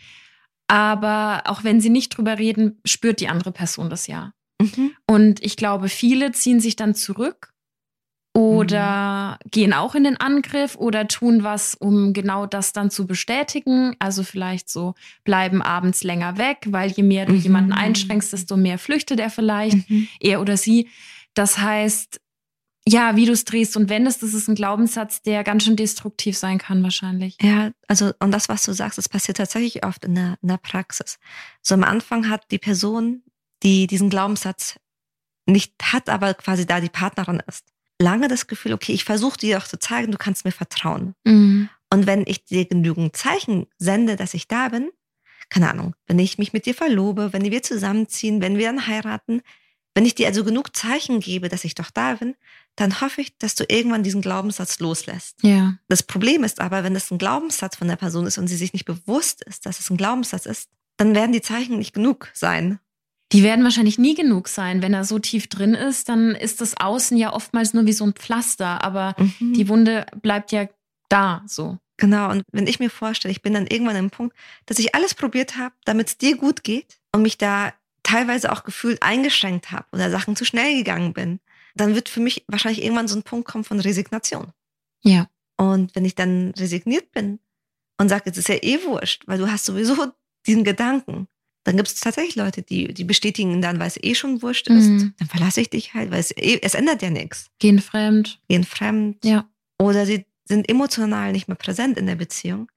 Aber 0.68 1.44
auch 1.46 1.64
wenn 1.64 1.80
sie 1.82 1.90
nicht 1.90 2.10
drüber 2.18 2.38
reden, 2.38 2.80
spürt 2.86 3.22
die 3.22 3.30
andere 3.30 3.52
Person 3.52 3.90
das 3.90 4.08
ja. 4.08 4.34
Mhm. 4.62 4.92
Und 5.08 5.44
ich 5.44 5.56
glaube, 5.56 5.88
viele 5.88 6.32
ziehen 6.34 6.60
sich 6.60 6.76
dann 6.76 6.94
zurück 6.94 7.54
oder 8.38 9.40
gehen 9.50 9.74
auch 9.74 9.96
in 9.96 10.04
den 10.04 10.18
Angriff 10.18 10.76
oder 10.76 11.08
tun 11.08 11.44
was, 11.44 11.74
um 11.74 12.14
genau 12.14 12.46
das 12.46 12.72
dann 12.72 12.92
zu 12.92 13.08
bestätigen. 13.08 13.96
Also 13.98 14.22
vielleicht 14.24 14.70
so 14.70 14.94
bleiben 15.24 15.64
abends 15.64 16.04
länger 16.04 16.38
weg, 16.38 16.60
weil 16.68 16.92
je 16.92 17.02
mehr 17.02 17.26
du 17.26 17.34
Mhm. 17.34 17.40
jemanden 17.40 17.72
einschränkst, 17.74 18.32
desto 18.34 18.56
mehr 18.56 18.78
flüchtet 18.78 19.20
er 19.20 19.32
vielleicht, 19.32 19.90
Mhm. 19.90 20.08
er 20.20 20.40
oder 20.40 20.56
sie. 20.56 20.88
Das 21.34 21.58
heißt, 21.58 22.20
ja, 22.88 23.16
wie 23.16 23.26
du 23.26 23.32
es 23.32 23.44
drehst 23.44 23.76
und 23.76 23.90
wendest, 23.90 24.22
das 24.22 24.36
ist 24.36 24.48
ein 24.48 24.56
Glaubenssatz, 24.56 25.24
der 25.24 25.44
ganz 25.44 25.64
schön 25.66 25.76
destruktiv 25.76 26.38
sein 26.38 26.60
kann 26.60 26.84
wahrscheinlich. 26.84 27.38
Ja, 27.42 27.72
also, 27.88 28.12
und 28.20 28.32
das, 28.32 28.50
was 28.50 28.64
du 28.64 28.72
sagst, 28.72 29.00
das 29.00 29.10
passiert 29.10 29.38
tatsächlich 29.38 29.84
oft 29.84 30.06
in 30.06 30.14
der, 30.14 30.38
in 30.44 30.48
der 30.48 30.58
Praxis. 30.58 31.18
So 31.64 31.74
am 31.74 31.84
Anfang 31.84 32.30
hat 32.30 32.52
die 32.52 32.60
Person, 32.60 33.24
die 33.64 33.88
diesen 33.88 34.10
Glaubenssatz 34.12 34.76
nicht 35.48 35.74
hat, 35.82 36.08
aber 36.08 36.36
quasi 36.36 36.66
da 36.68 36.80
die 36.80 36.90
Partnerin 36.90 37.42
ist, 37.48 37.66
lange 38.02 38.28
das 38.28 38.48
Gefühl, 38.48 38.74
okay, 38.74 38.94
ich 38.94 39.04
versuche 39.04 39.38
dir 39.38 39.58
auch 39.58 39.68
zu 39.68 39.80
zeigen, 39.80 40.12
du 40.12 40.18
kannst 40.18 40.46
mir 40.46 40.52
vertrauen. 40.52 41.16
Mhm. 41.26 41.70
Und 41.92 42.06
wenn 42.06 42.24
ich 42.28 42.46
dir 42.46 42.66
genügend 42.66 43.16
Zeichen 43.16 43.68
sende, 43.78 44.16
dass 44.16 44.34
ich 44.34 44.48
da 44.48 44.70
bin, 44.70 44.90
keine 45.50 45.70
Ahnung, 45.70 45.96
wenn 46.06 46.20
ich 46.20 46.38
mich 46.38 46.54
mit 46.54 46.66
dir 46.66 46.76
verlobe, 46.76 47.32
wenn 47.32 47.44
wir 47.50 47.64
zusammenziehen, 47.64 48.42
wenn 48.42 48.58
wir 48.58 48.68
dann 48.68 48.88
heiraten, 48.88 49.42
wenn 49.96 50.06
ich 50.06 50.14
dir 50.14 50.28
also 50.28 50.44
genug 50.44 50.76
Zeichen 50.76 51.22
gebe, 51.22 51.50
dass 51.50 51.64
ich 51.64 51.74
doch 51.74 51.90
da 51.90 52.16
bin, 52.16 52.36
dann 52.76 53.02
hoffe 53.02 53.22
ich, 53.22 53.38
dass 53.40 53.56
du 53.56 53.64
irgendwann 53.68 54.04
diesen 54.04 54.22
Glaubenssatz 54.22 54.80
loslässt. 54.80 55.42
Ja. 55.42 55.76
Das 55.88 56.04
Problem 56.04 56.44
ist 56.44 56.60
aber, 56.60 56.84
wenn 56.84 56.96
es 56.96 57.10
ein 57.10 57.18
Glaubenssatz 57.18 57.78
von 57.78 57.88
der 57.88 57.96
Person 57.96 58.28
ist 58.28 58.38
und 58.38 58.48
sie 58.48 58.58
sich 58.58 58.74
nicht 58.74 58.86
bewusst 58.86 59.42
ist, 59.44 59.66
dass 59.66 59.80
es 59.80 59.90
ein 59.90 59.98
Glaubenssatz 59.98 60.46
ist, 60.46 60.70
dann 60.98 61.16
werden 61.16 61.32
die 61.32 61.42
Zeichen 61.42 61.80
nicht 61.80 61.94
genug 61.94 62.30
sein. 62.34 62.80
Die 63.34 63.44
werden 63.44 63.64
wahrscheinlich 63.64 63.98
nie 63.98 64.16
genug 64.16 64.48
sein. 64.48 64.82
Wenn 64.82 64.94
er 64.94 65.04
so 65.04 65.20
tief 65.20 65.48
drin 65.48 65.74
ist, 65.74 66.08
dann 66.08 66.32
ist 66.34 66.62
das 66.62 66.78
Außen 66.78 67.18
ja 67.18 67.34
oftmals 67.34 67.74
nur 67.74 67.86
wie 67.86 67.94
so 67.94 68.06
ein 68.06 68.14
Pflaster, 68.14 68.84
aber 68.84 69.16
Mhm. 69.18 69.54
die 69.54 69.68
Wunde 69.68 70.06
bleibt 70.22 70.52
ja 70.52 70.68
da 71.10 71.44
so. 71.46 71.78
Genau, 71.98 72.30
und 72.30 72.44
wenn 72.52 72.68
ich 72.68 72.80
mir 72.80 72.90
vorstelle, 72.90 73.32
ich 73.32 73.42
bin 73.42 73.54
dann 73.54 73.66
irgendwann 73.68 73.96
an 73.96 73.98
einem 73.98 74.10
Punkt, 74.12 74.36
dass 74.68 74.78
ich 74.80 74.94
alles 74.96 75.14
probiert 75.16 75.58
habe, 75.58 75.74
damit 75.84 76.08
es 76.10 76.18
dir 76.18 76.38
gut 76.38 76.64
geht 76.64 77.00
und 77.12 77.24
mich 77.24 77.38
da 77.38 77.74
teilweise 78.04 78.52
auch 78.52 78.64
gefühlt 78.64 79.02
eingeschränkt 79.02 79.72
habe 79.72 79.86
oder 79.92 80.10
Sachen 80.12 80.36
zu 80.36 80.46
schnell 80.46 80.78
gegangen 80.78 81.14
bin, 81.14 81.40
dann 81.76 81.96
wird 81.96 82.08
für 82.08 82.20
mich 82.22 82.46
wahrscheinlich 82.48 82.84
irgendwann 82.84 83.08
so 83.08 83.18
ein 83.18 83.24
Punkt 83.24 83.48
kommen 83.48 83.64
von 83.64 83.80
Resignation. 83.80 84.52
Ja. 85.04 85.28
Und 85.58 85.96
wenn 85.96 86.06
ich 86.06 86.16
dann 86.16 86.52
resigniert 86.58 87.12
bin 87.12 87.40
und 87.98 88.10
sage, 88.10 88.30
es 88.30 88.38
ist 88.38 88.48
ja 88.48 88.56
eh 88.62 88.84
wurscht, 88.86 89.24
weil 89.28 89.40
du 89.40 89.52
hast 89.52 89.66
sowieso 89.66 89.96
diesen 90.46 90.64
Gedanken, 90.64 91.28
dann 91.68 91.76
gibt 91.76 91.90
es 91.90 92.00
tatsächlich 92.00 92.36
Leute, 92.36 92.62
die, 92.62 92.94
die 92.94 93.04
bestätigen 93.04 93.62
dann, 93.62 93.78
weil 93.80 93.88
es 93.88 93.98
eh 94.02 94.16
schon 94.16 94.42
wurscht 94.42 94.68
ist, 94.68 94.88
Mhm. 94.88 95.14
dann 95.20 95.28
verlasse 95.28 95.62
ich 95.62 95.70
dich 95.70 95.94
halt, 95.94 96.12
weil 96.12 96.20
es, 96.22 96.32
eh, 96.32 96.60
es 96.62 96.74
ändert 96.76 97.02
ja 97.02 97.10
nichts. 97.10 97.50
Gehen 97.60 97.80
fremd. 97.80 98.40
Gehen 98.48 98.64
fremd 98.64 99.24
Ja. 99.26 99.50
oder 99.78 100.06
sie 100.06 100.26
sind 100.46 100.70
emotional 100.70 101.34
nicht 101.34 101.48
mehr 101.50 101.58
präsent 101.58 101.98
in 101.98 102.06
der 102.08 102.16
Beziehung. 102.16 102.72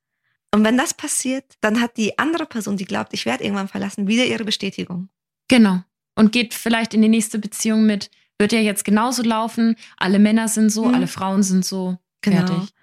Und 0.52 0.64
wenn 0.64 0.76
das 0.76 0.92
passiert, 0.92 1.44
dann 1.60 1.80
hat 1.80 1.96
die 1.96 2.18
andere 2.18 2.44
Person, 2.46 2.76
die 2.76 2.84
glaubt, 2.84 3.14
ich 3.14 3.24
werde 3.26 3.44
irgendwann 3.44 3.68
verlassen, 3.68 4.08
wieder 4.08 4.24
ihre 4.26 4.44
Bestätigung. 4.44 5.08
Genau. 5.46 5.82
Und 6.16 6.32
geht 6.32 6.52
vielleicht 6.54 6.92
in 6.92 7.02
die 7.02 7.08
nächste 7.08 7.38
Beziehung 7.38 7.86
mit, 7.86 8.10
wird 8.38 8.50
ja 8.52 8.58
jetzt 8.58 8.84
genauso 8.84 9.22
laufen, 9.22 9.76
alle 9.96 10.18
Männer 10.18 10.48
sind 10.48 10.70
so, 10.70 10.86
Mhm. 10.86 10.94
alle 10.94 11.06
Frauen 11.06 11.42
sind 11.44 11.64
so. 11.64 11.96
Genau. 12.22 12.44
Fertig. 12.46 12.74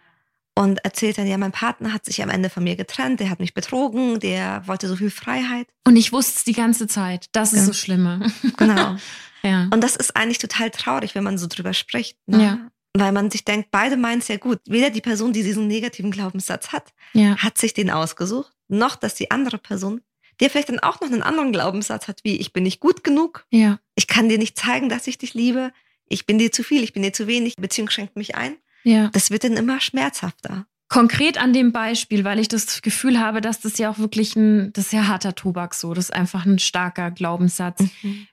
Und 0.58 0.84
erzählt 0.84 1.18
dann, 1.18 1.28
ja, 1.28 1.38
mein 1.38 1.52
Partner 1.52 1.94
hat 1.94 2.04
sich 2.06 2.22
am 2.24 2.30
Ende 2.30 2.50
von 2.50 2.64
mir 2.64 2.76
getrennt, 2.76 3.20
der 3.20 3.30
hat 3.30 3.40
mich 3.40 3.54
betrogen, 3.54 4.20
der 4.20 4.64
wollte 4.68 4.88
so 4.88 4.96
viel 4.96 5.12
Freiheit. 5.12 5.68
Und 5.86 5.96
ich 5.96 6.12
wusste 6.12 6.34
es 6.38 6.44
die 6.46 6.54
ganze 6.54 6.88
Zeit. 6.88 7.28
Das 7.32 7.54
ist 7.54 7.60
Ja. 7.60 7.66
so 7.66 7.74
Schlimme. 7.74 8.32
Genau. 8.58 8.96
ja. 9.44 9.68
Und 9.72 9.82
das 9.84 9.96
ist 9.96 10.16
eigentlich 10.16 10.40
total 10.40 10.72
traurig, 10.72 11.14
wenn 11.16 11.24
man 11.24 11.38
so 11.38 11.48
drüber 11.48 11.74
spricht. 11.74 12.18
Ne? 12.26 12.44
Ja. 12.44 12.72
Weil 12.98 13.12
man 13.12 13.30
sich 13.30 13.46
denkt, 13.46 13.70
beide 13.70 13.98
meinen 13.98 14.20
es 14.20 14.28
ja 14.30 14.38
gut. 14.38 14.60
Weder 14.68 14.90
die 14.90 15.02
Person, 15.02 15.32
die 15.32 15.44
diesen 15.44 15.68
negativen 15.68 16.10
Glaubenssatz 16.12 16.70
hat, 16.70 16.92
ja. 17.14 17.38
hat 17.38 17.58
sich 17.60 17.74
den 17.76 17.92
ausgesucht, 17.92 18.52
noch 18.68 18.96
dass 18.96 19.14
die 19.14 19.30
andere 19.30 19.60
Person, 19.60 20.02
der 20.40 20.50
vielleicht 20.50 20.70
dann 20.70 20.80
auch 20.80 21.00
noch 21.02 21.08
einen 21.12 21.22
anderen 21.24 21.52
Glaubenssatz 21.52 22.08
hat, 22.08 22.22
wie 22.24 22.38
ich 22.38 22.54
bin 22.54 22.64
nicht 22.64 22.80
gut 22.80 23.04
genug, 23.04 23.46
Ja. 23.52 23.80
ich 23.96 24.08
kann 24.08 24.28
dir 24.30 24.38
nicht 24.40 24.58
zeigen, 24.58 24.90
dass 24.90 25.06
ich 25.06 25.18
dich 25.20 25.34
liebe, 25.36 25.72
ich 26.08 26.26
bin 26.26 26.40
dir 26.40 26.52
zu 26.52 26.64
viel, 26.64 26.84
ich 26.84 26.94
bin 26.94 27.04
dir 27.04 27.14
zu 27.14 27.28
wenig, 27.28 27.56
die 27.58 27.62
Beziehung 27.62 27.90
schränkt 27.92 28.16
mich 28.16 28.34
ein. 28.36 28.56
Ja. 28.88 29.10
Das 29.10 29.32
wird 29.32 29.44
dann 29.44 29.54
immer 29.54 29.80
schmerzhafter. 29.82 30.66
Konkret 30.90 31.38
an 31.38 31.52
dem 31.52 31.74
Beispiel, 31.74 32.24
weil 32.24 32.40
ich 32.40 32.48
das 32.48 32.82
Gefühl 32.82 33.20
habe, 33.20 33.42
dass 33.42 33.60
das 33.60 33.78
ja 33.78 33.90
auch 33.90 33.98
wirklich 34.00 34.38
ein, 34.38 34.72
das 34.72 34.86
ist 34.86 34.94
ja 34.94 35.08
harter 35.08 35.36
Tobak 35.36 35.74
so, 35.74 35.94
das 35.94 36.06
ist 36.06 36.14
einfach 36.14 36.46
ein 36.46 36.60
starker 36.60 37.12
Glaubenssatz. 37.12 37.84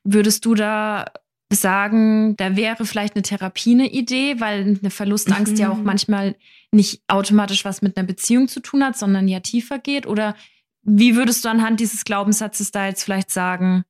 Würdest 0.05 0.45
du 0.45 0.55
da 0.55 1.07
sagen, 1.53 2.37
da 2.37 2.55
wäre 2.57 2.87
vielleicht 2.87 3.17
eine 3.17 3.23
Therapie 3.23 3.73
eine 3.75 3.91
Idee, 3.91 4.41
weil 4.41 4.79
eine 4.81 4.91
Verlustangst 4.91 5.55
Mhm. 5.55 5.59
ja 5.59 5.71
auch 5.71 5.83
manchmal 5.83 6.37
nicht 6.71 7.03
automatisch 7.09 7.65
was 7.65 7.83
mit 7.83 7.97
einer 7.97 8.07
Beziehung 8.07 8.47
zu 8.47 8.61
tun 8.61 8.85
hat, 8.85 8.97
sondern 8.97 9.27
ja 9.27 9.41
tiefer 9.41 9.79
geht? 9.81 10.07
Oder 10.07 10.37
wie 10.83 11.17
würdest 11.17 11.45
du 11.45 11.49
anhand 11.49 11.81
dieses 11.81 12.05
Glaubenssatzes 12.05 12.71
da 12.71 12.87
jetzt 12.87 13.03
vielleicht 13.03 13.31
sagen, 13.31 13.85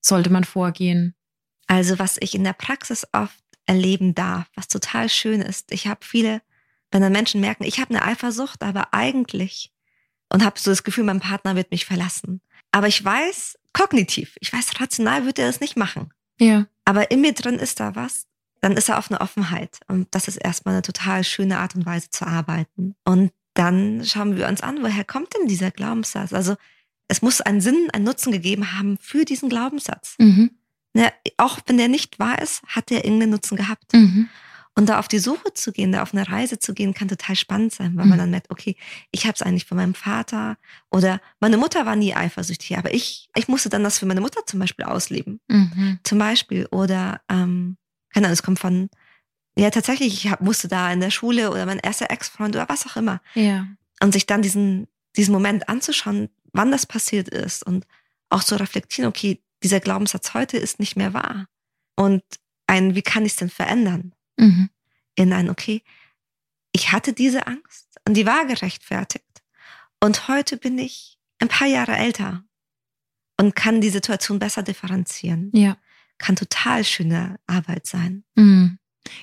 sollte 0.00 0.30
man 0.30 0.44
vorgehen? 0.44 1.14
Also 1.66 1.98
was 1.98 2.16
ich 2.20 2.34
in 2.34 2.44
der 2.44 2.52
Praxis 2.52 3.06
oft 3.12 3.38
erleben 3.66 4.14
darf, 4.14 4.46
was 4.54 4.68
total 4.68 5.08
schön 5.08 5.40
ist, 5.40 5.72
ich 5.72 5.86
habe 5.86 6.04
viele, 6.04 6.42
wenn 6.90 7.02
dann 7.02 7.12
Menschen 7.12 7.40
merken, 7.40 7.64
ich 7.64 7.80
habe 7.80 7.90
eine 7.90 8.04
Eifersucht, 8.04 8.62
aber 8.62 8.92
eigentlich 8.92 9.72
und 10.28 10.44
habe 10.44 10.58
so 10.58 10.70
das 10.70 10.82
Gefühl, 10.82 11.04
mein 11.04 11.20
Partner 11.20 11.56
wird 11.56 11.70
mich 11.70 11.84
verlassen. 11.84 12.40
Aber 12.72 12.88
ich 12.88 13.02
weiß 13.04 13.58
kognitiv, 13.72 14.36
ich 14.40 14.52
weiß 14.52 14.80
rational 14.80 15.26
wird 15.26 15.38
er 15.38 15.46
das 15.46 15.60
nicht 15.60 15.76
machen. 15.76 16.12
Ja. 16.38 16.66
Aber 16.84 17.10
in 17.10 17.20
mir 17.20 17.32
drin 17.32 17.58
ist 17.58 17.80
da 17.80 17.94
was, 17.94 18.26
dann 18.60 18.76
ist 18.76 18.88
er 18.88 18.98
auf 18.98 19.10
eine 19.10 19.20
Offenheit. 19.20 19.78
Und 19.88 20.08
das 20.14 20.26
ist 20.26 20.36
erstmal 20.36 20.74
eine 20.74 20.82
total 20.82 21.22
schöne 21.22 21.58
Art 21.58 21.74
und 21.74 21.86
Weise 21.86 22.10
zu 22.10 22.26
arbeiten. 22.26 22.94
Und 23.04 23.32
dann 23.54 24.04
schauen 24.04 24.36
wir 24.36 24.48
uns 24.48 24.60
an, 24.60 24.82
woher 24.82 25.04
kommt 25.04 25.34
denn 25.36 25.46
dieser 25.46 25.70
Glaubenssatz? 25.70 26.32
Also 26.32 26.56
es 27.06 27.22
muss 27.22 27.40
einen 27.40 27.60
Sinn, 27.60 27.88
einen 27.92 28.04
Nutzen 28.04 28.32
gegeben 28.32 28.72
haben 28.76 28.96
für 28.98 29.24
diesen 29.24 29.48
Glaubenssatz. 29.48 30.16
Mhm. 30.18 30.50
Ne, 30.94 31.12
auch 31.38 31.58
wenn 31.66 31.76
der 31.76 31.88
nicht 31.88 32.18
wahr 32.20 32.40
ist, 32.40 32.62
hat 32.66 32.90
der 32.90 33.04
irgendeinen 33.04 33.32
Nutzen 33.32 33.56
gehabt. 33.56 33.92
Mhm. 33.92 34.28
Und 34.76 34.88
da 34.88 34.98
auf 34.98 35.06
die 35.08 35.18
Suche 35.20 35.52
zu 35.54 35.70
gehen, 35.72 35.92
da 35.92 36.02
auf 36.02 36.14
eine 36.14 36.28
Reise 36.28 36.58
zu 36.58 36.74
gehen, 36.74 36.94
kann 36.94 37.06
total 37.08 37.36
spannend 37.36 37.72
sein, 37.72 37.96
weil 37.96 38.04
Mhm. 38.04 38.10
man 38.10 38.18
dann 38.18 38.30
merkt, 38.30 38.50
okay, 38.50 38.76
ich 39.12 39.24
habe 39.24 39.34
es 39.34 39.42
eigentlich 39.42 39.66
von 39.66 39.76
meinem 39.76 39.94
Vater 39.94 40.56
oder 40.90 41.20
meine 41.40 41.56
Mutter 41.58 41.84
war 41.86 41.94
nie 41.96 42.14
eifersüchtig, 42.14 42.76
aber 42.76 42.92
ich, 42.94 43.28
ich 43.36 43.46
musste 43.48 43.68
dann 43.68 43.84
das 43.84 43.98
für 43.98 44.06
meine 44.06 44.20
Mutter 44.20 44.40
zum 44.46 44.58
Beispiel 44.60 44.84
ausleben. 44.84 45.40
Mhm. 45.48 45.98
Zum 46.04 46.18
Beispiel. 46.18 46.66
Oder, 46.72 47.20
ähm, 47.28 47.76
keine 48.12 48.26
Ahnung, 48.26 48.34
es 48.34 48.42
kommt 48.42 48.58
von, 48.58 48.88
ja, 49.56 49.70
tatsächlich, 49.70 50.24
ich 50.24 50.30
hab, 50.30 50.40
musste 50.40 50.66
da 50.66 50.92
in 50.92 51.00
der 51.00 51.10
Schule 51.10 51.50
oder 51.50 51.66
mein 51.66 51.78
erster 51.78 52.10
Ex-Freund 52.10 52.54
oder 52.56 52.68
was 52.68 52.86
auch 52.86 52.96
immer. 52.96 53.20
Ja. 53.34 53.66
Und 54.00 54.12
sich 54.12 54.26
dann 54.26 54.42
diesen, 54.42 54.88
diesen 55.16 55.32
Moment 55.32 55.68
anzuschauen, 55.68 56.28
wann 56.52 56.72
das 56.72 56.86
passiert 56.86 57.28
ist 57.28 57.64
und 57.64 57.86
auch 58.28 58.42
zu 58.42 58.56
reflektieren, 58.58 59.08
okay, 59.08 59.40
dieser 59.62 59.80
Glaubenssatz 59.80 60.34
heute 60.34 60.56
ist 60.56 60.78
nicht 60.78 60.96
mehr 60.96 61.14
wahr. 61.14 61.46
Und 61.96 62.22
ein, 62.66 62.94
wie 62.94 63.02
kann 63.02 63.24
ich 63.24 63.32
es 63.32 63.38
denn 63.38 63.50
verändern? 63.50 64.14
Mhm. 64.36 64.70
In 65.16 65.32
ein, 65.32 65.50
okay, 65.50 65.82
ich 66.72 66.92
hatte 66.92 67.12
diese 67.12 67.46
Angst 67.46 67.96
und 68.06 68.14
die 68.14 68.26
war 68.26 68.46
gerechtfertigt. 68.46 69.42
Und 70.00 70.28
heute 70.28 70.56
bin 70.56 70.78
ich 70.78 71.18
ein 71.38 71.48
paar 71.48 71.68
Jahre 71.68 71.96
älter 71.96 72.44
und 73.38 73.54
kann 73.54 73.80
die 73.80 73.90
Situation 73.90 74.38
besser 74.38 74.62
differenzieren. 74.62 75.50
Ja. 75.54 75.76
Kann 76.18 76.36
total 76.36 76.84
schöne 76.84 77.38
Arbeit 77.46 77.86
sein. 77.86 78.24
Mhm. 78.34 78.78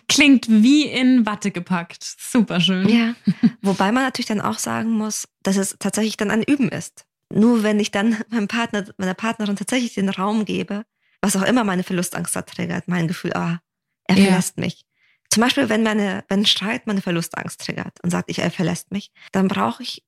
Klingt 0.07 0.47
wie 0.47 0.85
in 0.85 1.25
Watte 1.25 1.51
gepackt. 1.51 2.03
Super 2.03 2.59
schön. 2.59 2.87
Ja. 2.87 3.15
Wobei 3.61 3.91
man 3.91 4.03
natürlich 4.03 4.27
dann 4.27 4.41
auch 4.41 4.59
sagen 4.59 4.91
muss, 4.91 5.27
dass 5.43 5.57
es 5.57 5.75
tatsächlich 5.79 6.17
dann 6.17 6.31
ein 6.31 6.43
Üben 6.43 6.69
ist. 6.69 7.05
Nur 7.31 7.63
wenn 7.63 7.79
ich 7.79 7.91
dann 7.91 8.17
meinem 8.29 8.47
Partner, 8.47 8.85
meiner 8.97 9.13
Partnerin 9.13 9.55
tatsächlich 9.55 9.93
den 9.93 10.09
Raum 10.09 10.45
gebe, 10.45 10.85
was 11.21 11.35
auch 11.35 11.43
immer 11.43 11.63
meine 11.63 11.83
Verlustangst 11.83 12.35
da 12.35 12.41
triggert, 12.41 12.87
mein 12.87 13.07
Gefühl, 13.07 13.33
ah, 13.33 13.59
er 14.07 14.15
verlässt 14.17 14.57
mich. 14.57 14.85
Zum 15.29 15.41
Beispiel, 15.41 15.69
wenn 15.69 15.83
meine, 15.83 16.25
wenn 16.27 16.41
ein 16.41 16.45
Streit 16.45 16.87
meine 16.87 17.01
Verlustangst 17.01 17.61
triggert 17.61 17.97
und 18.03 18.09
sagt, 18.09 18.29
ich, 18.29 18.39
er 18.39 18.51
verlässt 18.51 18.91
mich, 18.91 19.11
dann 19.31 19.47
brauche 19.47 19.81
ich, 19.83 20.03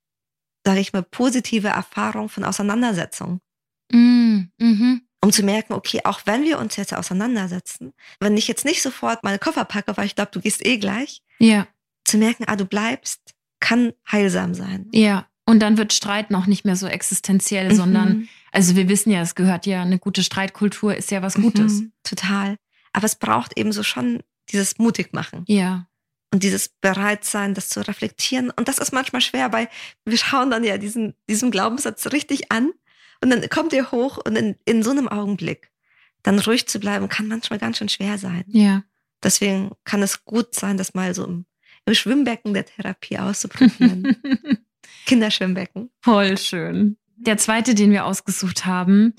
sage 0.65 0.79
ich 0.81 0.91
mal, 0.91 1.03
positive 1.03 1.69
Erfahrung 1.69 2.27
von 2.29 2.43
Auseinandersetzung. 2.43 3.39
Mhm. 3.91 4.49
Mhm. 4.59 5.01
um 5.23 5.31
zu 5.31 5.43
merken, 5.43 5.73
okay, 5.73 6.01
auch 6.03 6.21
wenn 6.25 6.43
wir 6.43 6.57
uns 6.59 6.75
jetzt 6.77 6.93
auseinandersetzen, 6.93 7.93
wenn 8.19 8.35
ich 8.35 8.47
jetzt 8.47 8.65
nicht 8.65 8.81
sofort 8.81 9.23
meine 9.23 9.39
Koffer 9.39 9.63
packe, 9.65 9.95
weil 9.95 10.05
ich 10.05 10.15
glaube, 10.15 10.31
du 10.31 10.41
gehst 10.41 10.65
eh 10.65 10.77
gleich, 10.77 11.21
Ja. 11.39 11.67
zu 12.03 12.17
merken, 12.17 12.43
ah, 12.47 12.55
du 12.57 12.65
bleibst, 12.65 13.33
kann 13.59 13.93
heilsam 14.11 14.53
sein. 14.53 14.89
Ja. 14.93 15.27
Und 15.45 15.59
dann 15.59 15.77
wird 15.77 15.91
Streit 15.93 16.31
noch 16.31 16.45
nicht 16.47 16.63
mehr 16.65 16.75
so 16.75 16.87
existenziell, 16.87 17.69
Mhm. 17.71 17.75
sondern, 17.75 18.29
also 18.51 18.75
wir 18.75 18.87
wissen 18.87 19.11
ja, 19.11 19.21
es 19.21 19.35
gehört 19.35 19.65
ja, 19.65 19.81
eine 19.81 19.99
gute 19.99 20.23
Streitkultur 20.23 20.95
ist 20.95 21.11
ja 21.11 21.21
was 21.21 21.33
Gutes. 21.35 21.73
Mhm, 21.81 21.91
total. 22.03 22.55
Aber 22.93 23.05
es 23.05 23.15
braucht 23.15 23.57
eben 23.57 23.71
so 23.73 23.83
schon 23.83 24.21
dieses 24.51 24.77
Mutigmachen 24.77 25.43
Ja. 25.47 25.87
und 26.33 26.43
dieses 26.43 26.69
Bereitsein, 26.69 27.53
das 27.55 27.69
zu 27.69 27.85
reflektieren. 27.85 28.51
Und 28.51 28.67
das 28.67 28.77
ist 28.77 28.93
manchmal 28.93 29.21
schwer, 29.21 29.51
weil 29.51 29.67
wir 30.05 30.17
schauen 30.17 30.49
dann 30.51 30.63
ja 30.63 30.77
diesen, 30.77 31.13
diesen 31.29 31.51
Glaubenssatz 31.51 32.11
richtig 32.13 32.51
an 32.51 32.71
und 33.21 33.29
dann 33.29 33.47
kommt 33.49 33.73
ihr 33.73 33.91
hoch 33.91 34.17
und 34.25 34.35
in, 34.37 34.55
in 34.65 34.81
so 34.83 34.91
einem 34.91 35.07
Augenblick 35.07 35.71
dann 36.23 36.39
ruhig 36.39 36.67
zu 36.67 36.79
bleiben, 36.79 37.09
kann 37.09 37.27
manchmal 37.27 37.59
ganz 37.59 37.77
schön 37.79 37.89
schwer 37.89 38.17
sein. 38.17 38.43
Ja. 38.47 38.83
Deswegen 39.21 39.71
kann 39.83 40.01
es 40.03 40.23
gut 40.23 40.55
sein, 40.55 40.77
das 40.77 40.93
mal 40.93 41.13
so 41.13 41.25
im, 41.25 41.45
im 41.85 41.93
Schwimmbecken 41.95 42.53
der 42.53 42.65
Therapie 42.65 43.17
auszuprobieren. 43.19 44.15
Kinderschwimmbecken. 45.05 45.89
Voll 46.01 46.37
schön. 46.37 46.97
Der 47.17 47.37
zweite, 47.37 47.75
den 47.75 47.91
wir 47.91 48.05
ausgesucht 48.05 48.65
haben, 48.65 49.13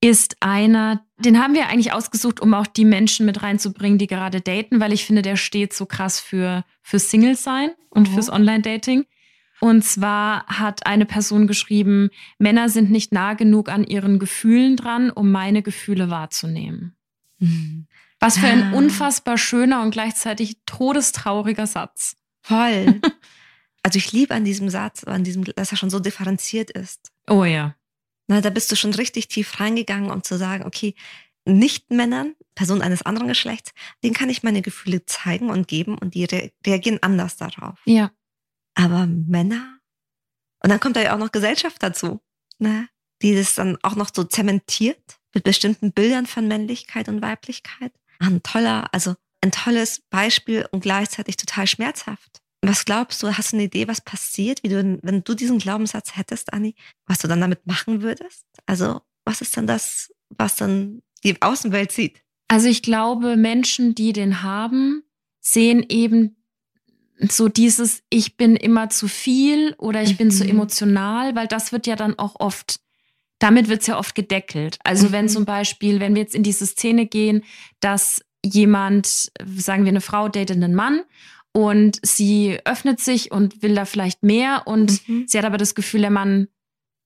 ist 0.00 0.36
einer, 0.40 1.04
den 1.18 1.40
haben 1.42 1.54
wir 1.54 1.68
eigentlich 1.68 1.92
ausgesucht, 1.92 2.40
um 2.40 2.54
auch 2.54 2.66
die 2.66 2.84
Menschen 2.84 3.24
mit 3.26 3.42
reinzubringen, 3.42 3.98
die 3.98 4.06
gerade 4.08 4.40
daten, 4.40 4.80
weil 4.80 4.92
ich 4.92 5.04
finde, 5.06 5.22
der 5.22 5.36
steht 5.36 5.72
so 5.72 5.86
krass 5.86 6.18
für, 6.20 6.64
für 6.82 6.98
Single 6.98 7.36
sein 7.36 7.70
und 7.90 8.08
Mhm. 8.08 8.14
fürs 8.14 8.30
Online-Dating. 8.30 9.04
Und 9.60 9.84
zwar 9.84 10.44
hat 10.46 10.86
eine 10.86 11.06
Person 11.06 11.46
geschrieben, 11.46 12.10
Männer 12.38 12.68
sind 12.68 12.90
nicht 12.90 13.12
nah 13.12 13.34
genug 13.34 13.68
an 13.68 13.84
ihren 13.84 14.18
Gefühlen 14.18 14.76
dran, 14.76 15.10
um 15.10 15.30
meine 15.30 15.62
Gefühle 15.62 16.10
wahrzunehmen. 16.10 16.96
Was 18.18 18.38
für 18.38 18.46
ein 18.48 18.72
Ah. 18.72 18.76
unfassbar 18.76 19.38
schöner 19.38 19.82
und 19.82 19.92
gleichzeitig 19.92 20.56
todestrauriger 20.66 21.66
Satz. 21.68 22.16
Voll. 22.42 23.00
Also 23.82 23.98
ich 23.98 24.12
liebe 24.12 24.34
an 24.34 24.44
diesem 24.44 24.68
Satz, 24.68 25.04
an 25.04 25.24
diesem, 25.24 25.44
dass 25.44 25.72
er 25.72 25.76
schon 25.76 25.90
so 25.90 25.98
differenziert 25.98 26.70
ist. 26.70 27.12
Oh 27.28 27.44
ja. 27.44 27.74
Na, 28.28 28.40
da 28.40 28.50
bist 28.50 28.70
du 28.70 28.76
schon 28.76 28.94
richtig 28.94 29.28
tief 29.28 29.58
reingegangen, 29.58 30.10
um 30.10 30.22
zu 30.22 30.38
sagen, 30.38 30.64
okay, 30.64 30.94
Nicht-Männern, 31.44 32.34
Personen 32.54 32.82
eines 32.82 33.02
anderen 33.02 33.28
Geschlechts, 33.28 33.72
denen 34.04 34.14
kann 34.14 34.30
ich 34.30 34.44
meine 34.44 34.62
Gefühle 34.62 35.04
zeigen 35.06 35.50
und 35.50 35.66
geben 35.66 35.98
und 35.98 36.14
die 36.14 36.24
re 36.24 36.52
reagieren 36.64 37.02
anders 37.02 37.36
darauf. 37.36 37.80
Ja. 37.84 38.12
Aber 38.74 39.06
Männer, 39.06 39.80
und 40.62 40.70
dann 40.70 40.80
kommt 40.80 40.96
da 40.96 41.02
ja 41.02 41.14
auch 41.14 41.18
noch 41.18 41.32
Gesellschaft 41.32 41.82
dazu, 41.82 42.20
ne? 42.58 42.88
die 43.20 43.34
das 43.34 43.54
dann 43.54 43.78
auch 43.82 43.96
noch 43.96 44.10
so 44.14 44.24
zementiert 44.24 45.18
mit 45.34 45.44
bestimmten 45.44 45.92
Bildern 45.92 46.26
von 46.26 46.48
Männlichkeit 46.48 47.08
und 47.08 47.22
Weiblichkeit. 47.22 47.92
Ein 48.18 48.42
toller, 48.42 48.92
also 48.92 49.14
ein 49.40 49.50
tolles 49.50 50.02
Beispiel 50.10 50.66
und 50.70 50.80
gleichzeitig 50.80 51.36
total 51.36 51.66
schmerzhaft. 51.66 52.41
Was 52.64 52.84
glaubst 52.84 53.22
du, 53.22 53.36
hast 53.36 53.52
du 53.52 53.56
eine 53.56 53.64
Idee, 53.64 53.88
was 53.88 54.00
passiert, 54.00 54.62
wie 54.62 54.68
du, 54.68 54.98
wenn 55.02 55.24
du 55.24 55.34
diesen 55.34 55.58
Glaubenssatz 55.58 56.16
hättest, 56.16 56.52
Anni, 56.52 56.74
was 57.06 57.18
du 57.18 57.26
dann 57.28 57.40
damit 57.40 57.66
machen 57.66 58.02
würdest? 58.02 58.46
Also, 58.66 59.00
was 59.24 59.40
ist 59.40 59.56
dann 59.56 59.66
das, 59.66 60.12
was 60.30 60.56
dann 60.56 61.02
die 61.24 61.40
Außenwelt 61.42 61.90
sieht? 61.90 62.22
Also 62.48 62.68
ich 62.68 62.82
glaube, 62.82 63.36
Menschen, 63.36 63.94
die 63.94 64.12
den 64.12 64.42
haben, 64.42 65.02
sehen 65.40 65.84
eben 65.88 66.36
so 67.18 67.48
dieses, 67.48 68.02
ich 68.10 68.36
bin 68.36 68.56
immer 68.56 68.90
zu 68.90 69.08
viel 69.08 69.74
oder 69.78 70.02
ich 70.02 70.16
bin 70.16 70.30
zu 70.30 70.44
Mhm. 70.44 70.50
emotional, 70.50 71.34
weil 71.34 71.46
das 71.46 71.72
wird 71.72 71.86
ja 71.86 71.96
dann 71.96 72.18
auch 72.18 72.36
oft, 72.38 72.80
damit 73.38 73.68
wird 73.68 73.80
es 73.82 73.86
ja 73.86 73.98
oft 73.98 74.14
gedeckelt. 74.14 74.78
Also 74.84 75.12
wenn 75.12 75.26
Mhm. 75.26 75.30
zum 75.30 75.44
Beispiel, 75.44 75.98
wenn 76.00 76.14
wir 76.14 76.22
jetzt 76.22 76.34
in 76.34 76.42
diese 76.42 76.66
Szene 76.66 77.06
gehen, 77.06 77.44
dass 77.80 78.22
jemand, 78.44 79.30
sagen 79.56 79.84
wir 79.84 79.90
eine 79.90 80.00
Frau 80.00 80.28
datet 80.28 80.56
einen 80.56 80.74
Mann 80.74 81.02
und 81.52 81.98
sie 82.02 82.58
öffnet 82.64 83.00
sich 83.00 83.30
und 83.30 83.62
will 83.62 83.74
da 83.74 83.84
vielleicht 83.84 84.22
mehr 84.22 84.62
und 84.66 85.06
Mhm. 85.08 85.24
sie 85.28 85.38
hat 85.38 85.44
aber 85.44 85.58
das 85.58 85.74
Gefühl, 85.74 86.00
der 86.02 86.10
Mann 86.10 86.48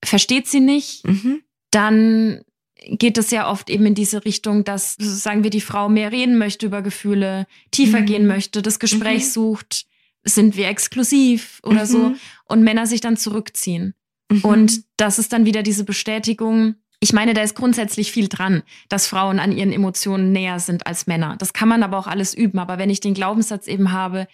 versteht 0.04 0.46
sie 0.46 0.60
nicht, 0.60 1.04
Mhm. 1.06 1.42
dann 1.70 2.42
geht 2.88 3.18
es 3.18 3.30
ja 3.30 3.50
oft 3.50 3.70
eben 3.70 3.86
in 3.86 3.94
diese 3.94 4.24
Richtung, 4.24 4.62
dass, 4.64 4.94
sagen 4.98 5.42
wir, 5.42 5.50
die 5.50 5.60
Frau 5.60 5.88
mehr 5.88 6.12
reden 6.12 6.38
möchte 6.38 6.66
über 6.66 6.82
Gefühle, 6.82 7.46
tiefer 7.70 8.00
Mhm. 8.02 8.06
gehen 8.06 8.26
möchte, 8.26 8.62
das 8.62 8.78
Gespräch 8.78 9.24
Mhm. 9.24 9.30
sucht, 9.30 9.86
sind 10.24 10.56
wir 10.56 10.68
exklusiv 10.68 11.60
oder 11.64 11.86
so 11.86 12.10
Mhm. 12.10 12.16
und 12.44 12.62
Männer 12.62 12.86
sich 12.86 13.00
dann 13.00 13.16
zurückziehen. 13.16 13.94
Mhm. 14.30 14.40
Und 14.44 14.80
das 14.96 15.18
ist 15.18 15.32
dann 15.32 15.46
wieder 15.46 15.62
diese 15.62 15.84
Bestätigung. 15.84 16.74
Ich 17.00 17.12
meine, 17.12 17.34
da 17.34 17.42
ist 17.42 17.54
grundsätzlich 17.54 18.10
viel 18.10 18.28
dran, 18.28 18.62
dass 18.88 19.06
Frauen 19.06 19.38
an 19.38 19.52
ihren 19.52 19.72
Emotionen 19.72 20.32
näher 20.32 20.58
sind 20.60 20.86
als 20.86 21.06
Männer. 21.06 21.36
Das 21.38 21.52
kann 21.52 21.68
man 21.68 21.82
aber 21.82 21.98
auch 21.98 22.06
alles 22.06 22.32
üben. 22.34 22.58
Aber 22.58 22.78
wenn 22.78 22.90
ich 22.90 23.00
den 23.00 23.14
Glaubenssatz 23.14 23.66
eben 23.66 23.92
habe, 23.92 24.26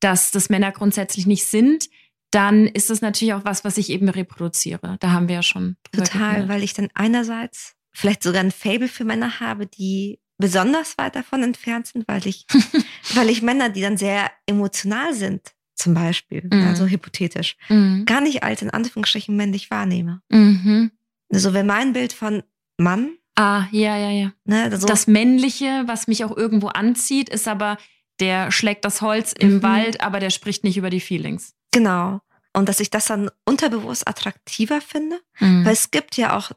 dass 0.00 0.30
das 0.30 0.48
Männer 0.48 0.72
grundsätzlich 0.72 1.26
nicht 1.26 1.44
sind, 1.46 1.88
dann 2.32 2.66
ist 2.66 2.90
das 2.90 3.00
natürlich 3.00 3.34
auch 3.34 3.44
was, 3.44 3.64
was 3.64 3.76
ich 3.78 3.90
eben 3.90 4.08
reproduziere. 4.08 4.96
Da 5.00 5.10
haben 5.12 5.28
wir 5.28 5.36
ja 5.36 5.42
schon 5.42 5.76
Total, 5.92 6.30
geredet. 6.34 6.48
weil 6.48 6.62
ich 6.62 6.74
dann 6.74 6.88
einerseits 6.94 7.74
vielleicht 7.92 8.22
sogar 8.22 8.40
ein 8.42 8.52
Fable 8.52 8.88
für 8.88 9.04
Männer 9.04 9.40
habe, 9.40 9.66
die 9.66 10.20
besonders 10.38 10.96
weit 10.96 11.16
davon 11.16 11.42
entfernt 11.42 11.88
sind, 11.88 12.06
weil 12.08 12.26
ich, 12.26 12.46
weil 13.14 13.28
ich 13.28 13.42
Männer, 13.42 13.68
die 13.68 13.82
dann 13.82 13.96
sehr 13.96 14.30
emotional 14.46 15.12
sind, 15.14 15.42
zum 15.74 15.94
Beispiel, 15.94 16.42
Mhm. 16.52 16.66
also 16.68 16.86
hypothetisch, 16.86 17.56
Mhm. 17.68 18.04
gar 18.06 18.20
nicht 18.20 18.42
als 18.42 18.62
in 18.62 18.70
Anführungsstrichen 18.70 19.36
männlich 19.36 19.70
wahrnehme. 19.70 20.22
Mhm. 20.28 20.92
Also 21.32 21.52
wenn 21.54 21.66
mein 21.66 21.92
Bild 21.92 22.12
von 22.12 22.42
Mann, 22.78 23.16
Ah, 23.36 23.66
ja, 23.70 23.96
ja, 23.96 24.10
ja. 24.10 24.32
ne, 24.44 24.64
also, 24.64 24.86
Das 24.86 25.06
Männliche, 25.06 25.84
was 25.86 26.08
mich 26.08 26.24
auch 26.24 26.36
irgendwo 26.36 26.66
anzieht, 26.68 27.28
ist 27.28 27.48
aber, 27.48 27.78
der 28.18 28.50
schlägt 28.50 28.84
das 28.84 29.00
Holz 29.00 29.32
im 29.32 29.56
Mhm. 29.56 29.62
Wald, 29.62 30.00
aber 30.02 30.20
der 30.20 30.30
spricht 30.30 30.62
nicht 30.64 30.76
über 30.76 30.90
die 30.90 31.00
Feelings. 31.00 31.54
genau. 31.72 32.20
Und 32.52 32.68
dass 32.68 32.80
ich 32.80 32.90
das 32.90 33.04
dann 33.06 33.30
unterbewusst 33.46 34.08
attraktiver 34.08 34.80
finde, 34.80 35.20
Mhm. 35.38 35.64
weil 35.64 35.72
es 35.72 35.92
gibt 35.92 36.16
ja 36.16 36.36
auch, 36.36 36.50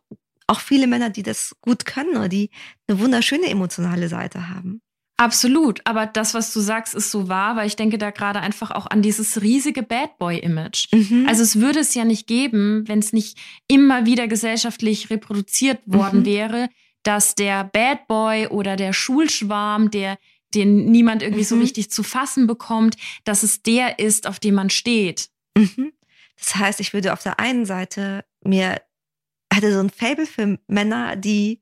auch 0.48 0.60
viele 0.60 0.88
Männer, 0.88 1.12
die 1.12 1.22
das 1.22 1.56
gut 1.62 1.86
können 1.86 2.18
oder 2.18 2.28
die 2.30 2.50
eine 2.88 3.00
wunderschöne 3.00 3.46
emotionale 3.48 4.10
Seite 4.10 4.50
haben. 4.50 4.82
Absolut, 5.24 5.80
aber 5.86 6.06
das, 6.06 6.34
was 6.34 6.52
du 6.52 6.60
sagst, 6.60 6.94
ist 6.94 7.10
so 7.10 7.30
wahr, 7.30 7.56
weil 7.56 7.66
ich 7.66 7.78
denke 7.78 7.98
da 7.98 8.12
gerade 8.12 8.42
einfach 8.42 8.72
auch 8.72 8.88
an 8.88 9.02
dieses 9.02 9.42
riesige 9.42 9.82
Bad 9.82 10.18
Boy-Image. 10.18 10.90
Mhm. 10.92 11.28
Also 11.30 11.44
es 11.44 11.62
würde 11.62 11.80
es 11.80 11.94
ja 11.96 12.04
nicht 12.04 12.28
geben, 12.28 12.84
wenn 12.90 13.00
es 13.00 13.14
nicht 13.14 13.38
immer 13.70 14.06
wieder 14.06 14.28
gesellschaftlich 14.28 15.10
reproduziert 15.10 15.80
worden 15.86 16.20
Mhm. 16.20 16.26
wäre, 16.26 16.70
dass 17.04 17.36
der 17.36 17.64
Bad 17.64 18.06
Boy 18.10 18.48
oder 18.48 18.76
der 18.76 18.92
Schulschwarm, 18.92 19.92
der 19.92 20.18
den 20.54 20.92
niemand 20.92 21.24
irgendwie 21.24 21.46
so 21.46 21.56
Mhm. 21.56 21.62
richtig 21.62 21.90
zu 21.90 22.04
fassen 22.04 22.46
bekommt, 22.46 22.98
dass 23.24 23.44
es 23.44 23.64
der 23.64 24.00
ist, 24.00 24.28
auf 24.28 24.42
dem 24.42 24.56
man 24.56 24.70
steht. 24.70 25.30
Mhm. 25.58 25.94
Das 26.38 26.58
heißt, 26.58 26.80
ich 26.82 26.92
würde 26.94 27.14
auf 27.14 27.24
der 27.24 27.40
einen 27.40 27.66
Seite 27.66 28.26
mir, 28.44 28.82
hatte 29.54 29.72
so 29.72 29.80
ein 29.80 29.90
Fable 29.90 30.26
für 30.26 30.60
Männer, 30.68 31.16
die 31.16 31.62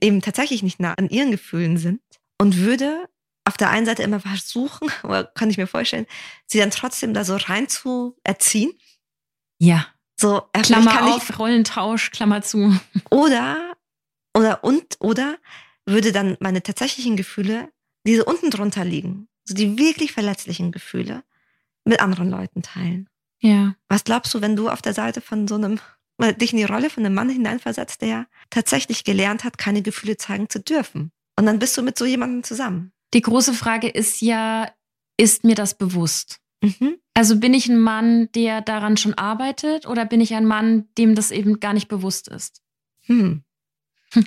eben 0.00 0.20
tatsächlich 0.20 0.64
nicht 0.64 0.80
nah 0.80 0.94
an 0.94 1.08
ihren 1.08 1.30
Gefühlen 1.30 1.76
sind 1.76 2.00
und 2.42 2.56
würde 2.56 3.08
auf 3.44 3.56
der 3.56 3.70
einen 3.70 3.86
Seite 3.86 4.02
immer 4.02 4.20
versuchen, 4.20 4.88
oder 5.04 5.24
kann 5.24 5.48
ich 5.48 5.56
mir 5.58 5.66
vorstellen, 5.68 6.06
sie 6.46 6.58
dann 6.58 6.70
trotzdem 6.70 7.14
da 7.14 7.24
so 7.24 7.36
rein 7.36 7.68
zu 7.68 8.16
erziehen. 8.24 8.72
Ja. 9.60 9.86
So, 10.20 10.42
äh, 10.52 10.62
Klammer 10.62 10.92
kann 10.92 11.08
ich- 11.08 11.14
auf, 11.14 11.38
Rollentausch, 11.38 12.10
Klammer 12.10 12.42
zu. 12.42 12.76
Oder, 13.10 13.74
oder, 14.36 14.64
und, 14.64 14.96
oder 15.00 15.36
würde 15.86 16.10
dann 16.12 16.36
meine 16.40 16.62
tatsächlichen 16.62 17.16
Gefühle, 17.16 17.70
diese 18.06 18.24
unten 18.24 18.50
drunter 18.50 18.84
liegen, 18.84 19.28
so 19.44 19.54
die 19.54 19.78
wirklich 19.78 20.12
verletzlichen 20.12 20.72
Gefühle, 20.72 21.22
mit 21.84 22.00
anderen 22.00 22.30
Leuten 22.30 22.62
teilen. 22.62 23.08
Ja. 23.40 23.74
Was 23.88 24.04
glaubst 24.04 24.32
du, 24.34 24.40
wenn 24.40 24.56
du 24.56 24.68
auf 24.68 24.80
der 24.82 24.94
Seite 24.94 25.20
von 25.20 25.46
so 25.48 25.56
einem, 25.56 25.80
dich 26.40 26.52
in 26.52 26.58
die 26.58 26.64
Rolle 26.64 26.88
von 26.90 27.04
einem 27.04 27.14
Mann 27.14 27.28
hineinversetzt, 27.28 28.00
der 28.02 28.26
tatsächlich 28.50 29.04
gelernt 29.04 29.44
hat, 29.44 29.58
keine 29.58 29.82
Gefühle 29.82 30.16
zeigen 30.16 30.48
zu 30.48 30.60
dürfen? 30.60 31.12
Und 31.38 31.46
dann 31.46 31.58
bist 31.58 31.76
du 31.76 31.82
mit 31.82 31.98
so 31.98 32.04
jemandem 32.04 32.42
zusammen. 32.42 32.92
Die 33.14 33.22
große 33.22 33.54
Frage 33.54 33.88
ist 33.88 34.20
ja, 34.20 34.70
ist 35.16 35.44
mir 35.44 35.54
das 35.54 35.74
bewusst? 35.74 36.38
Mhm. 36.62 36.96
Also 37.14 37.38
bin 37.38 37.54
ich 37.54 37.68
ein 37.68 37.78
Mann, 37.78 38.30
der 38.32 38.60
daran 38.60 38.96
schon 38.96 39.14
arbeitet 39.14 39.86
oder 39.86 40.04
bin 40.06 40.20
ich 40.20 40.34
ein 40.34 40.46
Mann, 40.46 40.88
dem 40.96 41.14
das 41.14 41.30
eben 41.30 41.60
gar 41.60 41.72
nicht 41.74 41.88
bewusst 41.88 42.28
ist? 42.28 42.62
Hm. 43.06 43.42
Für 44.12 44.24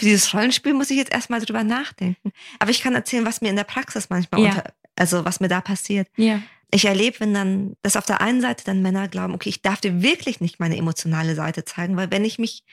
dieses 0.00 0.32
Rollenspiel 0.34 0.74
muss 0.74 0.90
ich 0.90 0.96
jetzt 0.96 1.12
erstmal 1.12 1.40
drüber 1.40 1.64
nachdenken. 1.64 2.32
Aber 2.58 2.70
ich 2.70 2.82
kann 2.82 2.94
erzählen, 2.94 3.24
was 3.24 3.40
mir 3.40 3.50
in 3.50 3.56
der 3.56 3.64
Praxis 3.64 4.10
manchmal 4.10 4.40
Ja. 4.42 4.50
unter, 4.50 4.74
also 4.96 5.24
was 5.24 5.40
mir 5.40 5.48
da 5.48 5.60
passiert. 5.60 6.08
Ja. 6.16 6.42
Ich 6.70 6.84
erlebe, 6.84 7.20
wenn 7.20 7.32
dann, 7.32 7.76
dass 7.82 7.96
auf 7.96 8.04
der 8.06 8.20
einen 8.20 8.40
Seite 8.40 8.64
dann 8.64 8.82
Männer 8.82 9.08
glauben, 9.08 9.34
okay, 9.34 9.48
ich 9.48 9.62
darf 9.62 9.80
dir 9.80 10.02
wirklich 10.02 10.40
nicht 10.40 10.60
meine 10.60 10.76
emotionale 10.76 11.34
Seite 11.34 11.64
zeigen, 11.64 11.96
weil 11.96 12.10
wenn 12.10 12.24
ich 12.24 12.38
mich 12.38 12.64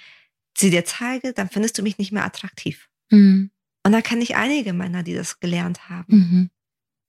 sie 0.58 0.70
dir 0.70 0.86
zeige, 0.86 1.34
dann 1.34 1.50
findest 1.50 1.78
du 1.78 1.84
mich 1.84 1.98
nicht 1.98 2.12
mehr 2.12 2.26
attraktiv. 2.26 2.90
Mhm. 3.10 3.52
Und 3.84 3.92
da 3.92 4.02
kenne 4.02 4.24
ich 4.24 4.36
einige 4.36 4.74
Männer, 4.74 5.04
die 5.04 5.14
das 5.14 5.40
gelernt 5.40 5.90
haben. 5.90 6.06
Mhm. 6.16 6.50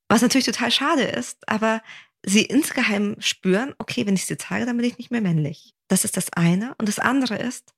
Was 0.09 0.22
natürlich 0.22 0.47
total 0.47 0.70
schade 0.70 1.03
ist, 1.03 1.49
aber 1.49 1.82
sie 2.24 2.42
insgeheim 2.42 3.16
spüren, 3.18 3.74
okay, 3.78 4.07
wenn 4.07 4.14
ich 4.14 4.26
dir 4.26 4.38
zeige, 4.38 4.66
dann 4.66 4.76
bin 4.76 4.86
ich 4.86 4.99
nicht 4.99 5.11
mehr 5.11 5.20
männlich. 5.20 5.74
Das 5.88 6.05
ist 6.05 6.16
das 6.16 6.32
eine. 6.32 6.74
Und 6.76 6.88
das 6.88 6.99
andere 6.99 7.36
ist 7.36 7.72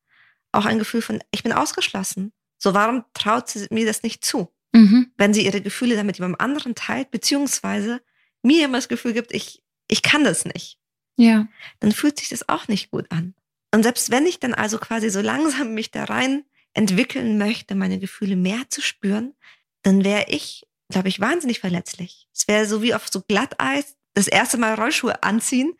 auch 0.53 0.67
ein 0.67 0.79
Gefühl 0.79 1.03
von, 1.03 1.23
ich 1.31 1.43
bin 1.43 1.53
ausgeschlossen. 1.53 2.33
So, 2.59 2.75
warum 2.75 3.05
traut 3.15 3.49
sie 3.49 3.67
mir 3.71 3.87
das 3.87 4.03
nicht 4.03 4.25
zu? 4.25 4.49
Mhm. 4.73 5.13
Wenn 5.17 5.33
sie 5.33 5.45
ihre 5.45 5.61
Gefühle 5.61 5.97
damit 5.97 6.17
jemandem 6.17 6.41
anderen 6.41 6.75
teilt, 6.75 7.11
beziehungsweise 7.11 8.01
mir 8.43 8.65
immer 8.65 8.79
das 8.79 8.89
Gefühl 8.89 9.13
gibt, 9.13 9.33
ich, 9.33 9.63
ich 9.87 10.03
kann 10.03 10.25
das 10.25 10.45
nicht. 10.45 10.79
Ja. 11.21 11.49
dann 11.81 11.91
fühlt 11.91 12.21
sich 12.21 12.29
das 12.29 12.49
auch 12.49 12.69
nicht 12.69 12.93
gut 12.93 13.11
an. 13.11 13.35
Und 13.75 13.83
selbst 13.83 14.13
wenn 14.13 14.25
ich 14.25 14.39
dann 14.39 14.55
also 14.55 14.79
quasi 14.79 15.11
so 15.11 15.21
langsam 15.21 15.75
mich 15.75 15.91
da 15.91 16.05
rein 16.05 16.45
entwickeln 16.79 17.39
möchte, 17.39 17.75
meine 17.75 17.99
Gefühle 17.99 18.37
mehr 18.37 18.63
zu 18.71 18.81
spüren, 18.81 19.35
dann 19.83 20.05
wäre 20.05 20.27
ich, 20.29 20.67
glaube 20.89 21.09
ich, 21.09 21.21
wahnsinnig 21.21 21.61
verletzlich. 21.61 22.29
Es 22.33 22.47
wäre 22.47 22.67
so 22.67 22.83
wie 22.83 22.95
auf 22.95 23.09
so 23.09 23.21
Glatteis 23.21 23.97
das 24.15 24.29
erste 24.29 24.59
Mal 24.59 24.75
Rollschuhe 24.75 25.23
anziehen 25.23 25.75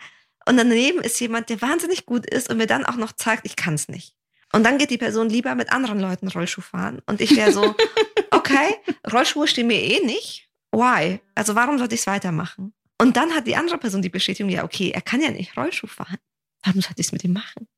und 0.47 0.57
daneben 0.57 1.01
ist 1.01 1.21
jemand, 1.21 1.51
der 1.51 1.63
wahnsinnig 1.63 2.05
gut 2.05 2.27
ist 2.27 2.51
und 2.51 2.57
mir 2.57 2.67
dann 2.67 2.85
auch 2.85 2.97
noch 2.97 3.13
zeigt, 3.13 3.47
ich 3.47 3.55
kann 3.55 3.75
es 3.75 3.89
nicht. 3.89 4.15
Und 4.53 4.65
dann 4.65 4.79
geht 4.79 4.91
die 4.91 4.99
Person 4.99 5.29
lieber 5.29 5.55
mit 5.55 5.71
anderen 5.71 6.01
Leuten 6.01 6.27
Rollschuh 6.29 6.63
fahren. 6.63 7.01
Und 7.07 7.21
ich 7.21 7.37
wäre 7.37 7.53
so, 7.53 7.75
okay, 8.31 8.77
Rollschuhe 9.13 9.47
stehen 9.47 9.67
mir 9.67 9.81
eh 9.81 10.05
nicht. 10.05 10.49
Why? 10.73 11.21
Also 11.35 11.55
warum 11.55 11.79
sollte 11.79 11.95
ich 11.95 12.01
es 12.01 12.07
weitermachen? 12.07 12.73
Und 13.01 13.17
dann 13.17 13.35
hat 13.35 13.47
die 13.47 13.57
andere 13.57 13.79
Person 13.79 14.03
die 14.03 14.09
Bestätigung, 14.09 14.51
ja, 14.51 14.65
okay, 14.65 14.91
er 14.91 15.03
kann 15.03 15.21
ja 15.21 15.31
nicht 15.31 15.57
Rollschuh 15.57 15.87
fahren. 15.87 16.19
Warum 16.65 16.81
sollte 16.81 17.01
ich 17.01 17.07
es 17.07 17.13
mit 17.13 17.25
ihm 17.25 17.35
machen? 17.35 17.69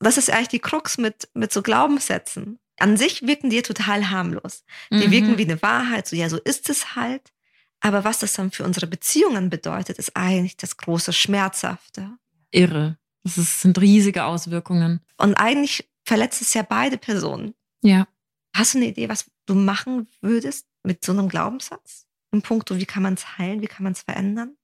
Das 0.00 0.16
ist 0.16 0.30
eigentlich 0.30 0.48
die 0.48 0.60
Krux 0.60 0.98
mit, 0.98 1.28
mit 1.34 1.52
so 1.52 1.62
Glaubenssätzen. 1.62 2.60
An 2.78 2.96
sich 2.96 3.26
wirken 3.26 3.50
die 3.50 3.62
total 3.62 4.10
harmlos. 4.10 4.64
Die 4.90 5.06
Mhm. 5.08 5.10
wirken 5.10 5.38
wie 5.38 5.44
eine 5.44 5.60
Wahrheit, 5.62 6.06
so 6.06 6.16
ja, 6.16 6.28
so 6.28 6.38
ist 6.38 6.70
es 6.70 6.94
halt. 6.96 7.32
Aber 7.80 8.04
was 8.04 8.18
das 8.18 8.32
dann 8.34 8.50
für 8.50 8.64
unsere 8.64 8.86
Beziehungen 8.86 9.50
bedeutet, 9.50 9.98
ist 9.98 10.16
eigentlich 10.16 10.56
das 10.56 10.76
große 10.76 11.12
Schmerzhafte. 11.12 12.10
Irre. 12.50 12.98
Das 13.24 13.38
ist, 13.38 13.60
sind 13.60 13.78
riesige 13.80 14.24
Auswirkungen. 14.24 15.00
Und 15.16 15.34
eigentlich 15.34 15.88
verletzt 16.04 16.40
es 16.42 16.54
ja 16.54 16.62
beide 16.62 16.98
Personen. 16.98 17.54
Ja. 17.82 18.06
Hast 18.56 18.74
du 18.74 18.78
eine 18.78 18.86
Idee, 18.88 19.08
was 19.08 19.26
du 19.46 19.54
machen 19.54 20.08
würdest 20.20 20.66
mit 20.82 21.04
so 21.04 21.12
einem 21.12 21.28
Glaubenssatz? 21.28 22.06
Im 22.32 22.42
Punkt, 22.42 22.70
wie 22.76 22.86
kann 22.86 23.02
man 23.02 23.14
es 23.14 23.38
heilen, 23.38 23.62
wie 23.62 23.66
kann 23.66 23.84
man 23.84 23.92
es 23.92 24.02
verändern? 24.02 24.56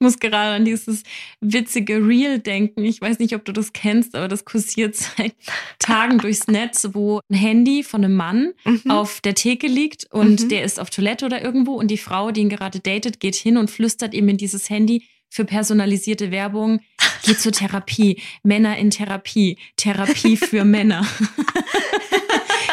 Ich 0.00 0.04
muss 0.04 0.20
gerade 0.20 0.54
an 0.54 0.64
dieses 0.64 1.02
witzige 1.40 1.96
Reel 1.96 2.38
denken. 2.38 2.84
Ich 2.84 3.00
weiß 3.00 3.18
nicht, 3.18 3.34
ob 3.34 3.44
du 3.44 3.50
das 3.52 3.72
kennst, 3.72 4.14
aber 4.14 4.28
das 4.28 4.44
kursiert 4.44 4.94
seit 5.16 5.34
Tagen 5.80 6.18
durchs 6.18 6.46
Netz, 6.46 6.88
wo 6.92 7.20
ein 7.28 7.34
Handy 7.36 7.82
von 7.82 8.04
einem 8.04 8.14
Mann 8.14 8.52
Mhm. 8.64 8.90
auf 8.92 9.20
der 9.20 9.34
Theke 9.34 9.66
liegt 9.66 10.06
und 10.12 10.42
Mhm. 10.44 10.48
der 10.50 10.62
ist 10.62 10.78
auf 10.78 10.90
Toilette 10.90 11.26
oder 11.26 11.42
irgendwo 11.42 11.72
und 11.72 11.88
die 11.90 11.98
Frau, 11.98 12.30
die 12.30 12.42
ihn 12.42 12.48
gerade 12.48 12.78
datet, 12.78 13.18
geht 13.18 13.34
hin 13.34 13.56
und 13.56 13.72
flüstert 13.72 14.14
ihm 14.14 14.28
in 14.28 14.36
dieses 14.36 14.70
Handy 14.70 15.02
für 15.30 15.44
personalisierte 15.44 16.30
Werbung, 16.30 16.80
geh 17.24 17.36
zur 17.36 17.50
Therapie, 17.52 18.22
Männer 18.44 18.78
in 18.78 18.90
Therapie, 18.90 19.58
Therapie 19.76 20.36
für 20.36 20.64
Männer. 20.64 21.04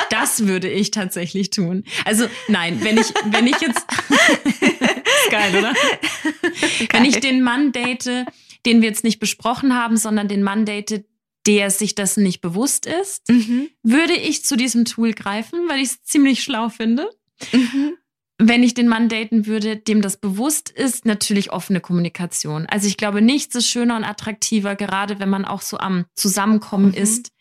Das 0.10 0.48
würde 0.48 0.70
ich 0.70 0.92
tatsächlich 0.92 1.50
tun. 1.50 1.84
Also 2.06 2.28
nein, 2.48 2.80
wenn 2.84 2.98
ich, 2.98 3.08
wenn 3.32 3.48
ich 3.48 3.58
jetzt, 3.60 3.86
ist 5.26 5.32
geil, 5.32 5.56
oder? 5.58 5.74
Wenn 6.92 7.06
ich 7.06 7.20
den 7.20 7.42
Mann 7.42 7.72
date, 7.72 8.26
den 8.66 8.82
wir 8.82 8.90
jetzt 8.90 9.04
nicht 9.04 9.20
besprochen 9.20 9.76
haben, 9.76 9.98
sondern 9.98 10.28
den 10.28 10.44
Mann 10.44 10.66
date, 10.66 11.06
der 11.46 11.70
sich 11.70 11.94
dessen 11.96 12.24
nicht 12.24 12.42
bewusst 12.42 12.86
ist, 12.88 13.30
Mhm. 13.30 13.70
würde 13.84 14.14
ich 14.14 14.44
zu 14.44 14.56
diesem 14.56 14.86
Tool 14.86 15.14
greifen, 15.14 15.60
weil 15.70 15.80
ich 15.80 15.90
es 15.90 16.04
ziemlich 16.04 16.42
schlau 16.42 16.70
finde. 16.70 17.10
Mhm. 17.54 17.94
Wenn 18.38 18.64
ich 18.64 18.74
den 18.74 18.88
Mann 18.90 19.08
daten 19.08 19.46
würde, 19.46 19.78
dem 19.78 20.02
das 20.02 20.18
bewusst 20.18 20.70
ist, 20.70 21.06
natürlich 21.06 21.54
offene 21.54 21.80
Kommunikation. 21.80 22.66
Also 22.66 22.88
ich 22.88 22.98
glaube, 22.98 23.22
nichts 23.22 23.56
ist 23.56 23.68
schöner 23.70 23.96
und 23.96 24.04
attraktiver, 24.04 24.76
gerade 24.76 25.20
wenn 25.20 25.30
man 25.30 25.46
auch 25.46 25.62
so 25.62 25.78
am 25.78 26.06
Zusammenkommen 26.16 26.88
Mhm. 26.90 26.96
ist, 26.96 27.32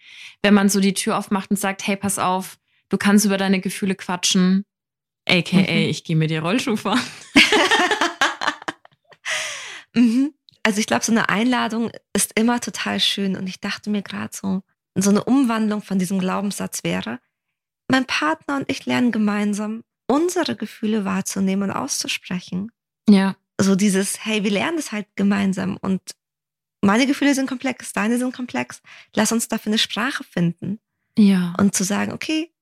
wenn 0.42 0.54
man 0.54 0.68
so 0.68 0.78
die 0.80 0.94
Tür 0.94 1.18
aufmacht 1.18 1.50
und 1.50 1.56
sagt, 1.56 1.84
hey, 1.86 1.96
pass 1.96 2.18
auf, 2.18 2.58
du 2.90 2.98
kannst 2.98 3.24
über 3.24 3.38
deine 3.38 3.60
Gefühle 3.60 3.94
quatschen, 3.96 4.64
aka 5.28 5.56
Mhm. 5.58 5.66
ich 5.68 6.04
gehe 6.04 6.16
mit 6.16 6.30
dir 6.30 6.42
Rollschuh 6.42 6.76
fahren. 6.76 7.00
Mhm. 9.94 10.34
Also 10.62 10.80
ich 10.80 10.86
glaube, 10.86 11.04
so 11.04 11.12
eine 11.12 11.28
Einladung 11.28 11.90
ist 12.14 12.32
immer 12.38 12.60
total 12.60 12.98
schön. 13.00 13.36
Und 13.36 13.46
ich 13.46 13.60
dachte 13.60 13.90
mir 13.90 14.02
gerade 14.02 14.34
so, 14.34 14.62
so 14.96 15.10
eine 15.10 15.22
Umwandlung 15.24 15.82
von 15.82 15.98
diesem 15.98 16.18
Glaubenssatz 16.18 16.84
wäre, 16.84 17.20
mein 17.88 18.04
Partner 18.06 18.56
und 18.56 18.70
ich 18.70 18.86
lernen 18.86 19.12
gemeinsam, 19.12 19.84
unsere 20.06 20.56
Gefühle 20.56 21.04
wahrzunehmen 21.04 21.70
und 21.70 21.76
auszusprechen. 21.76 22.72
Ja, 23.08 23.36
So 23.60 23.76
dieses, 23.76 24.24
hey, 24.24 24.42
wir 24.42 24.50
lernen 24.50 24.78
das 24.78 24.90
halt 24.90 25.06
gemeinsam 25.16 25.76
und 25.76 26.00
meine 26.82 27.06
Gefühle 27.06 27.34
sind 27.34 27.48
komplex, 27.48 27.92
deine 27.92 28.18
sind 28.18 28.34
komplex. 28.34 28.82
Lass 29.14 29.32
uns 29.32 29.48
dafür 29.48 29.70
eine 29.70 29.78
Sprache 29.78 30.24
finden 30.24 30.80
ja, 31.16 31.54
und 31.58 31.74
zu 31.74 31.84
sagen, 31.84 32.12
okay, 32.12 32.52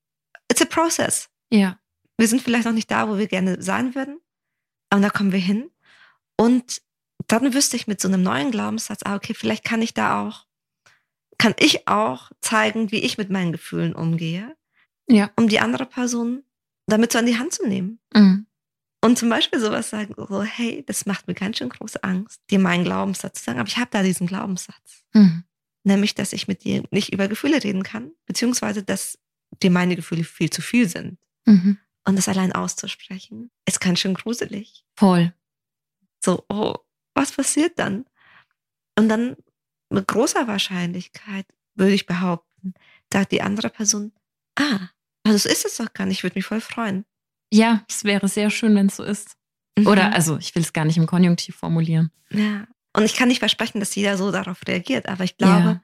it's 0.50 0.60
a 0.62 0.64
process. 0.66 1.28
ja, 1.50 1.78
wir 2.18 2.28
sind 2.28 2.42
vielleicht 2.42 2.66
noch 2.66 2.72
nicht 2.72 2.90
da, 2.90 3.08
wo 3.08 3.18
wir 3.18 3.26
gerne 3.26 3.62
sein 3.62 3.94
würden, 3.94 4.18
aber 4.90 5.02
da 5.02 5.10
kommen 5.10 5.32
wir 5.32 5.38
hin. 5.38 5.70
Und 6.36 6.82
dann 7.28 7.54
wüsste 7.54 7.76
ich 7.76 7.86
mit 7.86 8.00
so 8.00 8.08
einem 8.08 8.22
neuen 8.22 8.50
Glaubenssatz, 8.50 9.00
ah, 9.04 9.16
okay, 9.16 9.34
vielleicht 9.34 9.64
kann 9.64 9.82
ich 9.82 9.94
da 9.94 10.22
auch, 10.22 10.46
kann 11.38 11.54
ich 11.58 11.88
auch 11.88 12.30
zeigen, 12.40 12.90
wie 12.90 13.02
ich 13.02 13.18
mit 13.18 13.30
meinen 13.30 13.52
Gefühlen 13.52 13.94
umgehe, 13.94 14.56
ja. 15.08 15.30
um 15.36 15.48
die 15.48 15.60
andere 15.60 15.86
Person 15.86 16.42
damit 16.86 17.12
so 17.12 17.18
an 17.18 17.26
die 17.26 17.38
Hand 17.38 17.52
zu 17.52 17.66
nehmen. 17.66 18.00
Mhm. 18.14 18.46
Und 19.04 19.18
zum 19.18 19.28
Beispiel 19.28 19.58
sowas 19.58 19.90
sagen, 19.90 20.14
so, 20.16 20.42
hey, 20.42 20.84
das 20.86 21.06
macht 21.06 21.26
mir 21.26 21.34
ganz 21.34 21.58
schön 21.58 21.68
große 21.68 22.02
Angst, 22.04 22.40
dir 22.50 22.58
meinen 22.58 22.84
Glaubenssatz 22.84 23.40
zu 23.40 23.44
sagen, 23.44 23.58
aber 23.58 23.68
ich 23.68 23.76
habe 23.76 23.88
da 23.90 24.02
diesen 24.02 24.26
Glaubenssatz. 24.26 25.04
Mhm. 25.12 25.44
Nämlich, 25.84 26.14
dass 26.14 26.32
ich 26.32 26.46
mit 26.46 26.62
dir 26.62 26.84
nicht 26.90 27.12
über 27.12 27.26
Gefühle 27.26 27.62
reden 27.64 27.82
kann, 27.82 28.12
beziehungsweise, 28.26 28.84
dass 28.84 29.18
dir 29.60 29.70
meine 29.70 29.96
Gefühle 29.96 30.22
viel 30.22 30.50
zu 30.50 30.62
viel 30.62 30.88
sind. 30.88 31.18
Mhm. 31.46 31.78
Und 32.04 32.16
das 32.16 32.28
allein 32.28 32.52
auszusprechen, 32.52 33.50
ist 33.66 33.80
ganz 33.80 34.00
schön 34.00 34.14
gruselig. 34.14 34.84
Voll. 34.96 35.32
So, 36.24 36.44
oh, 36.48 36.74
was 37.14 37.32
passiert 37.32 37.78
dann? 37.78 38.06
Und 38.98 39.08
dann 39.08 39.36
mit 39.90 40.08
großer 40.08 40.46
Wahrscheinlichkeit, 40.48 41.46
würde 41.74 41.92
ich 41.94 42.06
behaupten, 42.06 42.74
sagt 43.12 43.32
die 43.32 43.42
andere 43.42 43.70
Person, 43.70 44.12
ah, 44.58 44.88
also 45.24 45.38
so 45.38 45.48
ist 45.48 45.64
es 45.64 45.76
doch 45.76 45.92
gar 45.92 46.06
nicht, 46.06 46.18
ich 46.18 46.22
würde 46.24 46.36
mich 46.38 46.46
voll 46.46 46.60
freuen. 46.60 47.04
Ja, 47.52 47.84
es 47.88 48.04
wäre 48.04 48.28
sehr 48.28 48.50
schön, 48.50 48.74
wenn 48.74 48.86
es 48.86 48.96
so 48.96 49.04
ist. 49.04 49.36
Mhm. 49.78 49.86
Oder, 49.86 50.12
also, 50.12 50.38
ich 50.38 50.54
will 50.54 50.62
es 50.62 50.72
gar 50.72 50.84
nicht 50.84 50.96
im 50.96 51.06
Konjunktiv 51.06 51.54
formulieren. 51.56 52.10
Ja. 52.30 52.66
Und 52.94 53.04
ich 53.04 53.14
kann 53.14 53.28
nicht 53.28 53.38
versprechen, 53.38 53.80
dass 53.80 53.94
jeder 53.94 54.16
so 54.18 54.30
darauf 54.32 54.66
reagiert, 54.66 55.08
aber 55.08 55.24
ich 55.24 55.36
glaube, 55.38 55.62
Ja. 55.64 55.82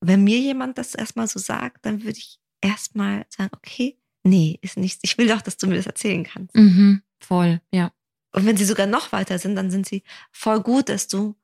wenn 0.00 0.24
mir 0.24 0.38
jemand 0.38 0.78
das 0.78 0.94
erstmal 0.94 1.28
so 1.28 1.38
sagt, 1.38 1.84
dann 1.84 2.02
würde 2.02 2.18
ich 2.18 2.40
erstmal 2.60 3.26
sagen, 3.28 3.50
okay, 3.54 3.99
nee, 4.24 4.58
ist 4.62 4.76
nichts. 4.76 5.00
Ich 5.02 5.16
will 5.18 5.28
doch, 5.28 5.42
dass 5.42 5.56
du 5.56 5.66
mir 5.66 5.76
das 5.76 5.86
erzählen 5.86 6.24
kannst. 6.24 6.54
Mhm. 6.54 7.02
Voll, 7.20 7.60
ja. 7.72 7.92
Und 8.32 8.46
wenn 8.46 8.56
sie 8.56 8.64
sogar 8.64 8.86
noch 8.86 9.12
weiter 9.12 9.38
sind, 9.38 9.56
dann 9.56 9.70
sind 9.70 9.86
sie 9.86 10.02
voll 10.30 10.60
gut, 10.62 10.88
dass 10.88 11.08
du, 11.08 11.36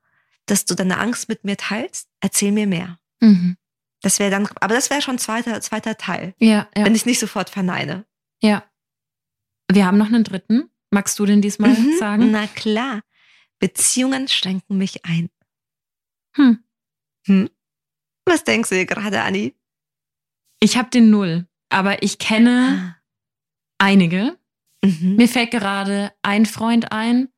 dass 0.47 0.65
du 0.65 0.75
deine 0.75 0.99
Angst 0.99 1.29
mit 1.29 1.45
mir 1.45 1.57
teilst. 1.57 2.09
Erzähl 2.21 2.53
mir 2.53 2.67
mehr. 2.67 2.99
Mhm. 3.21 3.57
Das 4.03 4.19
wäre 4.19 4.31
dann, 4.31 4.47
aber 4.61 4.75
das 4.75 4.91
wäre 4.91 5.03
schon 5.03 5.19
zweiter, 5.19 5.61
zweiter 5.61 5.97
Teil, 5.97 6.35
Ja, 6.39 6.69
ja. 6.77 6.85
wenn 6.85 6.95
ich 6.95 7.07
nicht 7.07 7.19
sofort 7.19 7.51
verneine. 7.51 8.05
Ja. 8.41 8.65
Wir 9.71 9.85
haben 9.87 9.99
noch 9.99 10.07
einen 10.07 10.23
dritten. 10.23 10.71
Magst 10.91 11.19
du 11.19 11.27
den 11.27 11.43
diesmal 11.43 11.71
Mhm, 11.71 11.99
sagen? 11.99 12.31
Na 12.31 12.47
klar. 12.47 13.03
Beziehungen 13.59 14.29
schränken 14.29 14.79
mich 14.79 15.05
ein. 15.05 15.29
Hm. 16.37 16.63
Hm? 17.27 17.51
Was 18.27 18.45
denkst 18.45 18.69
du 18.69 18.75
dir 18.77 18.87
gerade, 18.87 19.23
Anni? 19.23 19.55
Ich 20.61 20.77
habe 20.77 20.91
den 20.91 21.11
Null, 21.11 21.49
aber 21.69 22.03
ich 22.03 22.19
kenne 22.19 22.97
einige. 23.79 24.37
Mhm. 24.85 25.17
Mir 25.17 25.29
fällt 25.29 25.51
gerade 25.51 26.13
ein 26.23 26.47
Freund 26.47 26.93
ein, 26.93 27.29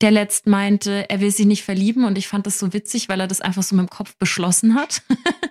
der 0.00 0.10
letzt 0.10 0.46
meinte, 0.46 1.08
er 1.08 1.20
will 1.20 1.30
sich 1.30 1.46
nicht 1.46 1.62
verlieben 1.64 2.04
und 2.04 2.18
ich 2.18 2.28
fand 2.28 2.46
das 2.46 2.58
so 2.58 2.72
witzig, 2.72 3.08
weil 3.08 3.20
er 3.20 3.26
das 3.26 3.40
einfach 3.40 3.62
so 3.62 3.74
mit 3.76 3.86
dem 3.88 3.90
Kopf 3.90 4.16
beschlossen 4.18 4.74
hat. 4.74 5.02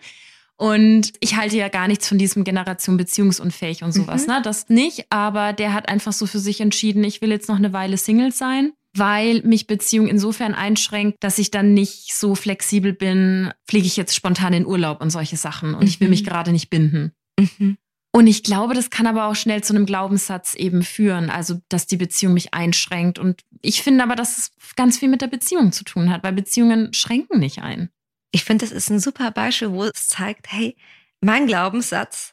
Und 0.58 1.12
ich 1.20 1.36
halte 1.36 1.58
ja 1.58 1.68
gar 1.68 1.90
nichts 1.90 2.08
von 2.08 2.18
diesem 2.18 2.46
Generation 2.46 2.96
beziehungsunfähig 2.96 3.84
und 3.84 3.92
sowas, 3.92 4.26
Mhm. 4.26 4.34
ne? 4.36 4.42
Das 4.42 4.70
nicht, 4.70 5.06
aber 5.10 5.52
der 5.52 5.74
hat 5.74 5.90
einfach 5.90 6.14
so 6.14 6.28
für 6.28 6.40
sich 6.40 6.62
entschieden, 6.62 7.04
ich 7.04 7.22
will 7.22 7.30
jetzt 7.30 7.50
noch 7.50 7.58
eine 7.58 7.74
Weile 7.74 7.98
Single 7.98 8.32
sein, 8.32 8.72
weil 8.96 9.42
mich 9.42 9.68
Beziehung 9.68 10.08
insofern 10.08 10.54
einschränkt, 10.54 11.18
dass 11.22 11.40
ich 11.40 11.52
dann 11.52 11.74
nicht 11.74 12.16
so 12.16 12.36
flexibel 12.36 12.94
bin, 12.94 13.52
fliege 13.70 13.86
ich 13.86 13.98
jetzt 13.98 14.16
spontan 14.16 14.54
in 14.54 14.66
Urlaub 14.66 15.02
und 15.02 15.10
solche 15.10 15.36
Sachen 15.36 15.74
und 15.76 15.84
ich 15.90 16.00
will 16.00 16.08
Mhm. 16.08 16.12
mich 16.12 16.24
gerade 16.24 16.54
nicht 16.54 16.70
binden. 16.70 17.12
Mhm. 17.38 17.78
Und 18.16 18.28
ich 18.28 18.44
glaube, 18.44 18.74
das 18.74 18.90
kann 18.90 19.08
aber 19.08 19.26
auch 19.26 19.36
schnell 19.36 19.62
zu 19.62 19.74
einem 19.74 19.86
Glaubenssatz 19.86 20.54
eben 20.54 20.84
führen, 20.84 21.30
also 21.30 21.60
dass 21.68 21.86
die 21.86 21.98
Beziehung 21.98 22.34
mich 22.34 22.54
einschränkt. 22.54 23.20
Und 23.20 23.44
ich 23.62 23.84
finde 23.84 24.06
aber, 24.06 24.16
dass 24.16 24.38
es 24.38 24.52
ganz 24.78 24.98
viel 24.98 25.10
mit 25.10 25.22
der 25.22 25.28
Beziehung 25.28 25.74
zu 25.74 25.84
tun 25.84 26.10
hat, 26.10 26.24
weil 26.24 26.32
Beziehungen 26.32 26.94
schränken 26.94 27.42
nicht 27.42 27.62
ein. 27.62 27.90
Ich 28.32 28.46
finde, 28.46 28.64
das 28.64 28.72
ist 28.72 28.90
ein 28.90 29.02
super 29.02 29.32
Beispiel, 29.32 29.72
wo 29.72 29.84
es 29.84 30.08
zeigt, 30.08 30.50
hey, 30.50 30.78
mein 31.20 31.46
Glaubenssatz, 31.46 32.32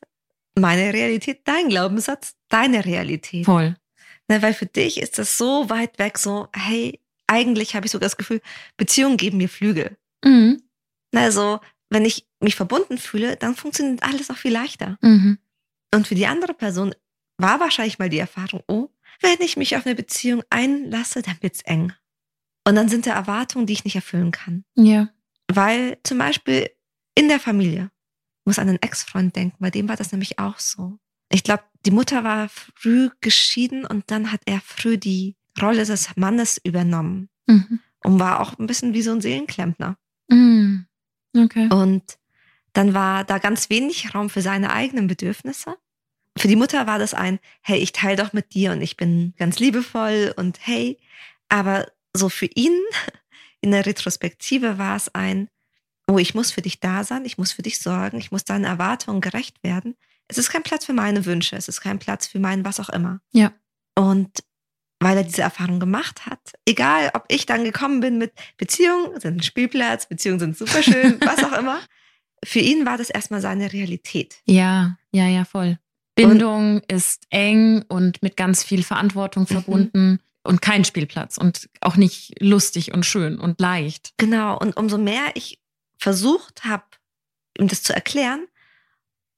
meine 0.55 0.93
Realität, 0.93 1.41
dein 1.47 1.69
Glaubenssatz, 1.69 2.37
deine 2.49 2.85
Realität. 2.85 3.47
Voll. 3.47 3.75
Ne, 4.29 4.41
weil 4.41 4.55
für 4.55 4.67
dich 4.67 5.01
ist 5.01 5.19
das 5.19 5.37
so 5.37 5.69
weit 5.69 5.99
weg, 5.99 6.17
so, 6.17 6.47
hey, 6.55 7.01
eigentlich 7.27 7.75
habe 7.75 7.87
ich 7.87 7.91
sogar 7.91 8.07
das 8.07 8.17
Gefühl, 8.17 8.41
Beziehungen 8.77 9.17
geben 9.17 9.39
mir 9.39 9.49
Flügel. 9.49 9.97
Mhm. 10.25 10.63
Also, 11.13 11.59
wenn 11.91 12.05
ich 12.05 12.25
mich 12.39 12.55
verbunden 12.55 12.99
fühle, 12.99 13.37
dann 13.37 13.57
funktioniert 13.57 14.05
alles 14.05 14.31
auch 14.31 14.37
viel 14.37 14.53
leichter. 14.53 14.97
Mhm. 15.01 15.39
Und 15.95 16.07
für 16.07 16.15
die 16.15 16.27
andere 16.27 16.55
Person 16.55 16.95
war 17.39 17.61
wahrscheinlich 17.61 17.99
mal 17.99 18.09
die 18.09 18.19
Erfahrung, 18.19 18.63
oh, 18.69 18.89
wenn 19.21 19.41
ich 19.41 19.57
mich 19.57 19.77
auf 19.77 19.87
eine 19.87 19.95
Beziehung 19.95 20.43
einlasse, 20.51 21.23
dann 21.23 21.37
wird's 21.41 21.63
eng. 21.63 21.93
Und 22.67 22.77
dann 22.77 22.89
sind 22.89 23.07
da 23.07 23.13
Erwartungen, 23.15 23.67
die 23.67 23.73
ich 23.73 23.85
nicht 23.85 23.97
erfüllen 23.97 24.31
kann. 24.31 24.65
Ja. 24.77 25.09
Weil 25.49 25.99
zum 26.05 26.19
Beispiel 26.19 26.71
in 27.15 27.29
der 27.29 27.41
Familie, 27.41 27.91
muss 28.45 28.59
an 28.59 28.69
einen 28.69 28.83
Ex-Freund 28.83 29.37
denken, 29.37 29.57
bei 29.61 29.71
dem 29.71 29.89
war 29.89 29.97
das 29.97 30.13
nämlich 30.13 30.39
auch 30.39 30.59
so. 30.59 30.99
Ich 31.31 31.45
glaube, 31.45 31.63
die 31.87 31.91
Mutter 31.91 32.25
war 32.25 32.49
früh 32.49 33.11
geschieden 33.21 33.85
und 33.85 34.11
dann 34.11 34.33
hat 34.33 34.43
er 34.47 34.61
früh 34.61 34.99
die 34.99 35.37
Rolle 35.61 35.85
des 35.85 36.17
Mannes 36.17 36.61
übernommen 36.63 37.29
Mhm. 37.47 37.81
und 38.05 38.19
war 38.21 38.41
auch 38.41 38.59
ein 38.59 38.67
bisschen 38.67 38.95
wie 38.95 39.03
so 39.03 39.13
ein 39.13 39.21
Seelenklempner. 39.21 39.97
Mhm. 40.29 40.87
Okay. 41.37 41.69
Und 41.73 42.19
dann 42.73 42.95
war 42.95 43.25
da 43.25 43.39
ganz 43.39 43.69
wenig 43.71 44.15
Raum 44.15 44.31
für 44.31 44.43
seine 44.43 44.73
eigenen 44.73 45.07
Bedürfnisse. 45.07 45.77
Für 46.37 46.49
die 46.49 46.57
Mutter 46.57 46.87
war 46.87 46.99
das 46.99 47.15
ein, 47.15 47.39
hey, 47.61 47.79
ich 47.79 47.93
teile 47.93 48.17
doch 48.17 48.33
mit 48.33 48.55
dir 48.55 48.73
und 48.73 48.81
ich 48.81 48.97
bin 48.97 49.35
ganz 49.39 49.59
liebevoll 49.59 50.33
und 50.37 50.59
hey. 50.63 50.99
Aber 51.49 51.87
so 52.15 52.29
für 52.29 52.47
ihn 52.47 52.79
in 53.61 53.71
der 53.71 53.87
Retrospektive 53.87 54.79
war 54.79 54.97
es 54.97 55.15
ein, 55.15 55.49
oh, 56.09 56.19
ich 56.19 56.35
muss 56.35 56.51
für 56.51 56.63
dich 56.63 56.81
da 56.81 57.05
sein, 57.05 57.25
ich 57.25 57.39
muss 57.39 57.53
für 57.53 57.63
dich 57.63 57.81
sorgen, 57.81 58.19
ich 58.19 58.33
muss 58.33 58.45
deinen 58.45 58.65
Erwartungen 58.65 59.21
gerecht 59.21 59.63
werden. 59.63 59.95
Es 60.29 60.39
ist 60.39 60.51
kein 60.51 60.63
Platz 60.63 60.87
für 60.87 60.93
meine 60.93 61.27
Wünsche, 61.27 61.57
es 61.57 61.69
ist 61.69 61.81
kein 61.81 61.99
Platz 61.99 62.27
für 62.27 62.39
mein 62.39 62.65
was 62.65 62.81
auch 62.81 62.89
immer. 62.89 63.21
Ja. 63.33 63.53
Und 63.95 64.43
weil 65.01 65.17
er 65.17 65.25
diese 65.25 65.43
Erfahrung 65.43 65.81
gemacht 65.81 66.27
hat, 66.27 66.53
egal 66.65 67.11
ob 67.15 67.25
ich 67.29 67.45
dann 67.45 67.65
gekommen 67.65 68.01
bin 68.01 68.19
mit 68.19 68.33
Beziehungen 68.57 69.21
sind 69.21 69.39
ein 69.39 69.43
Spielplatz, 69.43 70.07
Beziehungen 70.07 70.39
sind 70.39 70.57
super 70.57 70.83
schön, 70.83 71.19
was 71.25 71.43
auch 71.45 71.53
immer, 71.53 71.81
für 72.45 72.61
ihn 72.61 72.87
war 72.87 72.99
das 72.99 73.11
erstmal 73.11 73.41
seine 73.41 73.73
Realität. 73.73 74.37
Ja, 74.47 74.97
ja, 75.11 75.27
ja, 75.27 75.45
voll. 75.45 75.79
Bindung 76.31 76.83
ist 76.89 77.25
eng 77.31 77.85
und 77.89 78.23
mit 78.23 78.37
ganz 78.37 78.63
viel 78.65 78.83
Verantwortung 78.83 79.43
Mhm. 79.45 79.47
verbunden 79.49 80.21
und 80.45 80.61
kein 80.63 80.85
Spielplatz 80.85 81.39
und 81.39 81.69
auch 81.81 81.97
nicht 81.97 82.35
lustig 82.41 82.93
und 82.93 83.05
schön 83.07 83.39
und 83.39 83.61
leicht. 83.61 84.13
Genau, 84.17 84.59
und 84.59 84.77
umso 84.77 84.99
mehr 84.99 85.31
ich 85.35 85.61
versucht 85.99 86.65
habe, 86.65 86.85
ihm 87.59 87.69
das 87.69 87.83
zu 87.83 87.95
erklären, 87.95 88.47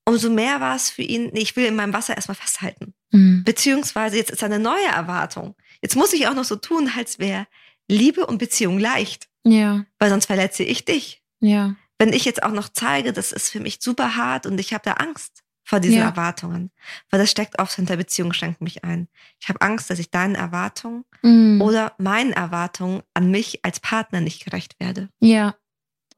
umso 0.06 0.30
mehr 0.30 0.60
war 0.60 0.76
es 0.76 0.90
für 0.90 1.02
ihn, 1.02 1.30
nee, 1.32 1.40
ich 1.40 1.56
will 1.56 1.66
in 1.66 1.76
meinem 1.76 1.92
Wasser 1.92 2.14
erstmal 2.16 2.34
festhalten. 2.36 2.94
Mhm. 3.10 3.42
Beziehungsweise 3.44 4.16
jetzt 4.16 4.30
ist 4.30 4.42
eine 4.44 4.58
neue 4.58 4.86
Erwartung. 4.86 5.54
Jetzt 5.82 5.96
muss 5.96 6.12
ich 6.12 6.26
auch 6.28 6.34
noch 6.34 6.44
so 6.44 6.56
tun, 6.56 6.90
als 6.96 7.18
wäre 7.18 7.46
Liebe 7.88 8.26
und 8.26 8.38
Beziehung 8.38 8.78
leicht, 8.78 9.28
Ja, 9.44 9.84
weil 9.98 10.10
sonst 10.10 10.26
verletze 10.26 10.62
ich 10.64 10.84
dich. 10.84 11.22
ja. 11.40 11.76
Wenn 11.96 12.12
ich 12.12 12.24
jetzt 12.24 12.42
auch 12.42 12.50
noch 12.50 12.68
zeige, 12.68 13.12
das 13.12 13.30
ist 13.30 13.50
für 13.50 13.60
mich 13.60 13.78
super 13.80 14.16
hart 14.16 14.46
und 14.46 14.58
ich 14.58 14.74
habe 14.74 14.82
da 14.84 14.94
Angst 14.94 15.43
vor 15.64 15.80
diesen 15.80 15.98
Ja. 15.98 16.04
Erwartungen, 16.04 16.70
weil 17.10 17.18
das 17.20 17.30
steckt 17.30 17.58
oft 17.58 17.74
hinter 17.74 17.96
Beziehung, 17.96 18.32
schränkt 18.32 18.60
mich 18.60 18.84
ein. 18.84 19.08
Ich 19.40 19.48
habe 19.48 19.60
Angst, 19.62 19.88
dass 19.90 19.98
ich 19.98 20.10
deinen 20.10 20.34
Erwartungen 20.34 21.04
Mhm. 21.22 21.60
oder 21.62 21.92
meinen 21.98 22.32
Erwartungen 22.32 23.02
an 23.14 23.30
mich 23.30 23.64
als 23.64 23.80
Partner 23.80 24.20
nicht 24.20 24.44
gerecht 24.44 24.76
werde. 24.78 25.08
Ja. 25.20 25.54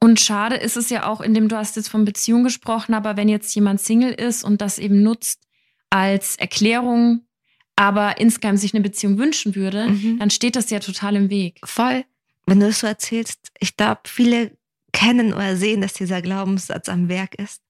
Und 0.01 0.20
schade 0.20 0.57
ist 0.57 0.76
es 0.76 0.90
ja 0.90 1.07
auch, 1.07 1.20
indem 1.20 1.49
du 1.49 1.57
hast 1.57 1.76
jetzt 1.76 1.88
von 1.88 2.05
Beziehung 2.05 2.44
gesprochen, 2.44 2.92
aber 2.94 3.16
wenn 3.16 3.28
jetzt 3.28 3.55
jemand 3.55 3.80
Single 3.80 4.12
ist 4.12 4.44
und 4.44 4.61
das 4.61 4.78
eben 4.78 5.03
nutzt 5.03 5.42
als 5.90 6.36
Erklärung, 6.36 7.22
aber 7.76 8.18
insgeheim 8.18 8.57
sich 8.57 8.74
eine 8.74 8.82
Beziehung 8.82 9.16
wünschen 9.18 9.55
würde, 9.55 9.88
Mhm. 9.88 10.18
dann 10.18 10.30
steht 10.30 10.57
das 10.57 10.70
ja 10.70 10.80
total 10.80 11.16
im 11.16 11.30
Weg. 11.30 11.61
Voll. 11.64 12.05
Wenn 12.47 12.61
du 12.61 12.66
das 12.66 12.80
so 12.80 12.86
erzählst, 12.86 13.51
ich 13.59 13.76
glaube, 13.76 14.03
viele 14.07 14.57
kennen 14.92 15.32
oder 15.32 15.57
sehen, 15.57 15.80
dass 15.80 15.92
dieser 15.94 16.22
Glaubenssatz 16.22 16.88
am 16.88 17.09
Werk 17.09 17.34
ist, 17.36 17.61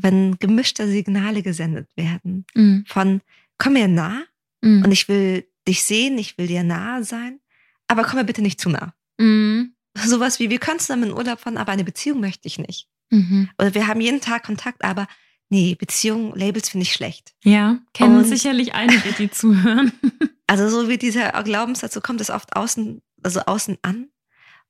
wenn 0.00 0.38
gemischte 0.38 0.86
Signale 0.88 1.42
gesendet 1.42 1.88
werden. 1.96 2.44
Mhm. 2.54 2.84
Von 2.86 3.20
komm 3.58 3.74
mir 3.74 3.88
nah 3.88 4.22
Mhm. 4.62 4.84
und 4.84 4.90
ich 4.92 5.08
will 5.08 5.46
dich 5.68 5.84
sehen, 5.84 6.18
ich 6.18 6.36
will 6.38 6.46
dir 6.48 6.64
nahe 6.64 7.04
sein, 7.04 7.38
aber 7.86 8.02
komm 8.04 8.16
mir 8.16 8.24
bitte 8.24 8.42
nicht 8.42 8.60
zu 8.60 8.68
nah. 8.70 8.92
Mhm. 9.18 9.72
Sowas 9.96 10.38
wie, 10.40 10.50
wir 10.50 10.58
können 10.58 10.80
zusammen 10.80 11.04
in 11.10 11.12
Urlaub 11.12 11.40
fahren, 11.40 11.56
aber 11.58 11.72
eine 11.72 11.84
Beziehung 11.84 12.20
möchte 12.20 12.46
ich 12.48 12.58
nicht. 12.58 12.88
Mhm. 13.10 13.48
Oder 13.58 13.74
wir 13.74 13.86
haben 13.86 14.00
jeden 14.00 14.20
Tag 14.20 14.44
Kontakt, 14.44 14.82
aber 14.84 15.06
nee, 15.48 15.74
Beziehung, 15.76 16.34
Labels 16.36 16.68
finde 16.68 16.82
ich 16.84 16.92
schlecht. 16.92 17.34
Ja, 17.44 17.78
kennen 17.94 18.18
Und- 18.18 18.24
sicherlich 18.26 18.74
einige, 18.74 19.12
die 19.12 19.30
zuhören. 19.30 19.92
Also 20.50 20.70
so 20.70 20.88
wie 20.88 20.96
dieser 20.96 21.30
Glaubenssatz, 21.42 21.92
so 21.92 22.00
kommt 22.00 22.22
es 22.22 22.30
oft 22.30 22.56
außen, 22.56 23.02
also 23.22 23.40
außen 23.40 23.76
an. 23.82 24.08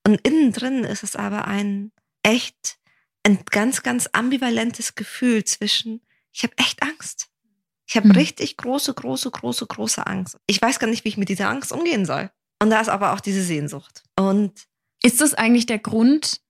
Und 0.05 0.21
innen 0.27 0.51
drin 0.53 0.83
ist 0.83 1.05
es 1.05 1.15
aber 1.15 1.47
ein 1.47 1.93
echt, 2.25 2.78
ein 3.29 3.39
ganz, 3.51 3.83
ganz 3.83 4.09
ambivalentes 4.13 4.95
Gefühl 4.95 5.45
zwischen, 5.45 6.01
ich 6.33 6.43
habe 6.43 6.57
echt 6.57 6.83
Angst. 6.83 7.29
Ich 7.87 7.97
habe 7.97 8.09
Mhm. 8.09 8.13
richtig 8.15 8.57
große, 8.57 8.93
große, 8.95 9.31
große, 9.31 9.67
große 9.67 10.07
Angst. 10.07 10.37
Ich 10.47 10.61
weiß 10.61 10.79
gar 10.79 10.89
nicht, 10.89 11.05
wie 11.05 11.09
ich 11.11 11.17
mit 11.17 11.29
dieser 11.29 11.49
Angst 11.49 11.73
umgehen 11.73 12.05
soll. 12.05 12.31
Und 12.63 12.71
da 12.71 12.81
ist 12.81 12.89
aber 12.89 13.13
auch 13.13 13.21
diese 13.21 13.43
Sehnsucht. 13.43 14.03
Und 14.19 14.53
Ist 15.03 15.21
das 15.21 15.33
eigentlich 15.35 15.67
der 15.67 15.79
Grund, 15.79 16.41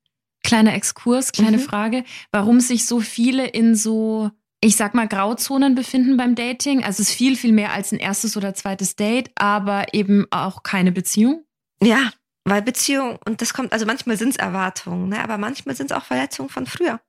kleiner 0.43 0.73
Exkurs, 0.75 1.33
kleine 1.33 1.59
Mhm. 1.59 1.63
Frage, 1.63 2.05
warum 2.33 2.61
sich 2.61 2.87
so 2.87 2.99
viele 3.01 3.47
in 3.47 3.75
so, 3.75 4.31
ich 4.63 4.75
sag 4.77 4.95
mal, 4.95 5.07
Grauzonen 5.07 5.75
befinden 5.75 6.17
beim 6.17 6.35
Dating? 6.35 6.83
Also 6.83 7.03
es 7.03 7.11
ist 7.11 7.15
viel, 7.15 7.37
viel 7.37 7.53
mehr 7.53 7.73
als 7.75 7.93
ein 7.93 7.99
erstes 7.99 8.37
oder 8.39 8.55
zweites 8.55 8.97
Date, 8.97 9.31
aber 9.35 9.93
eben 9.93 10.27
auch 10.31 10.63
keine 10.63 10.93
Beziehung? 10.93 11.45
ja, 11.83 12.11
weil 12.51 12.63
Beziehung, 12.63 13.19
und 13.25 13.41
das 13.43 13.53
kommt, 13.53 13.73
also 13.73 13.87
manchmal 13.87 14.17
sind 14.17 14.31
es 14.31 14.37
Erwartungen, 14.37 15.09
ne, 15.09 15.23
aber 15.23 15.39
manchmal 15.39 15.75
sind 15.75 15.91
es 15.91 15.97
auch 15.97 16.05
Verletzungen 16.05 16.49
von 16.49 16.67
früher. 16.67 17.01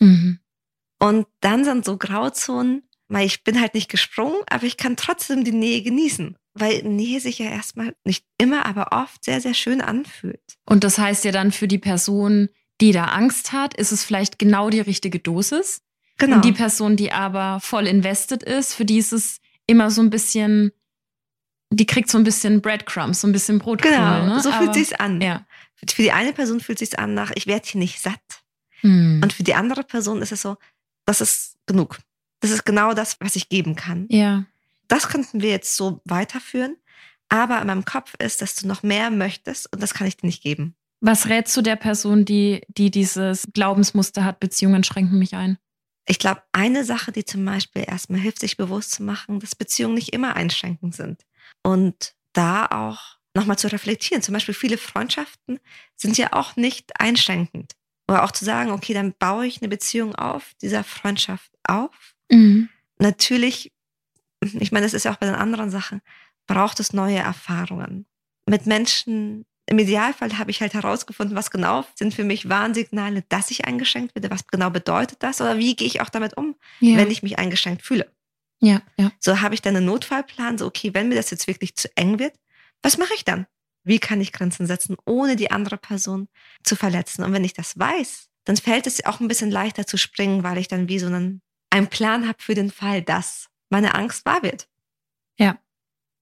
Mhm. 0.00 0.40
Und 0.98 1.26
dann 1.40 1.64
sind 1.64 1.84
so 1.84 1.96
Grauzonen, 1.96 2.82
weil 3.08 3.26
ich 3.26 3.44
bin 3.44 3.60
halt 3.60 3.74
nicht 3.74 3.90
gesprungen, 3.90 4.40
aber 4.48 4.64
ich 4.64 4.76
kann 4.76 4.96
trotzdem 4.96 5.44
die 5.44 5.52
Nähe 5.52 5.82
genießen. 5.82 6.36
Weil 6.54 6.82
Nähe 6.82 7.20
sich 7.20 7.38
ja 7.38 7.46
erstmal 7.46 7.94
nicht 8.04 8.24
immer, 8.36 8.66
aber 8.66 8.88
oft 8.92 9.24
sehr, 9.24 9.40
sehr 9.40 9.54
schön 9.54 9.80
anfühlt. 9.80 10.42
Und 10.66 10.82
das 10.82 10.98
heißt 10.98 11.24
ja 11.24 11.32
dann 11.32 11.52
für 11.52 11.68
die 11.68 11.78
Person, 11.78 12.48
die 12.80 12.92
da 12.92 13.04
Angst 13.04 13.52
hat, 13.52 13.74
ist 13.74 13.92
es 13.92 14.04
vielleicht 14.04 14.38
genau 14.38 14.70
die 14.70 14.80
richtige 14.80 15.20
Dosis. 15.20 15.82
Genau. 16.18 16.36
Und 16.36 16.44
die 16.44 16.52
Person, 16.52 16.96
die 16.96 17.12
aber 17.12 17.60
voll 17.60 17.86
invested 17.86 18.42
ist, 18.42 18.74
für 18.74 18.84
die 18.84 18.98
ist 18.98 19.12
es 19.12 19.40
immer 19.66 19.90
so 19.90 20.02
ein 20.02 20.10
bisschen, 20.10 20.72
die 21.70 21.86
kriegt 21.86 22.10
so 22.10 22.18
ein 22.18 22.24
bisschen 22.24 22.60
Breadcrumbs, 22.62 23.20
so 23.20 23.26
ein 23.28 23.32
bisschen 23.32 23.58
Brotkrummel. 23.58 23.96
genau, 23.98 24.26
ne? 24.26 24.40
so 24.40 24.50
fühlt 24.52 24.70
Aber- 24.70 24.74
sich's 24.74 24.92
an. 24.94 25.20
Ja. 25.20 25.46
Für 25.76 26.02
die 26.02 26.12
eine 26.12 26.32
Person 26.32 26.60
fühlt 26.60 26.78
sich's 26.78 26.94
an 26.94 27.14
nach, 27.14 27.30
ich 27.34 27.46
werde 27.46 27.68
hier 27.68 27.78
nicht 27.78 28.00
satt. 28.00 28.20
Hm. 28.80 29.20
Und 29.22 29.32
für 29.32 29.42
die 29.42 29.54
andere 29.54 29.82
Person 29.84 30.22
ist 30.22 30.32
es 30.32 30.42
so, 30.42 30.56
das 31.04 31.20
ist 31.20 31.56
genug. 31.66 31.98
Das 32.40 32.50
ist 32.50 32.64
genau 32.64 32.94
das, 32.94 33.16
was 33.20 33.36
ich 33.36 33.48
geben 33.48 33.74
kann. 33.76 34.06
ja. 34.10 34.44
Das 34.90 35.08
könnten 35.08 35.42
wir 35.42 35.50
jetzt 35.50 35.76
so 35.76 36.00
weiterführen. 36.06 36.76
Aber 37.28 37.60
in 37.60 37.66
meinem 37.66 37.84
Kopf 37.84 38.14
ist, 38.20 38.40
dass 38.40 38.54
du 38.54 38.66
noch 38.66 38.82
mehr 38.82 39.10
möchtest 39.10 39.70
und 39.70 39.82
das 39.82 39.92
kann 39.92 40.06
ich 40.06 40.16
dir 40.16 40.24
nicht 40.26 40.42
geben. 40.42 40.74
Was 41.02 41.28
rätst 41.28 41.54
du 41.54 41.60
der 41.60 41.76
Person, 41.76 42.24
die, 42.24 42.62
die 42.68 42.90
dieses 42.90 43.46
Glaubensmuster 43.52 44.24
hat, 44.24 44.40
Beziehungen 44.40 44.82
schränken 44.84 45.18
mich 45.18 45.34
ein? 45.34 45.58
Ich 46.06 46.18
glaube, 46.18 46.42
eine 46.52 46.84
Sache, 46.84 47.12
die 47.12 47.26
zum 47.26 47.44
Beispiel 47.44 47.84
erstmal 47.86 48.18
hilft, 48.18 48.40
sich 48.40 48.56
bewusst 48.56 48.92
zu 48.92 49.02
machen, 49.02 49.40
dass 49.40 49.54
Beziehungen 49.54 49.94
nicht 49.94 50.14
immer 50.14 50.36
einschränkend 50.36 50.94
sind. 50.94 51.26
Und 51.68 52.14
da 52.32 52.66
auch 52.66 53.18
nochmal 53.34 53.58
zu 53.58 53.70
reflektieren. 53.70 54.22
Zum 54.22 54.32
Beispiel 54.32 54.54
viele 54.54 54.78
Freundschaften 54.78 55.60
sind 55.96 56.16
ja 56.16 56.32
auch 56.32 56.56
nicht 56.56 56.98
einschränkend. 57.00 57.74
Oder 58.08 58.24
auch 58.24 58.32
zu 58.32 58.44
sagen, 58.44 58.70
okay, 58.70 58.94
dann 58.94 59.12
baue 59.18 59.46
ich 59.46 59.60
eine 59.60 59.68
Beziehung 59.68 60.14
auf, 60.14 60.54
dieser 60.62 60.82
Freundschaft 60.82 61.50
auf. 61.64 62.14
Natürlich, 62.98 63.72
ich 64.40 64.72
meine, 64.72 64.86
das 64.86 64.94
ist 64.94 65.04
ja 65.04 65.12
auch 65.12 65.16
bei 65.18 65.26
den 65.26 65.34
anderen 65.34 65.70
Sachen, 65.70 66.00
braucht 66.46 66.80
es 66.80 66.92
neue 66.94 67.18
Erfahrungen. 67.18 68.06
Mit 68.46 68.66
Menschen, 68.66 69.44
im 69.66 69.78
Idealfall 69.78 70.38
habe 70.38 70.50
ich 70.50 70.62
halt 70.62 70.72
herausgefunden, 70.72 71.36
was 71.36 71.50
genau 71.50 71.84
sind 71.96 72.14
für 72.14 72.24
mich 72.24 72.48
Warnsignale, 72.48 73.24
dass 73.28 73.50
ich 73.50 73.66
eingeschränkt 73.66 74.14
werde, 74.14 74.30
was 74.30 74.46
genau 74.46 74.70
bedeutet 74.70 75.22
das 75.22 75.42
oder 75.42 75.58
wie 75.58 75.76
gehe 75.76 75.86
ich 75.86 76.00
auch 76.00 76.08
damit 76.08 76.34
um, 76.38 76.56
Ja. 76.80 76.96
wenn 76.96 77.10
ich 77.10 77.22
mich 77.22 77.38
eingeschränkt 77.38 77.82
fühle. 77.82 78.10
Ja, 78.60 78.82
ja. 78.96 79.12
So 79.20 79.40
habe 79.40 79.54
ich 79.54 79.62
dann 79.62 79.76
einen 79.76 79.86
Notfallplan, 79.86 80.58
so 80.58 80.66
okay, 80.66 80.92
wenn 80.94 81.08
mir 81.08 81.14
das 81.14 81.30
jetzt 81.30 81.46
wirklich 81.46 81.76
zu 81.76 81.88
eng 81.96 82.18
wird, 82.18 82.34
was 82.82 82.98
mache 82.98 83.14
ich 83.14 83.24
dann? 83.24 83.46
Wie 83.84 83.98
kann 83.98 84.20
ich 84.20 84.32
Grenzen 84.32 84.66
setzen, 84.66 84.96
ohne 85.04 85.36
die 85.36 85.50
andere 85.50 85.76
Person 85.76 86.28
zu 86.64 86.76
verletzen? 86.76 87.22
Und 87.22 87.32
wenn 87.32 87.44
ich 87.44 87.54
das 87.54 87.78
weiß, 87.78 88.28
dann 88.44 88.56
fällt 88.56 88.86
es 88.86 89.04
auch 89.04 89.20
ein 89.20 89.28
bisschen 89.28 89.50
leichter 89.50 89.86
zu 89.86 89.96
springen, 89.96 90.42
weil 90.42 90.58
ich 90.58 90.68
dann 90.68 90.88
wie 90.88 90.98
so 90.98 91.06
einen, 91.06 91.40
einen 91.70 91.88
Plan 91.88 92.26
habe 92.26 92.42
für 92.42 92.54
den 92.54 92.70
Fall, 92.70 93.02
dass 93.02 93.48
meine 93.70 93.94
Angst 93.94 94.24
wahr 94.26 94.42
wird. 94.42 94.68
Ja. 95.38 95.58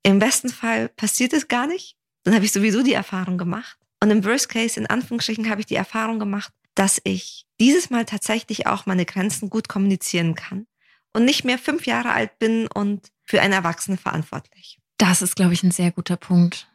Im 0.02 0.18
besten 0.18 0.48
Fall 0.48 0.88
passiert 0.90 1.32
es 1.32 1.48
gar 1.48 1.66
nicht. 1.66 1.96
Dann 2.24 2.34
habe 2.34 2.44
ich 2.44 2.52
sowieso 2.52 2.82
die 2.82 2.92
Erfahrung 2.92 3.38
gemacht. 3.38 3.78
Und 4.02 4.10
im 4.10 4.24
Worst 4.24 4.48
Case, 4.48 4.78
in 4.78 4.86
Anführungsstrichen, 4.86 5.48
habe 5.48 5.60
ich 5.60 5.66
die 5.66 5.74
Erfahrung 5.74 6.18
gemacht, 6.18 6.52
dass 6.74 7.00
ich 7.04 7.46
dieses 7.58 7.90
Mal 7.90 8.04
tatsächlich 8.04 8.66
auch 8.66 8.86
meine 8.86 9.06
Grenzen 9.06 9.48
gut 9.48 9.68
kommunizieren 9.68 10.34
kann 10.34 10.66
und 11.16 11.24
nicht 11.24 11.44
mehr 11.44 11.58
fünf 11.58 11.86
Jahre 11.86 12.12
alt 12.12 12.38
bin 12.38 12.66
und 12.66 13.10
für 13.24 13.40
einen 13.40 13.54
Erwachsenen 13.54 13.98
verantwortlich. 13.98 14.78
Das 14.98 15.22
ist, 15.22 15.34
glaube 15.34 15.54
ich, 15.54 15.62
ein 15.62 15.70
sehr 15.70 15.90
guter 15.90 16.16
Punkt. 16.16 16.68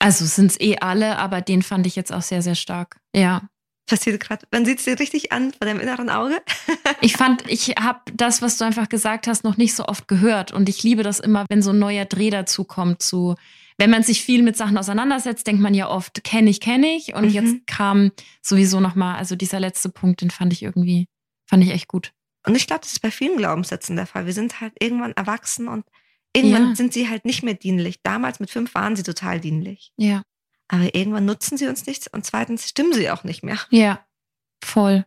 Also 0.00 0.24
sind 0.26 0.50
es 0.50 0.60
eh 0.60 0.78
alle, 0.78 1.16
aber 1.16 1.40
den 1.40 1.62
fand 1.62 1.86
ich 1.86 1.94
jetzt 1.94 2.12
auch 2.12 2.22
sehr, 2.22 2.42
sehr 2.42 2.56
stark. 2.56 3.00
Ja. 3.14 3.48
Passiert 3.86 4.20
gerade. 4.20 4.46
Man 4.50 4.64
sieht 4.64 4.78
es 4.78 4.84
dir 4.84 4.98
richtig 4.98 5.30
an 5.30 5.52
von 5.52 5.66
deinem 5.66 5.80
inneren 5.80 6.10
Auge. 6.10 6.42
Ich 7.00 7.16
fand, 7.16 7.44
ich 7.48 7.74
habe 7.80 8.00
das, 8.12 8.42
was 8.42 8.58
du 8.58 8.64
einfach 8.64 8.88
gesagt 8.88 9.28
hast, 9.28 9.44
noch 9.44 9.56
nicht 9.56 9.74
so 9.74 9.86
oft 9.86 10.08
gehört. 10.08 10.52
Und 10.52 10.68
ich 10.68 10.82
liebe 10.82 11.04
das 11.04 11.20
immer, 11.20 11.46
wenn 11.48 11.62
so 11.62 11.70
ein 11.70 11.78
neuer 11.78 12.04
Dreh 12.04 12.30
dazu 12.30 12.64
kommt, 12.64 13.00
zu 13.00 13.36
wenn 13.78 13.90
man 13.90 14.02
sich 14.02 14.22
viel 14.22 14.42
mit 14.42 14.56
Sachen 14.56 14.76
auseinandersetzt, 14.76 15.46
denkt 15.46 15.62
man 15.62 15.74
ja 15.74 15.88
oft, 15.88 16.24
kenne 16.24 16.50
ich, 16.50 16.60
kenne 16.60 16.94
ich. 16.94 17.14
Und 17.14 17.26
mhm. 17.26 17.30
jetzt 17.30 17.66
kam 17.66 18.12
sowieso 18.40 18.80
nochmal, 18.80 19.16
also 19.16 19.36
dieser 19.36 19.60
letzte 19.60 19.88
Punkt, 19.88 20.20
den 20.20 20.30
fand 20.30 20.52
ich 20.52 20.62
irgendwie, 20.62 21.06
fand 21.48 21.64
ich 21.64 21.70
echt 21.70 21.88
gut. 21.88 22.12
Und 22.44 22.56
ich 22.56 22.66
glaube, 22.66 22.80
das 22.82 22.92
ist 22.92 23.00
bei 23.00 23.10
vielen 23.10 23.36
Glaubenssätzen 23.36 23.96
der 23.96 24.06
Fall. 24.06 24.26
Wir 24.26 24.32
sind 24.32 24.60
halt 24.60 24.74
irgendwann 24.80 25.12
erwachsen 25.12 25.68
und 25.68 25.84
irgendwann 26.34 26.70
ja. 26.70 26.74
sind 26.74 26.92
sie 26.92 27.08
halt 27.08 27.24
nicht 27.24 27.42
mehr 27.42 27.54
dienlich. 27.54 28.02
Damals 28.02 28.40
mit 28.40 28.50
fünf 28.50 28.74
waren 28.74 28.96
sie 28.96 29.02
total 29.02 29.40
dienlich. 29.40 29.92
Ja. 29.96 30.22
Aber 30.68 30.94
irgendwann 30.94 31.26
nutzen 31.26 31.56
sie 31.58 31.66
uns 31.66 31.86
nichts 31.86 32.08
und 32.08 32.24
zweitens 32.24 32.68
stimmen 32.68 32.94
sie 32.94 33.10
auch 33.10 33.24
nicht 33.24 33.42
mehr. 33.42 33.58
Ja, 33.70 34.04
voll. 34.64 35.04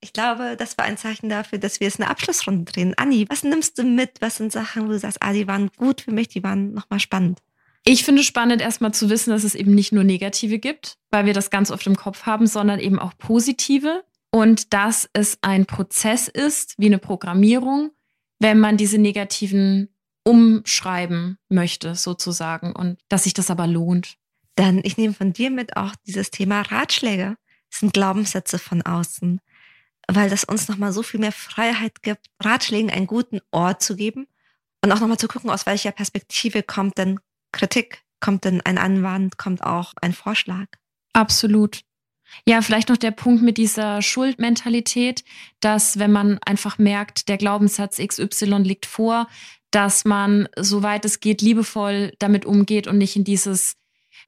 ich 0.00 0.12
glaube, 0.12 0.56
das 0.56 0.78
war 0.78 0.84
ein 0.84 0.96
Zeichen 0.96 1.28
dafür, 1.28 1.58
dass 1.58 1.80
wir 1.80 1.88
jetzt 1.88 2.00
eine 2.00 2.08
Abschlussrunde 2.08 2.70
drehen. 2.70 2.94
Anni, 2.96 3.26
was 3.28 3.42
nimmst 3.42 3.78
du 3.78 3.82
mit? 3.82 4.20
Was 4.20 4.36
sind 4.36 4.52
Sachen, 4.52 4.84
wo 4.84 4.92
du 4.92 4.98
sagst, 4.98 5.18
ah, 5.20 5.32
die 5.32 5.48
waren 5.48 5.70
gut 5.76 6.02
für 6.02 6.12
mich, 6.12 6.28
die 6.28 6.44
waren 6.44 6.72
nochmal 6.72 7.00
spannend? 7.00 7.40
Ich 7.84 8.04
finde 8.04 8.22
spannend, 8.22 8.62
erstmal 8.62 8.94
zu 8.94 9.10
wissen, 9.10 9.30
dass 9.30 9.44
es 9.44 9.54
eben 9.54 9.74
nicht 9.74 9.92
nur 9.92 10.04
negative 10.04 10.58
gibt, 10.58 10.96
weil 11.10 11.26
wir 11.26 11.34
das 11.34 11.50
ganz 11.50 11.70
oft 11.70 11.86
im 11.86 11.96
Kopf 11.96 12.24
haben, 12.24 12.46
sondern 12.46 12.78
eben 12.78 12.98
auch 12.98 13.12
positive. 13.18 14.04
Und 14.34 14.72
dass 14.72 15.08
es 15.12 15.38
ein 15.42 15.64
Prozess 15.64 16.26
ist, 16.26 16.74
wie 16.76 16.86
eine 16.86 16.98
Programmierung, 16.98 17.92
wenn 18.40 18.58
man 18.58 18.76
diese 18.76 18.98
negativen 18.98 19.94
umschreiben 20.24 21.38
möchte, 21.48 21.94
sozusagen. 21.94 22.72
Und 22.74 22.98
dass 23.08 23.22
sich 23.22 23.34
das 23.34 23.48
aber 23.48 23.68
lohnt. 23.68 24.16
Dann, 24.56 24.80
ich 24.82 24.96
nehme 24.96 25.14
von 25.14 25.32
dir 25.32 25.50
mit 25.50 25.76
auch 25.76 25.94
dieses 26.04 26.32
Thema 26.32 26.62
Ratschläge. 26.62 27.36
Das 27.70 27.78
sind 27.78 27.92
Glaubenssätze 27.92 28.58
von 28.58 28.82
außen, 28.82 29.40
weil 30.08 30.28
das 30.28 30.42
uns 30.42 30.66
nochmal 30.66 30.92
so 30.92 31.04
viel 31.04 31.20
mehr 31.20 31.30
Freiheit 31.30 32.02
gibt, 32.02 32.26
Ratschlägen 32.40 32.90
einen 32.90 33.06
guten 33.06 33.38
Ort 33.52 33.84
zu 33.84 33.94
geben 33.94 34.26
und 34.82 34.90
auch 34.90 34.98
nochmal 34.98 35.18
zu 35.18 35.28
gucken, 35.28 35.48
aus 35.48 35.64
welcher 35.64 35.92
Perspektive 35.92 36.64
kommt 36.64 36.98
denn 36.98 37.20
Kritik, 37.52 38.02
kommt 38.18 38.44
denn 38.44 38.60
ein 38.62 38.78
Anwand, 38.78 39.38
kommt 39.38 39.62
auch 39.62 39.92
ein 40.02 40.12
Vorschlag. 40.12 40.66
Absolut. 41.12 41.84
Ja, 42.46 42.62
vielleicht 42.62 42.88
noch 42.88 42.96
der 42.96 43.10
Punkt 43.10 43.42
mit 43.42 43.58
dieser 43.58 44.02
Schuldmentalität, 44.02 45.24
dass 45.60 45.98
wenn 45.98 46.12
man 46.12 46.38
einfach 46.44 46.78
merkt, 46.78 47.28
der 47.28 47.38
Glaubenssatz 47.38 47.98
XY 47.98 48.58
liegt 48.62 48.86
vor, 48.86 49.28
dass 49.70 50.04
man, 50.04 50.48
soweit 50.56 51.04
es 51.04 51.20
geht, 51.20 51.42
liebevoll 51.42 52.12
damit 52.18 52.44
umgeht 52.44 52.86
und 52.86 52.98
nicht 52.98 53.16
in 53.16 53.24
dieses 53.24 53.76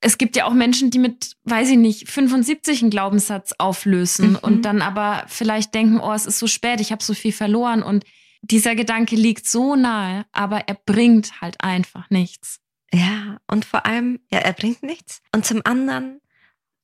es 0.01 0.19
gibt 0.19 0.37
ja 0.37 0.45
auch 0.45 0.53
Menschen, 0.53 0.91
die 0.91 0.99
mit, 0.99 1.37
weiß 1.45 1.71
ich 1.71 1.79
nicht, 1.79 2.11
75 2.11 2.83
einen 2.83 2.91
Glaubenssatz 2.91 3.55
auflösen 3.59 4.31
mhm. 4.31 4.39
und 4.43 4.63
dann 4.63 4.83
aber 4.83 5.25
vielleicht 5.27 5.75
denken, 5.75 6.01
oh, 6.01 6.13
es 6.13 6.27
ist 6.27 6.39
so 6.39 6.47
spät, 6.47 6.81
ich 6.81 6.93
habe 6.93 7.03
so 7.03 7.15
viel 7.15 7.33
verloren 7.33 7.83
und 7.83 8.05
dieser 8.43 8.75
Gedanke 8.75 9.17
liegt 9.17 9.47
so 9.47 9.75
nahe, 9.75 10.27
aber 10.33 10.69
er 10.69 10.75
bringt 10.75 11.41
halt 11.41 11.57
einfach 11.61 12.11
nichts. 12.11 12.61
Ja, 12.93 13.39
und 13.51 13.65
vor 13.65 13.87
allem, 13.87 14.21
ja, 14.31 14.39
er 14.39 14.53
bringt 14.53 14.83
nichts. 14.83 15.23
Und 15.35 15.47
zum 15.47 15.63
anderen, 15.65 16.21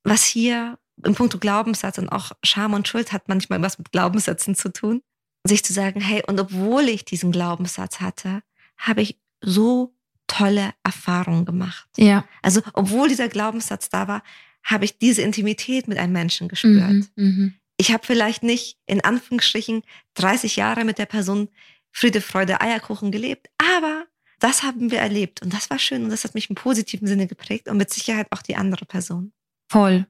was 0.02 0.24
hier 0.24 0.78
im 1.04 1.14
Punkt 1.14 1.40
Glaubenssatz 1.40 1.98
und 1.98 2.08
auch 2.08 2.32
Scham 2.42 2.74
und 2.74 2.88
Schuld 2.88 3.12
hat 3.12 3.28
manchmal 3.28 3.60
was 3.62 3.78
mit 3.78 3.92
Glaubenssätzen 3.92 4.54
zu 4.54 4.72
tun, 4.72 5.02
sich 5.44 5.64
zu 5.64 5.72
sagen, 5.72 6.00
hey, 6.00 6.22
und 6.26 6.38
obwohl 6.38 6.88
ich 6.88 7.04
diesen 7.04 7.32
Glaubenssatz 7.32 8.00
hatte, 8.00 8.42
habe 8.76 9.02
ich 9.02 9.18
so 9.40 9.94
tolle 10.26 10.72
Erfahrungen 10.82 11.44
gemacht. 11.44 11.88
Ja. 11.96 12.24
Also, 12.42 12.62
obwohl 12.72 13.08
dieser 13.08 13.28
Glaubenssatz 13.28 13.88
da 13.88 14.08
war, 14.08 14.22
habe 14.64 14.84
ich 14.84 14.98
diese 14.98 15.22
Intimität 15.22 15.88
mit 15.88 15.98
einem 15.98 16.12
Menschen 16.12 16.48
gespürt. 16.48 16.90
Mhm, 16.90 17.08
mhm. 17.16 17.54
ich 17.76 17.92
habe 17.92 18.06
vielleicht 18.06 18.42
nicht 18.42 18.78
in 18.86 19.02
Anführungsstrichen 19.02 19.82
30 20.14 20.56
Jahre 20.56 20.84
mit 20.84 20.98
der 20.98 21.06
Person 21.06 21.48
Friede, 21.90 22.20
Freude, 22.20 22.60
Eierkuchen 22.60 23.10
gelebt, 23.10 23.48
aber 23.58 24.06
das 24.38 24.62
haben 24.62 24.90
wir 24.90 24.98
erlebt 24.98 25.42
und 25.42 25.52
das 25.52 25.68
war 25.68 25.78
schön 25.78 26.04
und 26.04 26.10
das 26.10 26.24
hat 26.24 26.34
mich 26.34 26.48
im 26.48 26.56
positiven 26.56 27.06
Sinne 27.06 27.26
geprägt 27.26 27.68
und 27.68 27.76
mit 27.76 27.92
Sicherheit 27.92 28.26
auch 28.30 28.42
die 28.42 28.56
andere 28.56 28.86
Person. 28.86 29.32
Voll. 29.70 30.06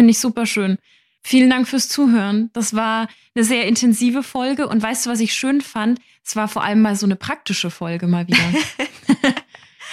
Finde 0.00 0.12
ich 0.12 0.18
super 0.18 0.46
schön. 0.46 0.78
Vielen 1.22 1.50
Dank 1.50 1.68
fürs 1.68 1.90
Zuhören. 1.90 2.48
Das 2.54 2.72
war 2.72 3.06
eine 3.34 3.44
sehr 3.44 3.66
intensive 3.66 4.22
Folge. 4.22 4.66
Und 4.66 4.82
weißt 4.82 5.04
du, 5.04 5.10
was 5.10 5.20
ich 5.20 5.34
schön 5.34 5.60
fand? 5.60 6.00
Es 6.24 6.36
war 6.36 6.48
vor 6.48 6.64
allem 6.64 6.80
mal 6.80 6.96
so 6.96 7.04
eine 7.04 7.16
praktische 7.16 7.70
Folge 7.70 8.06
mal 8.06 8.26
wieder. 8.26 8.38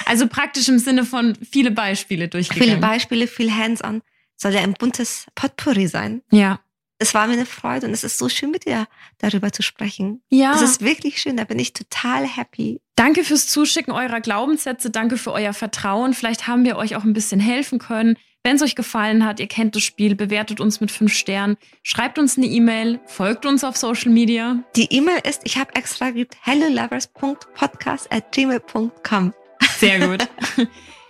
also 0.05 0.27
praktisch 0.27 0.69
im 0.69 0.79
Sinne 0.79 1.03
von 1.03 1.37
viele 1.51 1.71
Beispiele 1.71 2.29
durchgegangen. 2.29 2.75
Viele 2.75 2.79
Beispiele, 2.79 3.27
viel 3.27 3.53
Hands-on. 3.53 4.01
Soll 4.37 4.53
ja 4.53 4.61
ein 4.61 4.75
buntes 4.75 5.25
Potpourri 5.35 5.87
sein. 5.87 6.21
Ja. 6.31 6.61
Es 6.99 7.13
war 7.13 7.27
mir 7.27 7.33
eine 7.33 7.45
Freude 7.45 7.87
und 7.87 7.91
es 7.91 8.05
ist 8.05 8.17
so 8.17 8.29
schön 8.29 8.51
mit 8.51 8.65
dir 8.65 8.87
darüber 9.17 9.51
zu 9.51 9.63
sprechen. 9.63 10.21
Ja. 10.29 10.55
Es 10.55 10.61
ist 10.61 10.81
wirklich 10.81 11.21
schön, 11.21 11.35
da 11.35 11.43
bin 11.43 11.59
ich 11.59 11.73
total 11.73 12.25
happy. 12.25 12.79
Danke 12.95 13.25
fürs 13.25 13.47
Zuschicken 13.47 13.91
eurer 13.91 14.21
Glaubenssätze, 14.21 14.89
danke 14.89 15.17
für 15.17 15.33
euer 15.33 15.51
Vertrauen. 15.51 16.13
Vielleicht 16.13 16.47
haben 16.47 16.63
wir 16.63 16.77
euch 16.77 16.95
auch 16.95 17.03
ein 17.03 17.11
bisschen 17.11 17.41
helfen 17.41 17.77
können. 17.77 18.15
Wenn 18.47 18.55
es 18.55 18.61
euch 18.61 18.75
gefallen 18.75 19.25
hat, 19.25 19.41
ihr 19.41 19.47
kennt 19.47 19.75
das 19.75 19.83
Spiel, 19.83 20.15
bewertet 20.15 20.61
uns 20.61 20.79
mit 20.79 20.89
fünf 20.89 21.11
Sternen, 21.11 21.57
schreibt 21.83 22.17
uns 22.17 22.37
eine 22.37 22.45
E-Mail, 22.45 23.01
folgt 23.05 23.45
uns 23.45 23.65
auf 23.65 23.75
Social 23.75 24.09
Media. 24.09 24.63
Die 24.77 24.85
E-Mail 24.89 25.19
ist, 25.27 25.41
ich 25.43 25.57
habe 25.57 25.75
extra 25.75 26.11
geübt, 26.11 26.37
hellolovers.podcast 26.43 28.09
at 28.09 28.31
gmail.com. 28.31 29.33
Sehr 29.77 30.07
gut. 30.07 30.29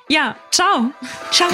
ja, 0.10 0.36
ciao. 0.50 0.90
Ciao. 1.30 1.52